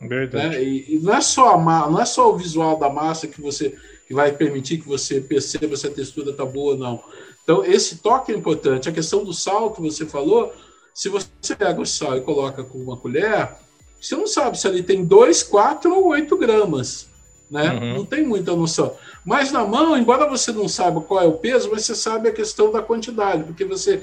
Verdade. 0.00 0.56
Né? 0.56 0.64
E, 0.64 0.94
e, 0.94 0.98
não 0.98 1.14
é 1.14 1.20
só 1.20 1.54
a 1.54 1.90
não 1.90 2.00
é 2.00 2.06
só 2.06 2.32
o 2.32 2.36
visual 2.38 2.78
da 2.78 2.88
massa 2.88 3.28
que 3.28 3.40
você 3.40 3.76
que 4.08 4.14
vai 4.14 4.32
permitir 4.32 4.78
que 4.78 4.88
você 4.88 5.20
perceba 5.20 5.76
se 5.76 5.86
a 5.86 5.90
textura 5.90 6.30
está 6.30 6.44
boa 6.46 6.72
ou 6.72 6.78
não. 6.78 7.02
Então 7.44 7.62
esse 7.62 7.98
toque 7.98 8.32
é 8.32 8.34
importante. 8.34 8.88
A 8.88 8.92
questão 8.92 9.22
do 9.22 9.34
sal 9.34 9.72
que 9.72 9.82
você 9.82 10.06
falou, 10.06 10.52
se 10.94 11.10
você 11.10 11.54
pega 11.54 11.80
o 11.80 11.86
sal 11.86 12.16
e 12.16 12.22
coloca 12.22 12.64
com 12.64 12.78
uma 12.78 12.96
colher, 12.96 13.50
você 14.00 14.16
não 14.16 14.26
sabe 14.26 14.58
se 14.58 14.66
ali 14.66 14.82
tem 14.82 15.04
2, 15.04 15.42
4 15.42 15.94
ou 15.94 16.08
8 16.08 16.36
gramas. 16.36 17.08
Né? 17.50 17.70
Uhum. 17.70 17.94
Não 17.98 18.04
tem 18.06 18.26
muita 18.26 18.56
noção. 18.56 18.96
Mas 19.22 19.52
na 19.52 19.64
mão, 19.66 19.96
embora 19.96 20.26
você 20.26 20.50
não 20.50 20.66
saiba 20.66 21.02
qual 21.02 21.22
é 21.22 21.26
o 21.26 21.34
peso, 21.34 21.68
você 21.68 21.94
sabe 21.94 22.30
a 22.30 22.32
questão 22.32 22.72
da 22.72 22.80
quantidade, 22.80 23.44
porque 23.44 23.64
você 23.64 24.02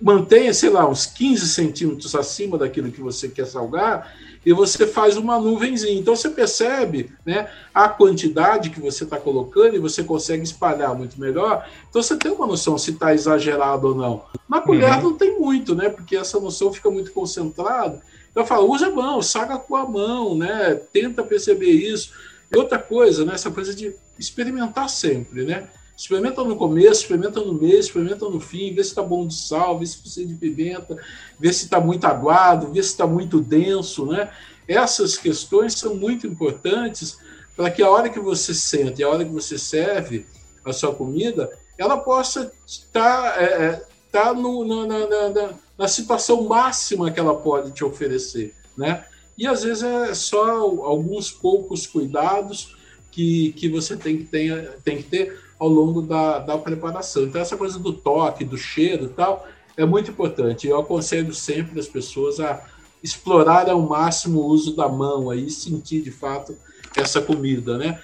mantenha, 0.00 0.52
sei 0.52 0.70
lá, 0.70 0.88
uns 0.88 1.06
15 1.06 1.48
centímetros 1.48 2.14
acima 2.14 2.58
daquilo 2.58 2.92
que 2.92 3.00
você 3.00 3.28
quer 3.28 3.46
salgar, 3.46 4.14
e 4.46 4.52
você 4.52 4.86
faz 4.86 5.16
uma 5.16 5.40
nuvenzinha. 5.40 5.98
Então 5.98 6.14
você 6.14 6.30
percebe 6.30 7.10
né, 7.24 7.50
a 7.74 7.88
quantidade 7.88 8.70
que 8.70 8.80
você 8.80 9.02
está 9.02 9.18
colocando 9.18 9.74
e 9.74 9.80
você 9.80 10.04
consegue 10.04 10.44
espalhar 10.44 10.94
muito 10.94 11.18
melhor. 11.20 11.68
Então 11.90 12.00
você 12.00 12.16
tem 12.16 12.30
uma 12.30 12.46
noção 12.46 12.78
se 12.78 12.92
está 12.92 13.12
exagerado 13.12 13.88
ou 13.88 13.94
não. 13.96 14.24
Na 14.48 14.60
colher 14.60 14.88
uhum. 14.98 15.02
não 15.02 15.14
tem 15.14 15.36
muito, 15.36 15.74
né? 15.74 15.88
Porque 15.88 16.14
essa 16.14 16.38
noção 16.38 16.72
fica 16.72 16.88
muito 16.88 17.10
concentrada 17.10 18.00
Então 18.30 18.46
fala, 18.46 18.64
usa 18.64 18.86
a 18.86 18.90
mão, 18.90 19.20
saga 19.20 19.58
com 19.58 19.74
a 19.74 19.84
mão, 19.84 20.36
né? 20.36 20.80
Tenta 20.92 21.24
perceber 21.24 21.72
isso. 21.72 22.12
E 22.52 22.56
outra 22.56 22.78
coisa, 22.78 23.24
né? 23.24 23.34
Essa 23.34 23.50
coisa 23.50 23.74
de 23.74 23.92
experimentar 24.16 24.88
sempre, 24.88 25.44
né? 25.44 25.68
Experimenta 25.96 26.44
no 26.44 26.56
começo, 26.56 27.02
experimenta 27.02 27.40
no 27.40 27.54
meio, 27.54 27.78
experimenta 27.78 28.28
no 28.28 28.38
fim, 28.38 28.74
vê 28.74 28.84
se 28.84 28.90
está 28.90 29.02
bom 29.02 29.26
de 29.26 29.34
sal, 29.34 29.78
vê 29.78 29.86
se 29.86 29.96
precisa 29.96 30.28
de 30.28 30.34
pimenta, 30.34 30.98
vê 31.38 31.50
se 31.50 31.64
está 31.64 31.80
muito 31.80 32.04
aguado, 32.04 32.70
vê 32.70 32.82
se 32.82 32.90
está 32.90 33.06
muito 33.06 33.40
denso, 33.40 34.04
né? 34.04 34.30
Essas 34.68 35.16
questões 35.16 35.72
são 35.74 35.94
muito 35.94 36.26
importantes 36.26 37.16
para 37.56 37.70
que 37.70 37.82
a 37.82 37.90
hora 37.90 38.10
que 38.10 38.20
você 38.20 38.52
sente, 38.52 39.02
a 39.02 39.08
hora 39.08 39.24
que 39.24 39.32
você 39.32 39.56
serve 39.56 40.26
a 40.62 40.72
sua 40.72 40.94
comida, 40.94 41.50
ela 41.78 41.96
possa 41.96 42.52
estar 42.66 43.40
é, 43.40 43.44
é 43.44 43.86
tá 44.12 44.34
no, 44.34 44.64
na, 44.64 44.86
na, 44.86 45.28
na, 45.30 45.54
na 45.78 45.88
situação 45.88 46.42
máxima 46.42 47.10
que 47.10 47.18
ela 47.18 47.34
pode 47.34 47.70
te 47.72 47.82
oferecer, 47.82 48.54
né? 48.76 49.04
E 49.38 49.46
às 49.46 49.62
vezes 49.62 49.82
é 49.82 50.14
só 50.14 50.60
alguns 50.60 51.30
poucos 51.30 51.86
cuidados 51.86 52.76
que, 53.10 53.52
que 53.52 53.68
você 53.68 53.96
tem 53.96 54.18
que, 54.18 54.24
ter, 54.24 54.78
tem 54.84 54.98
que 54.98 55.04
ter 55.04 55.45
ao 55.58 55.68
longo 55.68 56.02
da, 56.02 56.38
da 56.38 56.58
preparação. 56.58 57.24
Então, 57.24 57.40
essa 57.40 57.56
coisa 57.56 57.78
do 57.78 57.92
toque, 57.92 58.44
do 58.44 58.58
cheiro 58.58 59.06
e 59.06 59.08
tal, 59.08 59.46
é 59.76 59.84
muito 59.84 60.10
importante. 60.10 60.66
Eu 60.66 60.78
aconselho 60.78 61.34
sempre 61.34 61.78
as 61.78 61.86
pessoas 61.86 62.40
a 62.40 62.62
explorar 63.02 63.68
ao 63.68 63.80
máximo 63.80 64.40
o 64.40 64.46
uso 64.46 64.74
da 64.74 64.88
mão, 64.88 65.30
aí 65.30 65.50
sentir 65.50 66.02
de 66.02 66.10
fato 66.10 66.56
essa 66.96 67.20
comida, 67.20 67.76
né? 67.78 68.00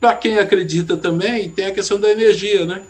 Para 0.00 0.14
quem 0.14 0.38
acredita 0.38 0.96
também, 0.96 1.48
tem 1.48 1.66
a 1.66 1.72
questão 1.72 1.98
da 1.98 2.10
energia, 2.10 2.66
né? 2.66 2.82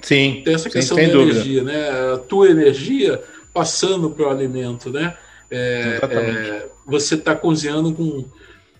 Sim. 0.00 0.42
Tem 0.44 0.54
essa 0.54 0.70
questão 0.70 0.96
sim, 0.96 1.06
da 1.06 1.12
dúvida. 1.12 1.32
energia, 1.32 1.62
né? 1.62 2.14
A 2.14 2.18
tua 2.18 2.48
energia 2.48 3.22
passando 3.52 4.10
para 4.10 4.26
o 4.26 4.30
alimento, 4.30 4.90
né? 4.90 5.16
É, 5.50 5.98
é, 6.02 6.68
você 6.86 7.16
está 7.16 7.34
cozinhando 7.34 7.92
com, 7.92 8.24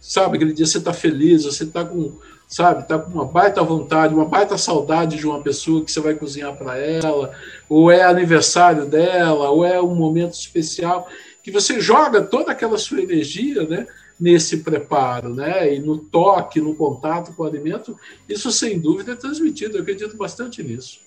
sabe, 0.01 0.37
aquele 0.37 0.53
dia 0.53 0.65
você 0.65 0.79
está 0.79 0.93
feliz, 0.93 1.45
você 1.45 1.65
está 1.65 1.85
com, 1.85 2.17
sabe, 2.51 2.87
tá 2.87 2.99
com 2.99 3.13
uma 3.13 3.25
baita 3.25 3.63
vontade, 3.63 4.13
uma 4.13 4.25
baita 4.25 4.59
saudade 4.59 5.17
de 5.17 5.27
uma 5.27 5.41
pessoa 5.41 5.85
que 5.85 5.91
você 5.91 6.01
vai 6.01 6.15
cozinhar 6.15 6.55
para 6.57 6.77
ela, 6.77 7.33
ou 7.69 7.91
é 7.91 8.03
aniversário 8.03 8.87
dela, 8.87 9.49
ou 9.51 9.65
é 9.65 9.81
um 9.81 9.95
momento 9.95 10.35
especial, 10.35 11.09
que 11.43 11.51
você 11.51 11.81
joga 11.81 12.21
toda 12.21 12.51
aquela 12.51 12.77
sua 12.77 13.01
energia, 13.01 13.63
né? 13.63 13.87
nesse 14.21 14.59
preparo, 14.59 15.35
né? 15.35 15.75
E 15.75 15.79
no 15.79 15.97
toque, 15.97 16.61
no 16.61 16.75
contato 16.75 17.33
com 17.33 17.43
o 17.43 17.47
alimento, 17.47 17.99
isso 18.29 18.53
sem 18.53 18.79
dúvida 18.79 19.13
é 19.13 19.17
transmitido. 19.17 19.79
Eu 19.79 19.83
acredito 19.83 20.15
bastante 20.15 20.63
nisso. 20.63 21.01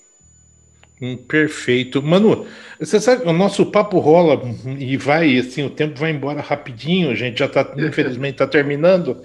Perfeito. 1.28 2.02
Manu, 2.02 2.48
você 2.80 2.98
sabe, 2.98 3.28
o 3.28 3.34
nosso 3.34 3.66
papo 3.66 4.00
rola 4.00 4.42
e 4.80 4.96
vai, 4.96 5.38
assim, 5.38 5.64
o 5.64 5.70
tempo 5.70 6.00
vai 6.00 6.12
embora 6.12 6.40
rapidinho, 6.40 7.12
a 7.12 7.16
gente 7.16 7.40
já 7.40 7.46
está, 7.46 7.70
infelizmente, 7.78 8.36
está 8.36 8.48
terminando, 8.48 9.22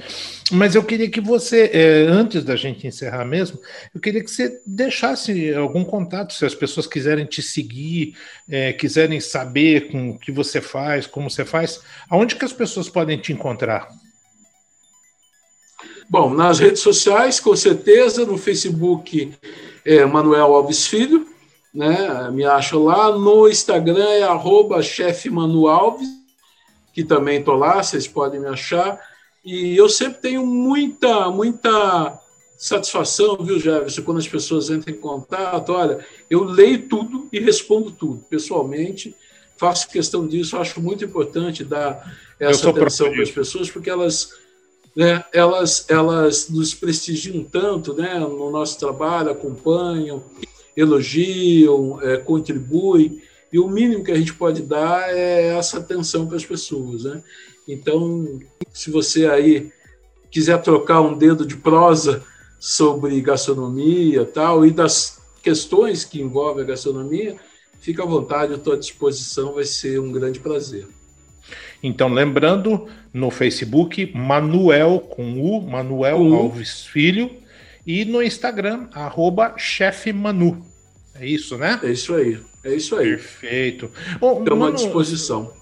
mas 0.50 0.74
eu 0.74 0.82
queria 0.82 1.08
que 1.08 1.20
você, 1.20 1.70
é, 1.72 2.06
antes 2.08 2.42
da 2.42 2.56
gente 2.56 2.84
encerrar 2.84 3.24
mesmo, 3.24 3.60
eu 3.94 4.00
queria 4.00 4.24
que 4.24 4.30
você 4.30 4.60
deixasse 4.66 5.54
algum 5.54 5.84
contato, 5.84 6.32
se 6.32 6.44
as 6.44 6.54
pessoas 6.54 6.86
quiserem 6.86 7.26
te 7.26 7.42
seguir, 7.42 8.16
é, 8.50 8.72
quiserem 8.72 9.20
saber 9.20 9.88
com 9.88 10.10
o 10.10 10.18
que 10.18 10.32
você 10.32 10.60
faz, 10.60 11.06
como 11.06 11.30
você 11.30 11.44
faz, 11.44 11.80
aonde 12.10 12.34
que 12.34 12.44
as 12.44 12.52
pessoas 12.52 12.88
podem 12.88 13.18
te 13.18 13.32
encontrar? 13.32 13.88
Bom, 16.10 16.34
nas 16.34 16.58
redes 16.58 16.80
sociais, 16.80 17.38
com 17.38 17.54
certeza, 17.54 18.24
no 18.24 18.36
Facebook, 18.36 19.32
é 19.84 20.04
Manuel 20.04 20.54
Alves 20.54 20.86
Filho, 20.86 21.37
né? 21.72 22.30
Me 22.30 22.44
acha 22.44 22.78
lá. 22.78 23.16
No 23.16 23.48
Instagram 23.48 24.08
é 24.08 24.22
arroba 24.22 24.80
que 26.92 27.04
também 27.04 27.38
estou 27.38 27.54
lá, 27.54 27.82
vocês 27.82 28.08
podem 28.08 28.40
me 28.40 28.48
achar. 28.48 28.98
E 29.44 29.76
eu 29.76 29.88
sempre 29.88 30.20
tenho 30.20 30.44
muita, 30.44 31.30
muita 31.30 32.18
satisfação, 32.56 33.36
viu, 33.36 33.60
Jefferson, 33.60 34.02
quando 34.02 34.18
as 34.18 34.26
pessoas 34.26 34.68
entram 34.68 34.94
em 34.94 34.98
contato. 34.98 35.72
Olha, 35.72 36.04
eu 36.28 36.42
leio 36.42 36.88
tudo 36.88 37.28
e 37.32 37.38
respondo 37.38 37.92
tudo, 37.92 38.24
pessoalmente. 38.28 39.14
Faço 39.56 39.88
questão 39.88 40.26
disso, 40.26 40.56
acho 40.56 40.80
muito 40.80 41.04
importante 41.04 41.64
dar 41.64 42.16
essa 42.38 42.70
atenção 42.70 43.12
para 43.12 43.22
as 43.22 43.30
pessoas, 43.30 43.70
porque 43.70 43.90
elas 43.90 44.32
né, 44.96 45.24
elas, 45.32 45.86
elas 45.88 46.48
nos 46.48 46.74
prestigiam 46.74 47.44
tanto 47.44 47.94
né, 47.94 48.18
no 48.18 48.50
nosso 48.50 48.78
trabalho, 48.80 49.30
acompanham, 49.30 50.22
elogiam, 50.78 52.00
é, 52.00 52.16
contribuem, 52.16 53.20
e 53.52 53.58
o 53.58 53.68
mínimo 53.68 54.04
que 54.04 54.12
a 54.12 54.16
gente 54.16 54.32
pode 54.34 54.62
dar 54.62 55.10
é 55.10 55.56
essa 55.56 55.78
atenção 55.78 56.26
para 56.26 56.36
as 56.36 56.44
pessoas. 56.44 57.04
Né? 57.04 57.22
Então, 57.66 58.40
se 58.72 58.90
você 58.90 59.26
aí 59.26 59.72
quiser 60.30 60.60
trocar 60.62 61.00
um 61.00 61.18
dedo 61.18 61.44
de 61.44 61.56
prosa 61.56 62.22
sobre 62.60 63.20
gastronomia 63.20 64.24
tal, 64.24 64.64
e 64.64 64.70
das 64.70 65.20
questões 65.42 66.04
que 66.04 66.20
envolvem 66.20 66.62
a 66.62 66.68
gastronomia, 66.68 67.36
fica 67.80 68.04
à 68.04 68.06
vontade, 68.06 68.52
eu 68.52 68.58
estou 68.58 68.74
à 68.74 68.76
disposição, 68.76 69.54
vai 69.54 69.64
ser 69.64 69.98
um 69.98 70.12
grande 70.12 70.38
prazer. 70.38 70.86
Então, 71.82 72.08
lembrando, 72.12 72.86
no 73.12 73.30
Facebook, 73.30 74.12
Manuel 74.14 75.00
com 75.00 75.40
U, 75.40 75.62
Manuel 75.62 76.34
Alves 76.34 76.84
Filho, 76.84 77.30
e 77.86 78.04
no 78.04 78.22
Instagram, 78.22 78.88
arroba 78.92 79.54
Manu. 80.14 80.67
É 81.20 81.26
isso, 81.26 81.56
né? 81.56 81.80
É 81.82 81.90
isso 81.90 82.14
aí. 82.14 82.38
É 82.64 82.74
isso 82.74 82.96
aí. 82.96 83.10
Perfeito. 83.10 83.90
Estamos 84.14 84.68
à 84.68 84.70
disposição. 84.72 85.52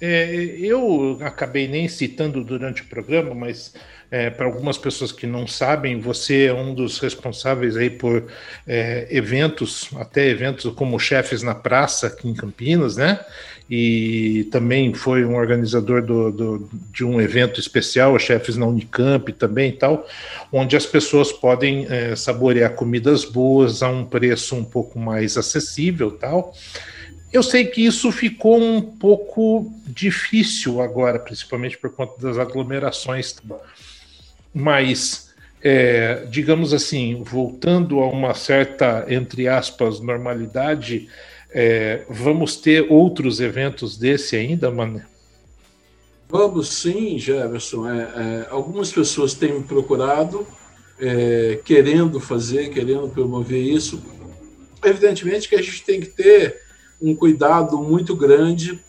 É, 0.00 0.34
eu 0.58 1.18
acabei 1.20 1.68
nem 1.68 1.88
citando 1.88 2.44
durante 2.44 2.82
o 2.82 2.86
programa, 2.86 3.34
mas 3.34 3.74
é, 4.10 4.30
para 4.30 4.46
algumas 4.46 4.76
pessoas 4.76 5.10
que 5.10 5.26
não 5.26 5.46
sabem, 5.46 5.98
você 5.98 6.46
é 6.46 6.54
um 6.54 6.74
dos 6.74 6.98
responsáveis 6.98 7.76
aí 7.76 7.90
por 7.90 8.24
é, 8.66 9.08
eventos, 9.10 9.88
até 9.96 10.28
eventos 10.28 10.72
como 10.74 10.98
Chefes 11.00 11.42
na 11.42 11.54
Praça 11.54 12.08
aqui 12.08 12.28
em 12.28 12.34
Campinas, 12.34 12.96
né? 12.96 13.18
E 13.68 14.46
também 14.52 14.92
foi 14.92 15.24
um 15.24 15.36
organizador 15.36 16.02
do, 16.02 16.30
do, 16.30 16.68
de 16.92 17.04
um 17.04 17.20
evento 17.20 17.58
especial, 17.58 18.18
Chefes 18.18 18.56
na 18.56 18.66
Unicamp 18.66 19.32
também 19.32 19.70
e 19.70 19.72
tal, 19.72 20.06
onde 20.52 20.76
as 20.76 20.84
pessoas 20.84 21.32
podem 21.32 21.86
é, 21.88 22.14
saborear 22.14 22.74
comidas 22.74 23.24
boas 23.24 23.82
a 23.82 23.88
um 23.88 24.04
preço 24.04 24.54
um 24.54 24.64
pouco 24.64 24.98
mais 24.98 25.38
acessível 25.38 26.10
tal. 26.10 26.54
Eu 27.32 27.42
sei 27.42 27.64
que 27.64 27.84
isso 27.84 28.12
ficou 28.12 28.62
um 28.62 28.80
pouco 28.80 29.72
difícil 29.86 30.80
agora, 30.80 31.18
principalmente 31.18 31.76
por 31.78 31.90
conta 31.90 32.20
das 32.20 32.38
aglomerações, 32.38 33.34
mas 34.52 35.34
é, 35.60 36.26
digamos 36.28 36.74
assim, 36.74 37.22
voltando 37.24 38.00
a 38.00 38.08
uma 38.08 38.34
certa, 38.34 39.06
entre 39.08 39.48
aspas, 39.48 39.98
normalidade, 39.98 41.08
é, 41.54 42.02
vamos 42.10 42.56
ter 42.56 42.90
outros 42.90 43.38
eventos 43.38 43.96
desse 43.96 44.34
ainda, 44.34 44.72
mano? 44.72 45.00
Vamos 46.28 46.68
sim, 46.68 47.16
Jefferson. 47.16 47.88
É, 47.88 48.02
é, 48.02 48.46
algumas 48.50 48.90
pessoas 48.90 49.34
têm 49.34 49.52
me 49.54 49.62
procurado, 49.62 50.44
é, 50.98 51.60
querendo 51.64 52.18
fazer, 52.18 52.70
querendo 52.70 53.08
promover 53.08 53.62
isso. 53.62 54.02
Evidentemente 54.84 55.48
que 55.48 55.54
a 55.54 55.62
gente 55.62 55.84
tem 55.84 56.00
que 56.00 56.08
ter 56.08 56.60
um 57.00 57.14
cuidado 57.14 57.78
muito 57.78 58.16
grande, 58.16 58.82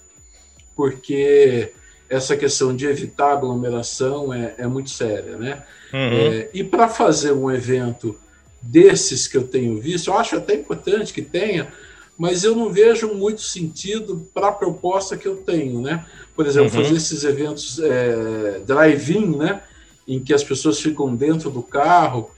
porque 0.76 1.72
essa 2.10 2.36
questão 2.36 2.76
de 2.76 2.88
evitar 2.88 3.34
aglomeração 3.34 4.34
é, 4.34 4.56
é 4.58 4.66
muito 4.66 4.90
séria, 4.90 5.38
né? 5.38 5.64
Uhum. 5.94 6.00
É, 6.00 6.50
e 6.52 6.64
para 6.64 6.88
fazer 6.88 7.32
um 7.32 7.52
evento 7.52 8.18
desses 8.60 9.28
que 9.28 9.38
eu 9.38 9.48
tenho 9.48 9.80
visto, 9.80 10.10
eu 10.10 10.18
acho 10.18 10.36
até 10.36 10.56
importante 10.56 11.14
que 11.14 11.22
tenha 11.22 11.72
mas 12.18 12.44
eu 12.44 12.56
não 12.56 12.70
vejo 12.70 13.14
muito 13.14 13.42
sentido 13.42 14.28
para 14.34 14.48
a 14.48 14.54
proposta 14.54 15.18
que 15.18 15.28
eu 15.28 15.38
tenho, 15.38 15.82
né? 15.82 16.06
Por 16.36 16.46
exemplo, 16.46 16.70
uhum. 16.70 16.84
fazer 16.84 16.96
esses 16.96 17.24
eventos 17.24 17.80
é, 17.80 18.62
drive-in, 18.66 19.38
né? 19.38 19.62
Em 20.08 20.20
que 20.20 20.34
as 20.34 20.44
pessoas 20.44 20.80
ficam 20.80 21.14
dentro 21.16 21.50
do 21.50 21.62
carro. 21.62 22.32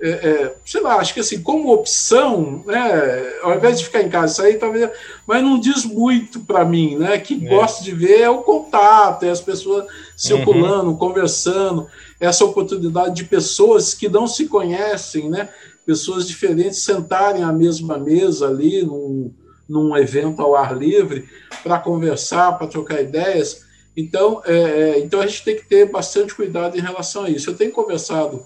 É, 0.00 0.08
é, 0.08 0.54
sei 0.64 0.80
lá, 0.80 0.96
acho 0.96 1.14
que 1.14 1.20
assim, 1.20 1.40
como 1.40 1.72
opção, 1.72 2.62
né? 2.66 3.32
Ao 3.42 3.56
invés 3.56 3.78
de 3.78 3.86
ficar 3.86 4.02
em 4.02 4.08
casa, 4.08 4.34
sair 4.34 4.58
talvez. 4.58 4.90
Mas 5.26 5.42
não 5.42 5.58
diz 5.58 5.84
muito 5.84 6.40
para 6.40 6.64
mim, 6.64 6.96
né? 6.96 7.18
Que 7.18 7.34
é. 7.34 7.48
gosto 7.48 7.82
de 7.82 7.92
ver 7.92 8.20
é 8.20 8.30
o 8.30 8.42
contato, 8.42 9.24
é 9.24 9.30
as 9.30 9.40
pessoas 9.40 9.86
circulando, 10.16 10.90
uhum. 10.90 10.96
conversando, 10.96 11.88
essa 12.20 12.44
oportunidade 12.44 13.16
de 13.16 13.24
pessoas 13.24 13.94
que 13.94 14.08
não 14.08 14.26
se 14.28 14.46
conhecem, 14.46 15.28
né? 15.28 15.48
Pessoas 15.84 16.26
diferentes 16.26 16.82
sentarem 16.82 17.42
à 17.42 17.52
mesma 17.52 17.98
mesa 17.98 18.48
ali, 18.48 18.82
num, 18.82 19.32
num 19.68 19.96
evento 19.96 20.40
ao 20.40 20.54
ar 20.54 20.76
livre, 20.76 21.28
para 21.62 21.78
conversar, 21.78 22.52
para 22.58 22.66
trocar 22.66 23.02
ideias. 23.02 23.64
Então, 23.96 24.42
é, 24.44 24.54
é, 24.54 24.98
então, 24.98 25.20
a 25.20 25.26
gente 25.26 25.44
tem 25.44 25.56
que 25.56 25.66
ter 25.66 25.90
bastante 25.90 26.34
cuidado 26.34 26.76
em 26.76 26.80
relação 26.80 27.24
a 27.24 27.30
isso. 27.30 27.50
Eu 27.50 27.56
tenho 27.56 27.70
conversado 27.70 28.44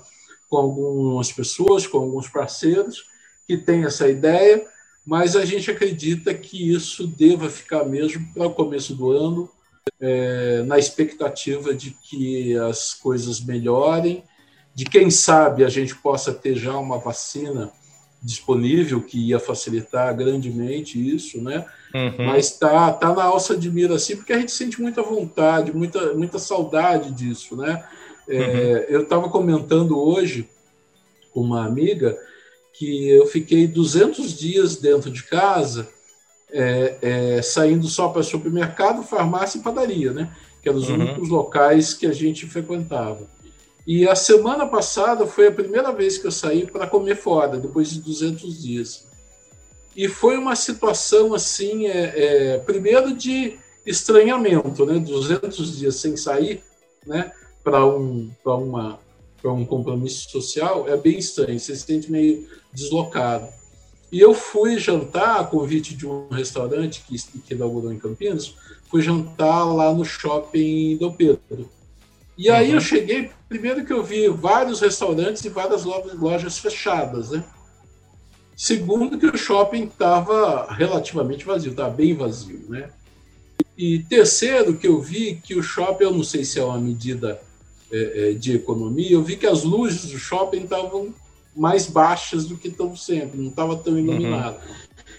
com 0.49 0.57
algumas 0.57 1.33
pessoas, 1.33 1.87
com 1.87 1.99
alguns 1.99 2.29
parceiros 2.29 3.05
que 3.47 3.57
têm 3.57 3.85
essa 3.85 4.09
ideia, 4.09 4.65
mas 5.05 5.37
a 5.37 5.45
gente 5.45 5.71
acredita 5.71 6.35
que 6.35 6.73
isso 6.73 7.07
deva 7.07 7.49
ficar 7.49 7.85
mesmo 7.85 8.27
para 8.35 8.47
o 8.47 8.55
começo 8.55 8.95
do 8.95 9.11
ano, 9.11 9.51
é, 10.01 10.63
na 10.67 10.79
expectativa 10.79 11.75
de 11.75 11.93
que 11.93 12.55
as 12.59 12.93
coisas 12.93 13.41
melhorem, 13.41 14.23
de 14.79 14.85
quem 14.85 15.11
sabe 15.11 15.65
a 15.65 15.69
gente 15.69 15.93
possa 15.97 16.33
ter 16.33 16.55
já 16.55 16.79
uma 16.79 16.99
vacina 16.99 17.73
disponível 18.23 19.03
que 19.03 19.19
ia 19.31 19.41
facilitar 19.41 20.17
grandemente 20.17 20.97
isso, 21.17 21.43
né? 21.43 21.67
Uhum. 21.93 22.27
Mas 22.27 22.53
tá, 22.53 22.93
tá 22.93 23.13
na 23.13 23.25
alça 23.25 23.57
de 23.57 23.69
mira 23.73 23.97
assim, 23.97 24.15
porque 24.15 24.33
a 24.33 24.39
gente 24.39 24.53
sente 24.53 24.81
muita 24.81 25.03
vontade, 25.03 25.73
muita, 25.73 26.15
muita 26.15 26.39
saudade 26.39 27.11
disso, 27.11 27.57
né? 27.57 27.85
É, 28.29 28.39
uhum. 28.39 28.95
Eu 28.95 29.03
estava 29.03 29.29
comentando 29.29 29.99
hoje 29.99 30.49
com 31.33 31.41
uma 31.41 31.67
amiga 31.67 32.17
que 32.73 33.09
eu 33.09 33.27
fiquei 33.27 33.67
200 33.67 34.33
dias 34.39 34.77
dentro 34.77 35.11
de 35.11 35.25
casa, 35.25 35.89
é, 36.53 36.99
é, 37.03 37.43
saindo 37.43 37.89
só 37.89 38.11
para 38.11 38.23
supermercado, 38.23 39.03
farmácia 39.03 39.59
e 39.59 39.63
padaria, 39.63 40.13
né? 40.13 40.33
Que 40.63 40.69
eram 40.69 40.79
os 40.79 40.89
uhum. 40.89 40.95
únicos 40.95 41.29
locais 41.31 41.95
que 41.95 42.07
a 42.07 42.13
gente 42.13 42.47
frequentava. 42.47 43.27
E 43.89 44.07
a 44.07 44.15
semana 44.15 44.67
passada 44.67 45.27
foi 45.27 45.47
a 45.47 45.51
primeira 45.51 45.91
vez 45.91 46.19
que 46.19 46.27
eu 46.27 46.31
saí 46.31 46.67
para 46.67 46.87
comer 46.87 47.17
fora, 47.17 47.57
depois 47.57 47.89
de 47.89 48.03
200 48.03 48.63
dias. 48.63 49.07
E 49.97 50.07
foi 50.09 50.37
uma 50.37 50.55
situação 50.55 51.33
assim, 51.33 51.87
é, 51.87 52.13
é, 52.17 52.59
primeiro 52.59 53.15
de 53.15 53.57
estranhamento, 53.87 54.85
né? 54.85 54.99
200 54.99 55.79
dias 55.79 55.97
sem 55.97 56.19
sair, 56.19 56.63
né? 57.07 57.33
Para 57.65 57.87
um, 57.87 58.31
uma 58.45 59.01
para 59.41 59.53
um 59.53 59.65
compromisso 59.65 60.29
social 60.33 60.87
é 60.87 60.97
bem 60.97 61.17
estranho, 61.17 61.59
você 61.59 61.75
se 61.75 61.87
sente 61.87 62.13
meio 62.13 62.47
deslocado. 62.71 63.49
E 64.13 64.21
eu 64.21 64.35
fui 64.35 64.79
jantar, 64.79 65.41
a 65.41 65.45
convite 65.45 65.97
de 65.97 66.07
um 66.07 66.29
restaurante 66.29 67.03
que, 67.09 67.17
que 67.41 67.55
inaugurou 67.55 67.91
em 67.91 67.99
Campinas, 67.99 68.55
fui 68.91 69.01
jantar 69.01 69.65
lá 69.65 69.95
no 69.95 70.05
shopping 70.05 70.99
do 70.99 71.11
Pedro. 71.11 71.78
E 72.39 72.49
aí 72.49 72.69
uhum. 72.69 72.75
eu 72.77 72.81
cheguei, 72.81 73.31
primeiro 73.49 73.85
que 73.85 73.93
eu 73.93 74.05
vi 74.05 74.29
vários 74.29 74.81
restaurantes 74.81 75.45
e 75.45 75.49
várias 75.49 75.83
lojas 75.85 76.57
fechadas, 76.59 77.31
né? 77.31 77.43
Segundo 78.57 79.19
que 79.19 79.27
o 79.27 79.37
shopping 79.37 79.85
estava 79.85 80.73
relativamente 80.73 81.45
vazio, 81.45 81.73
estava 81.73 81.91
bem 81.91 82.15
vazio, 82.15 82.65
né? 82.69 82.91
E 83.77 83.99
terceiro 84.01 84.77
que 84.77 84.87
eu 84.87 85.01
vi 85.01 85.41
que 85.43 85.57
o 85.57 85.63
shopping, 85.63 86.05
eu 86.05 86.13
não 86.13 86.23
sei 86.23 86.45
se 86.45 86.61
é 86.61 86.65
uma 86.65 86.79
medida 86.79 87.41
é, 87.91 88.31
é, 88.31 88.33
de 88.35 88.55
economia, 88.55 89.13
eu 89.13 89.23
vi 89.23 89.37
que 89.37 89.47
as 89.47 89.65
luzes 89.65 90.13
do 90.13 90.19
shopping 90.19 90.63
estavam 90.63 91.13
mais 91.57 91.89
baixas 91.89 92.47
do 92.47 92.57
que 92.57 92.69
estão 92.69 92.95
sempre, 92.95 93.41
não 93.41 93.51
estava 93.51 93.77
tão 93.77 93.99
iluminado. 93.99 94.57
Uhum. 94.57 94.75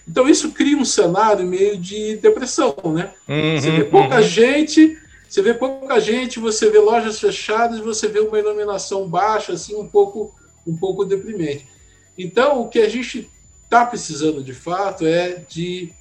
Então 0.07 0.27
isso 0.29 0.51
cria 0.51 0.77
um 0.77 0.85
cenário 0.85 1.45
meio 1.45 1.77
de 1.77 2.15
depressão, 2.15 2.75
né? 2.93 3.13
Uhum, 3.27 3.59
você 3.59 3.71
vê 3.71 3.83
pouca 3.83 4.17
uhum. 4.17 4.21
gente 4.21 4.97
você 5.29 5.43
vê 5.43 5.53
pouca 5.53 5.99
gente, 5.99 6.39
você 6.39 6.71
vê 6.71 6.79
lojas 6.79 7.19
fechadas, 7.19 7.79
você 7.79 8.07
vê 8.07 8.19
uma 8.19 8.39
iluminação 8.39 9.07
baixa, 9.07 9.53
assim, 9.53 9.75
um 9.75 9.87
pouco, 9.87 10.33
um 10.65 10.75
pouco 10.75 11.05
deprimente. 11.05 11.67
Então, 12.17 12.61
o 12.61 12.67
que 12.67 12.79
a 12.79 12.89
gente 12.89 13.29
está 13.63 13.85
precisando 13.85 14.43
de 14.43 14.53
fato 14.53 15.05
é 15.05 15.43
de 15.47 15.93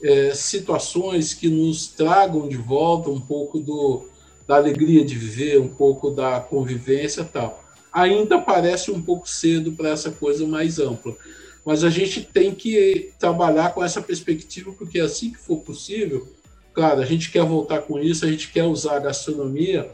é, 0.00 0.32
situações 0.32 1.34
que 1.34 1.48
nos 1.48 1.88
tragam 1.88 2.48
de 2.48 2.56
volta 2.56 3.10
um 3.10 3.20
pouco 3.20 3.58
do, 3.58 4.08
da 4.46 4.54
alegria 4.54 5.04
de 5.04 5.16
viver, 5.16 5.60
um 5.60 5.68
pouco 5.68 6.08
da 6.10 6.38
convivência 6.38 7.24
tal. 7.24 7.64
Ainda 7.92 8.38
parece 8.38 8.92
um 8.92 9.02
pouco 9.02 9.28
cedo 9.28 9.72
para 9.72 9.88
essa 9.88 10.12
coisa 10.12 10.46
mais 10.46 10.78
ampla, 10.78 11.16
mas 11.64 11.82
a 11.82 11.90
gente 11.90 12.22
tem 12.22 12.54
que 12.54 13.10
trabalhar 13.18 13.74
com 13.74 13.82
essa 13.82 14.00
perspectiva, 14.00 14.72
porque 14.72 15.00
assim 15.00 15.32
que 15.32 15.38
for 15.38 15.56
possível, 15.56 16.28
Claro, 16.76 17.00
a 17.00 17.06
gente 17.06 17.30
quer 17.30 17.42
voltar 17.42 17.80
com 17.80 17.98
isso, 17.98 18.26
a 18.26 18.28
gente 18.28 18.52
quer 18.52 18.64
usar 18.64 18.96
a 18.96 18.98
gastronomia 18.98 19.90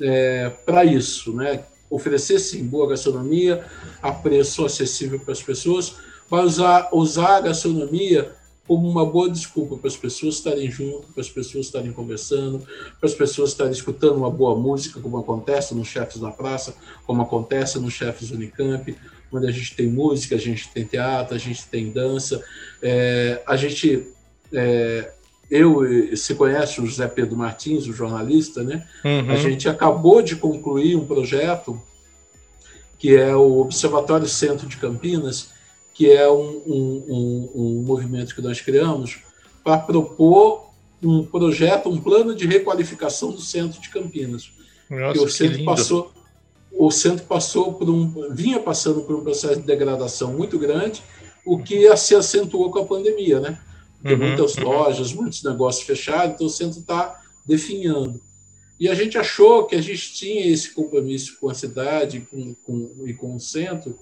é, 0.00 0.50
para 0.66 0.84
isso, 0.84 1.32
né? 1.32 1.62
Oferecer 1.88 2.40
sim 2.40 2.64
boa 2.64 2.88
gastronomia 2.88 3.64
a 4.02 4.10
preço 4.10 4.64
acessível 4.64 5.20
para 5.20 5.30
as 5.30 5.40
pessoas, 5.40 5.94
mas 6.28 6.44
usar, 6.54 6.88
usar 6.92 7.36
a 7.36 7.40
gastronomia 7.40 8.34
como 8.66 8.90
uma 8.90 9.06
boa 9.06 9.30
desculpa 9.30 9.76
para 9.76 9.86
as 9.86 9.96
pessoas 9.96 10.34
estarem 10.34 10.68
juntas, 10.68 11.08
para 11.12 11.20
as 11.20 11.28
pessoas 11.28 11.66
estarem 11.66 11.92
conversando, 11.92 12.66
para 12.98 13.08
as 13.08 13.14
pessoas 13.14 13.50
estarem 13.50 13.72
escutando 13.72 14.16
uma 14.16 14.30
boa 14.30 14.58
música, 14.58 15.00
como 15.00 15.18
acontece 15.18 15.72
nos 15.72 15.86
Chefes 15.86 16.20
na 16.20 16.32
Praça, 16.32 16.74
como 17.06 17.22
acontece 17.22 17.78
nos 17.78 17.94
Chefes 17.94 18.32
Unicamp, 18.32 18.92
onde 19.30 19.46
a 19.46 19.52
gente 19.52 19.76
tem 19.76 19.86
música, 19.86 20.34
a 20.34 20.38
gente 20.38 20.68
tem 20.70 20.84
teatro, 20.84 21.36
a 21.36 21.38
gente 21.38 21.64
tem 21.68 21.92
dança, 21.92 22.42
é, 22.82 23.40
a 23.46 23.56
gente 23.56 24.08
é, 24.52 25.12
eu, 25.50 26.16
se 26.16 26.34
conhece 26.34 26.80
o 26.80 26.86
José 26.86 27.06
Pedro 27.06 27.36
Martins, 27.36 27.86
o 27.86 27.92
jornalista, 27.92 28.62
né? 28.62 28.86
Uhum. 29.04 29.30
A 29.30 29.36
gente 29.36 29.68
acabou 29.68 30.22
de 30.22 30.36
concluir 30.36 30.96
um 30.96 31.04
projeto 31.04 31.80
que 32.98 33.14
é 33.14 33.36
o 33.36 33.60
Observatório 33.60 34.26
Centro 34.26 34.66
de 34.66 34.78
Campinas, 34.78 35.50
que 35.92 36.10
é 36.10 36.28
um, 36.30 36.62
um, 36.66 37.04
um, 37.08 37.50
um 37.54 37.82
movimento 37.82 38.34
que 38.34 38.40
nós 38.40 38.60
criamos 38.60 39.18
para 39.62 39.78
propor 39.78 40.70
um 41.02 41.24
projeto, 41.24 41.88
um 41.88 42.00
plano 42.00 42.34
de 42.34 42.46
requalificação 42.46 43.30
do 43.30 43.40
centro 43.40 43.80
de 43.80 43.90
Campinas. 43.90 44.50
Nossa, 44.88 45.22
o 45.22 45.28
centro 45.28 45.64
passou, 45.64 46.12
o 46.72 46.90
centro 46.90 47.24
passou 47.26 47.74
por 47.74 47.88
um, 47.90 48.32
vinha 48.32 48.58
passando 48.58 49.02
por 49.02 49.14
um 49.16 49.22
processo 49.22 49.60
de 49.60 49.66
degradação 49.66 50.32
muito 50.32 50.58
grande, 50.58 51.02
o 51.44 51.58
que 51.58 51.94
se 51.96 52.14
acentuou 52.14 52.70
com 52.70 52.78
a 52.78 52.84
pandemia, 52.86 53.38
né? 53.38 53.58
Tem 54.04 54.12
uhum, 54.12 54.28
muitas 54.28 54.54
uhum. 54.56 54.64
lojas, 54.64 55.14
muitos 55.14 55.42
negócios 55.42 55.86
fechados, 55.86 56.34
então 56.34 56.46
o 56.46 56.50
centro 56.50 56.78
está 56.78 57.22
definhando. 57.46 58.20
E 58.78 58.86
a 58.86 58.94
gente 58.94 59.16
achou 59.16 59.64
que 59.64 59.74
a 59.74 59.80
gente 59.80 60.12
tinha 60.12 60.46
esse 60.46 60.72
compromisso 60.72 61.38
com 61.40 61.48
a 61.48 61.54
cidade 61.54 62.26
com, 62.30 62.54
com, 62.64 62.90
e 63.06 63.14
com 63.14 63.34
o 63.34 63.40
centro 63.40 63.98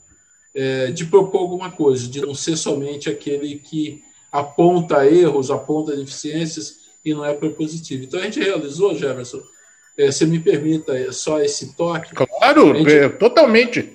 é, 0.53 0.90
de 0.90 1.07
propor 1.07 1.42
alguma 1.42 1.70
coisa, 1.70 2.09
de 2.09 2.20
não 2.20 2.34
ser 2.34 2.57
somente 2.57 3.09
aquele 3.09 3.61
que 3.61 4.03
aponta 4.32 5.07
erros, 5.07 5.53
aponta 5.53 5.96
deficiências 5.96 6.78
e 7.05 7.14
não 7.14 7.24
é 7.24 7.32
propositivo. 7.32 8.03
Então 8.03 8.18
a 8.18 8.24
gente 8.24 8.40
realizou, 8.40 8.96
Jefferson, 8.96 9.40
é, 9.96 10.11
se 10.11 10.26
me 10.26 10.40
permita 10.40 10.96
é, 10.98 11.12
só 11.12 11.40
esse 11.40 11.76
toque. 11.76 12.12
Claro, 12.12 12.74
gente, 12.74 12.92
é, 12.92 13.09
totalmente. 13.09 13.88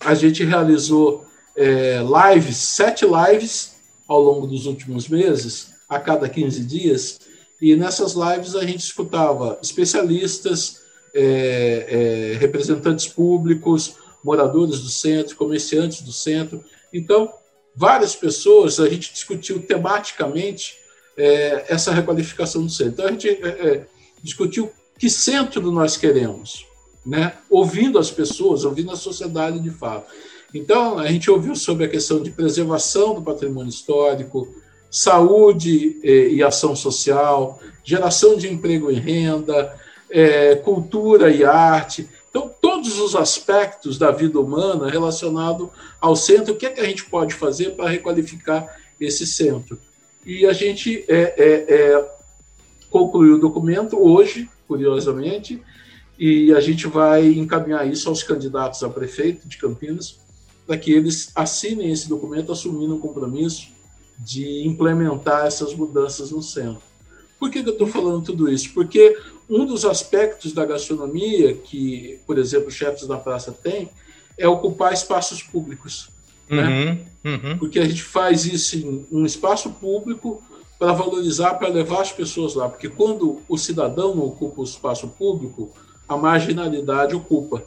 A 0.00 0.14
gente 0.14 0.42
realizou 0.42 1.24
é, 1.56 2.00
lives, 2.02 2.56
sete 2.56 3.04
lives 3.04 3.73
ao 4.06 4.20
longo 4.20 4.46
dos 4.46 4.66
últimos 4.66 5.08
meses, 5.08 5.74
a 5.88 5.98
cada 5.98 6.28
15 6.28 6.64
dias, 6.64 7.20
e 7.60 7.74
nessas 7.76 8.14
lives 8.14 8.54
a 8.54 8.64
gente 8.64 8.80
escutava 8.80 9.58
especialistas, 9.62 10.82
é, 11.14 12.32
é, 12.34 12.38
representantes 12.38 13.06
públicos, 13.06 13.94
moradores 14.24 14.80
do 14.80 14.88
centro, 14.88 15.36
comerciantes 15.36 16.02
do 16.02 16.12
centro. 16.12 16.64
Então, 16.92 17.32
várias 17.74 18.16
pessoas, 18.16 18.80
a 18.80 18.88
gente 18.88 19.12
discutiu 19.12 19.62
tematicamente 19.62 20.74
é, 21.16 21.66
essa 21.68 21.92
requalificação 21.92 22.64
do 22.64 22.70
centro. 22.70 22.92
Então, 22.92 23.06
a 23.06 23.10
gente 23.10 23.28
é, 23.28 23.48
é, 23.48 23.86
discutiu 24.22 24.70
que 24.98 25.08
centro 25.10 25.70
nós 25.70 25.96
queremos, 25.96 26.66
né? 27.04 27.36
ouvindo 27.50 27.98
as 27.98 28.10
pessoas, 28.10 28.64
ouvindo 28.64 28.90
a 28.90 28.96
sociedade 28.96 29.60
de 29.60 29.70
fato. 29.70 30.10
Então, 30.54 31.00
a 31.00 31.08
gente 31.08 31.28
ouviu 31.28 31.56
sobre 31.56 31.84
a 31.84 31.88
questão 31.88 32.22
de 32.22 32.30
preservação 32.30 33.12
do 33.12 33.22
patrimônio 33.22 33.68
histórico, 33.68 34.54
saúde 34.88 35.98
eh, 36.04 36.28
e 36.28 36.44
ação 36.44 36.76
social, 36.76 37.58
geração 37.82 38.36
de 38.36 38.46
emprego 38.46 38.88
e 38.88 38.94
renda, 38.94 39.74
eh, 40.08 40.54
cultura 40.54 41.28
e 41.28 41.44
arte. 41.44 42.08
Então, 42.30 42.48
todos 42.62 43.00
os 43.00 43.16
aspectos 43.16 43.98
da 43.98 44.12
vida 44.12 44.38
humana 44.38 44.88
relacionados 44.88 45.68
ao 46.00 46.14
centro, 46.14 46.54
o 46.54 46.56
que, 46.56 46.66
é 46.66 46.70
que 46.70 46.80
a 46.80 46.86
gente 46.86 47.04
pode 47.06 47.34
fazer 47.34 47.70
para 47.70 47.88
requalificar 47.88 48.78
esse 49.00 49.26
centro? 49.26 49.76
E 50.24 50.46
a 50.46 50.52
gente 50.52 51.04
é, 51.08 51.34
é, 51.36 51.74
é, 51.74 52.10
concluiu 52.88 53.34
o 53.34 53.40
documento 53.40 54.00
hoje, 54.00 54.48
curiosamente, 54.68 55.60
e 56.16 56.54
a 56.54 56.60
gente 56.60 56.86
vai 56.86 57.26
encaminhar 57.26 57.88
isso 57.88 58.08
aos 58.08 58.22
candidatos 58.22 58.84
a 58.84 58.88
prefeito 58.88 59.48
de 59.48 59.58
Campinas 59.58 60.22
para 60.66 60.76
que 60.78 60.92
eles 60.92 61.30
assinem 61.34 61.90
esse 61.90 62.08
documento 62.08 62.52
assumindo 62.52 62.94
um 62.94 63.00
compromisso 63.00 63.68
de 64.18 64.66
implementar 64.66 65.46
essas 65.46 65.74
mudanças 65.74 66.30
no 66.30 66.42
centro. 66.42 66.82
Por 67.38 67.50
que, 67.50 67.62
que 67.62 67.68
eu 67.68 67.72
estou 67.72 67.86
falando 67.86 68.24
tudo 68.24 68.50
isso? 68.50 68.72
Porque 68.72 69.18
um 69.48 69.66
dos 69.66 69.84
aspectos 69.84 70.52
da 70.52 70.64
gastronomia 70.64 71.54
que, 71.54 72.18
por 72.26 72.38
exemplo, 72.38 72.68
os 72.68 72.74
chefes 72.74 73.06
da 73.06 73.18
praça 73.18 73.52
têm 73.52 73.90
é 74.38 74.48
ocupar 74.48 74.92
espaços 74.92 75.42
públicos. 75.42 76.08
Né? 76.48 76.98
Uhum, 77.24 77.32
uhum. 77.32 77.58
Porque 77.58 77.78
a 77.78 77.86
gente 77.86 78.02
faz 78.02 78.46
isso 78.46 78.76
em 78.76 79.06
um 79.10 79.26
espaço 79.26 79.70
público 79.70 80.42
para 80.78 80.92
valorizar, 80.92 81.54
para 81.54 81.68
levar 81.68 82.02
as 82.02 82.12
pessoas 82.12 82.54
lá. 82.54 82.68
Porque 82.68 82.88
quando 82.88 83.40
o 83.48 83.58
cidadão 83.58 84.14
não 84.14 84.26
ocupa 84.26 84.60
o 84.60 84.64
espaço 84.64 85.08
público, 85.08 85.70
a 86.08 86.16
marginalidade 86.16 87.14
ocupa. 87.14 87.62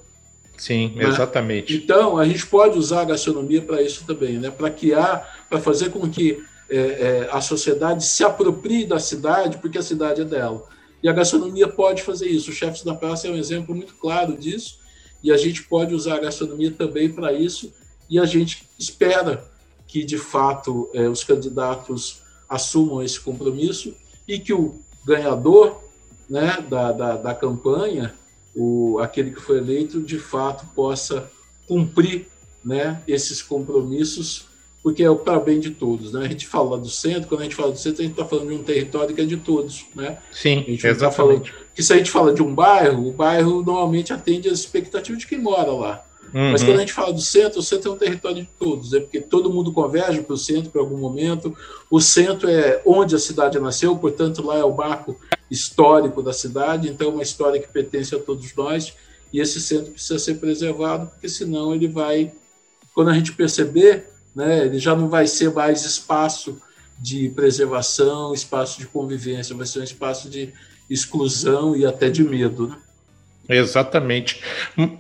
Sim, 0.57 0.93
né? 0.95 1.05
exatamente. 1.05 1.75
Então, 1.75 2.17
a 2.17 2.25
gente 2.25 2.45
pode 2.47 2.77
usar 2.77 3.01
a 3.01 3.05
gastronomia 3.05 3.61
para 3.61 3.81
isso 3.81 4.03
também, 4.05 4.39
né? 4.39 4.49
para 4.49 4.69
criar, 4.69 5.45
para 5.49 5.59
fazer 5.59 5.89
com 5.89 6.09
que 6.09 6.43
é, 6.69 6.77
é, 6.77 7.29
a 7.31 7.39
sociedade 7.39 8.03
se 8.03 8.23
aproprie 8.23 8.85
da 8.85 8.99
cidade, 8.99 9.57
porque 9.59 9.77
a 9.77 9.83
cidade 9.83 10.21
é 10.21 10.25
dela. 10.25 10.67
E 11.01 11.07
a 11.07 11.13
gastronomia 11.13 11.67
pode 11.67 12.01
fazer 12.01 12.27
isso. 12.27 12.49
O 12.49 12.53
Chefes 12.53 12.83
da 12.83 12.95
Praça 12.95 13.27
é 13.27 13.31
um 13.31 13.37
exemplo 13.37 13.73
muito 13.75 13.93
claro 13.95 14.35
disso, 14.35 14.79
e 15.23 15.31
a 15.31 15.37
gente 15.37 15.63
pode 15.63 15.93
usar 15.93 16.15
a 16.15 16.19
gastronomia 16.19 16.71
também 16.71 17.09
para 17.09 17.31
isso, 17.31 17.71
e 18.09 18.19
a 18.19 18.25
gente 18.25 18.63
espera 18.77 19.45
que, 19.87 20.03
de 20.03 20.17
fato, 20.17 20.89
eh, 20.93 21.07
os 21.07 21.23
candidatos 21.23 22.21
assumam 22.47 23.01
esse 23.01 23.19
compromisso 23.19 23.95
e 24.27 24.39
que 24.39 24.53
o 24.53 24.79
ganhador 25.05 25.81
né, 26.29 26.63
da, 26.69 26.91
da, 26.91 27.17
da 27.17 27.33
campanha, 27.33 28.13
o, 28.57 28.97
aquele 28.99 29.29
que 29.29 29.39
foi 29.39 29.59
eleito, 29.59 30.01
de 30.01 30.17
fato 30.17 30.65
possa 30.75 31.29
cumprir 31.67 32.25
né, 32.65 32.99
esses 33.07 33.39
compromissos, 33.39 34.47
porque 34.81 35.03
é 35.03 35.09
o 35.09 35.15
para 35.15 35.39
bem 35.39 35.59
de 35.59 35.69
todos. 35.69 36.11
Né? 36.11 36.25
A 36.25 36.27
gente 36.27 36.47
fala 36.47 36.77
do 36.77 36.89
centro, 36.89 37.29
quando 37.29 37.41
a 37.41 37.43
gente 37.43 37.55
fala 37.55 37.71
do 37.71 37.77
centro, 37.77 38.01
a 38.01 38.03
gente 38.03 38.13
está 38.13 38.25
falando 38.25 38.49
de 38.49 38.55
um 38.55 38.63
território 38.63 39.13
que 39.13 39.21
é 39.21 39.25
de 39.25 39.37
todos. 39.37 39.85
Né? 39.93 40.17
Sim, 40.31 40.59
a 40.59 40.71
gente 40.71 40.87
exatamente. 40.87 40.99
Tá 40.99 41.11
falando, 41.11 41.51
que 41.75 41.83
se 41.83 41.93
a 41.93 41.97
gente 41.97 42.09
fala 42.09 42.33
de 42.33 42.41
um 42.41 42.53
bairro, 42.53 43.07
o 43.07 43.11
bairro 43.11 43.61
normalmente 43.61 44.11
atende 44.11 44.49
às 44.49 44.59
expectativas 44.59 45.21
de 45.21 45.27
quem 45.27 45.39
mora 45.39 45.71
lá. 45.71 46.06
Uhum. 46.33 46.51
Mas 46.51 46.63
quando 46.63 46.77
a 46.77 46.79
gente 46.81 46.93
fala 46.93 47.13
do 47.13 47.21
centro, 47.21 47.59
o 47.59 47.63
centro 47.63 47.91
é 47.91 47.93
um 47.93 47.97
território 47.97 48.43
de 48.43 48.49
todos, 48.59 48.93
é 48.93 48.99
porque 48.99 49.21
todo 49.21 49.51
mundo 49.51 49.71
converge 49.71 50.21
para 50.21 50.33
o 50.33 50.37
centro 50.37 50.69
para 50.69 50.81
algum 50.81 50.97
momento. 50.97 51.55
O 51.89 52.01
centro 52.01 52.49
é 52.49 52.81
onde 52.85 53.15
a 53.15 53.19
cidade 53.19 53.59
nasceu, 53.59 53.95
portanto, 53.95 54.45
lá 54.45 54.57
é 54.57 54.63
o 54.63 54.75
marco 54.75 55.17
histórico 55.49 56.21
da 56.21 56.33
cidade, 56.33 56.89
então 56.89 57.07
é 57.07 57.11
uma 57.11 57.23
história 57.23 57.59
que 57.59 57.67
pertence 57.67 58.13
a 58.13 58.19
todos 58.19 58.53
nós. 58.55 58.93
E 59.31 59.39
esse 59.39 59.59
centro 59.59 59.91
precisa 59.91 60.19
ser 60.19 60.35
preservado, 60.35 61.07
porque 61.07 61.27
senão 61.27 61.73
ele 61.73 61.87
vai, 61.87 62.31
quando 62.93 63.09
a 63.09 63.13
gente 63.13 63.33
perceber, 63.33 64.09
né, 64.35 64.65
ele 64.65 64.79
já 64.79 64.95
não 64.95 65.09
vai 65.09 65.27
ser 65.27 65.51
mais 65.53 65.85
espaço 65.85 66.57
de 66.99 67.29
preservação, 67.29 68.33
espaço 68.33 68.79
de 68.79 68.87
convivência, 68.87 69.55
vai 69.55 69.67
ser 69.67 69.79
um 69.79 69.83
espaço 69.83 70.29
de 70.29 70.53
exclusão 70.89 71.75
e 71.75 71.85
até 71.85 72.09
de 72.09 72.23
medo. 72.23 72.67
Né? 72.69 72.77
Exatamente. 73.49 74.41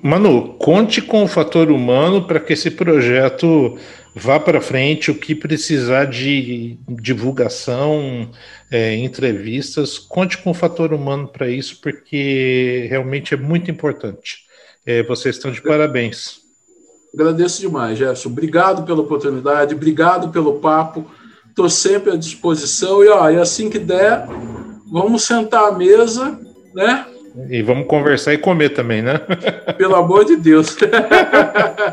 Manu, 0.01 0.55
conte 0.57 1.01
com 1.01 1.23
o 1.23 1.27
fator 1.27 1.69
humano 1.69 2.25
para 2.25 2.39
que 2.39 2.53
esse 2.53 2.71
projeto 2.71 3.77
vá 4.15 4.39
para 4.39 4.61
frente. 4.61 5.11
O 5.11 5.15
que 5.15 5.35
precisar 5.35 6.05
de 6.05 6.77
divulgação, 6.87 8.29
é, 8.71 8.95
entrevistas, 8.95 9.99
conte 9.99 10.37
com 10.37 10.51
o 10.51 10.55
fator 10.55 10.93
humano 10.93 11.27
para 11.27 11.49
isso, 11.49 11.79
porque 11.81 12.87
realmente 12.89 13.33
é 13.33 13.37
muito 13.37 13.69
importante. 13.69 14.45
É, 14.85 15.03
vocês 15.03 15.35
estão 15.35 15.51
de 15.51 15.61
parabéns. 15.61 16.41
Agradeço 17.13 17.61
demais, 17.61 17.97
Jefferson. 17.97 18.29
Obrigado 18.29 18.85
pela 18.85 19.01
oportunidade, 19.01 19.75
obrigado 19.75 20.29
pelo 20.29 20.59
papo. 20.59 21.05
Estou 21.49 21.69
sempre 21.69 22.11
à 22.11 22.15
disposição. 22.15 23.03
E, 23.03 23.09
ó, 23.09 23.29
e 23.29 23.37
assim 23.37 23.69
que 23.69 23.79
der, 23.79 24.27
vamos 24.91 25.23
sentar 25.23 25.65
à 25.65 25.71
mesa, 25.71 26.39
né? 26.73 27.07
E 27.49 27.61
vamos 27.61 27.87
conversar 27.87 28.33
e 28.33 28.37
comer 28.37 28.69
também, 28.69 29.01
né? 29.01 29.19
Pelo 29.77 29.95
amor 29.95 30.25
de 30.25 30.35
Deus. 30.35 30.75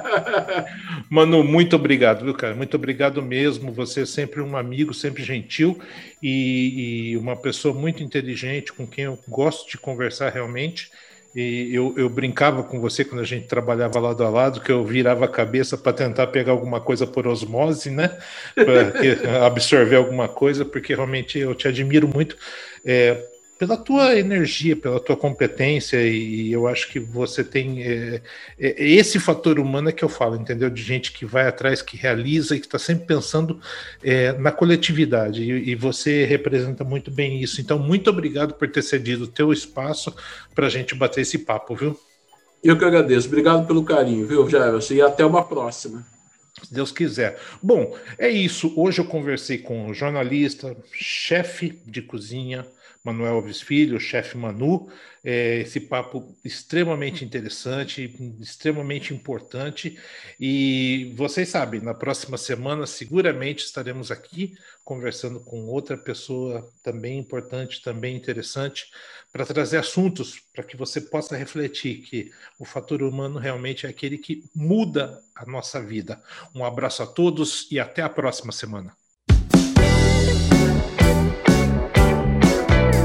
Manu, 1.11 1.45
muito 1.45 1.77
obrigado, 1.77 2.25
viu, 2.25 2.33
cara? 2.33 2.55
Muito 2.55 2.75
obrigado 2.77 3.21
mesmo. 3.21 3.71
Você 3.73 4.03
é 4.03 4.07
sempre 4.07 4.41
um 4.41 4.57
amigo, 4.57 4.95
sempre 4.95 5.23
gentil 5.23 5.79
e, 6.23 7.11
e 7.11 7.17
uma 7.19 7.37
pessoa 7.37 7.75
muito 7.75 8.03
inteligente 8.03 8.73
com 8.73 8.87
quem 8.87 9.05
eu 9.05 9.19
gosto 9.29 9.71
de 9.71 9.77
conversar 9.77 10.31
realmente. 10.31 10.91
E 11.35 11.75
eu, 11.75 11.93
eu, 11.97 12.09
brincava 12.09 12.63
com 12.63 12.81
você 12.81 13.05
quando 13.05 13.21
a 13.21 13.27
gente 13.27 13.49
trabalhava 13.49 13.99
lado 13.99 14.23
a 14.23 14.31
lado, 14.31 14.61
que 14.61 14.71
eu 14.71 14.85
virava 14.85 15.25
a 15.25 15.29
cabeça 15.29 15.77
para 15.77 15.93
tentar 15.93 16.29
pegar 16.29 16.53
alguma 16.53 16.81
coisa 16.81 17.09
por 17.09 17.27
osmose, 17.27 17.91
né? 17.91 18.17
Para 18.55 18.93
absorver 19.45 19.97
alguma 19.97 20.29
coisa, 20.29 20.65
porque 20.65 20.95
realmente 20.95 21.39
eu 21.39 21.53
te 21.53 21.67
admiro 21.67 22.07
muito. 22.07 22.37
É, 22.85 23.34
pela 23.65 23.79
tua 23.79 24.19
energia, 24.19 24.77
pela 24.77 25.01
tua 25.01 25.17
competência, 25.17 25.97
e 26.07 26.53
eu 26.53 26.69
acho 26.69 26.91
que 26.91 27.01
você 27.01 27.43
tem 27.43 27.83
é, 27.83 28.21
é, 28.59 28.85
esse 28.85 29.19
fator 29.19 29.59
humano 29.59 29.89
é 29.89 29.93
que 29.93 30.05
eu 30.05 30.09
falo, 30.09 30.37
entendeu? 30.37 30.69
De 30.69 30.83
gente 30.83 31.13
que 31.13 31.25
vai 31.25 31.49
atrás, 31.49 31.81
que 31.81 31.97
realiza 31.97 32.55
e 32.55 32.61
que 32.61 32.67
está 32.67 32.79
sempre 32.79 33.07
pensando 33.07 33.59
é, 34.03 34.33
na 34.33 34.53
coletividade, 34.53 35.43
e, 35.43 35.71
e, 35.71 35.75
você 35.75 36.27
representa 36.27 36.85
muito 36.85 37.11
bem 37.11 37.43
isso. 37.43 37.59
Então, 37.59 37.79
muito 37.79 38.11
obrigado 38.11 38.53
por 38.53 38.69
ter 38.69 38.83
cedido 38.83 39.25
o 39.25 39.29
teu 39.29 39.51
espaço 39.51 40.15
para 40.55 40.67
a 40.67 40.71
gente 40.71 40.95
bater 40.95 41.23
esse 41.23 41.39
papo, 41.39 41.75
viu? 41.75 41.99
Eu 42.63 42.79
que 42.79 42.85
agradeço. 42.85 43.29
Obrigado 43.29 43.67
pelo 43.67 43.83
carinho, 43.83 44.27
viu, 44.27 44.49
Jair? 44.49 44.75
E 44.91 45.01
até 45.01 45.25
uma 45.25 45.43
próxima. 45.43 46.05
Se 46.63 46.73
Deus 46.73 46.93
quiser. 46.93 47.39
Bom, 47.63 47.97
é 48.19 48.29
isso. 48.29 48.73
Hoje 48.77 49.01
eu 49.01 49.05
conversei 49.07 49.59
com 49.59 49.87
um 49.87 49.95
jornalista, 49.95 50.77
chefe 50.93 51.79
de 51.87 52.01
cozinha, 52.01 52.65
Manuel 53.05 53.35
Alves 53.35 53.61
Filho, 53.61 54.01
chefe 54.01 54.39
Manu, 54.39 54.89
é, 55.23 55.61
esse 55.61 55.79
papo 55.79 56.35
extremamente 56.43 57.23
interessante, 57.23 58.17
extremamente 58.41 59.13
importante. 59.13 59.99
E 60.41 61.13
vocês 61.15 61.51
sabem, 61.51 61.83
na 61.83 61.93
próxima 61.93 62.39
semana 62.39 62.87
seguramente 62.87 63.63
estaremos 63.63 64.11
aqui 64.11 64.55
conversando 64.83 65.39
com 65.41 65.67
outra 65.67 65.99
pessoa 65.99 66.67
também 66.83 67.19
importante, 67.19 67.83
também 67.83 68.17
interessante, 68.17 68.91
para 69.31 69.45
trazer 69.45 69.77
assuntos 69.77 70.41
para 70.55 70.65
que 70.65 70.77
você 70.77 71.01
possa 71.01 71.37
refletir 71.37 72.03
que 72.03 72.31
o 72.59 72.65
fator 72.65 73.03
humano 73.03 73.39
realmente 73.39 73.87
é 73.87 73.91
aquele 73.91 74.17
que 74.17 74.45
muda 74.55 75.21
a 75.35 75.45
nossa 75.45 75.83
vida. 75.83 76.23
Um 76.55 76.65
abraço 76.65 77.03
a 77.03 77.07
todos 77.07 77.71
e 77.71 77.79
até 77.79 78.01
a 78.01 78.09
próxima 78.09 78.53
semana. 78.53 79.04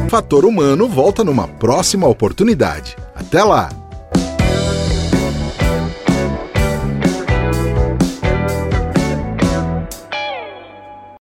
Fator 0.09 0.43
Humano 0.43 0.87
volta 0.87 1.23
numa 1.23 1.47
próxima 1.47 2.07
oportunidade. 2.07 2.97
Até 3.15 3.43
lá! 3.43 3.69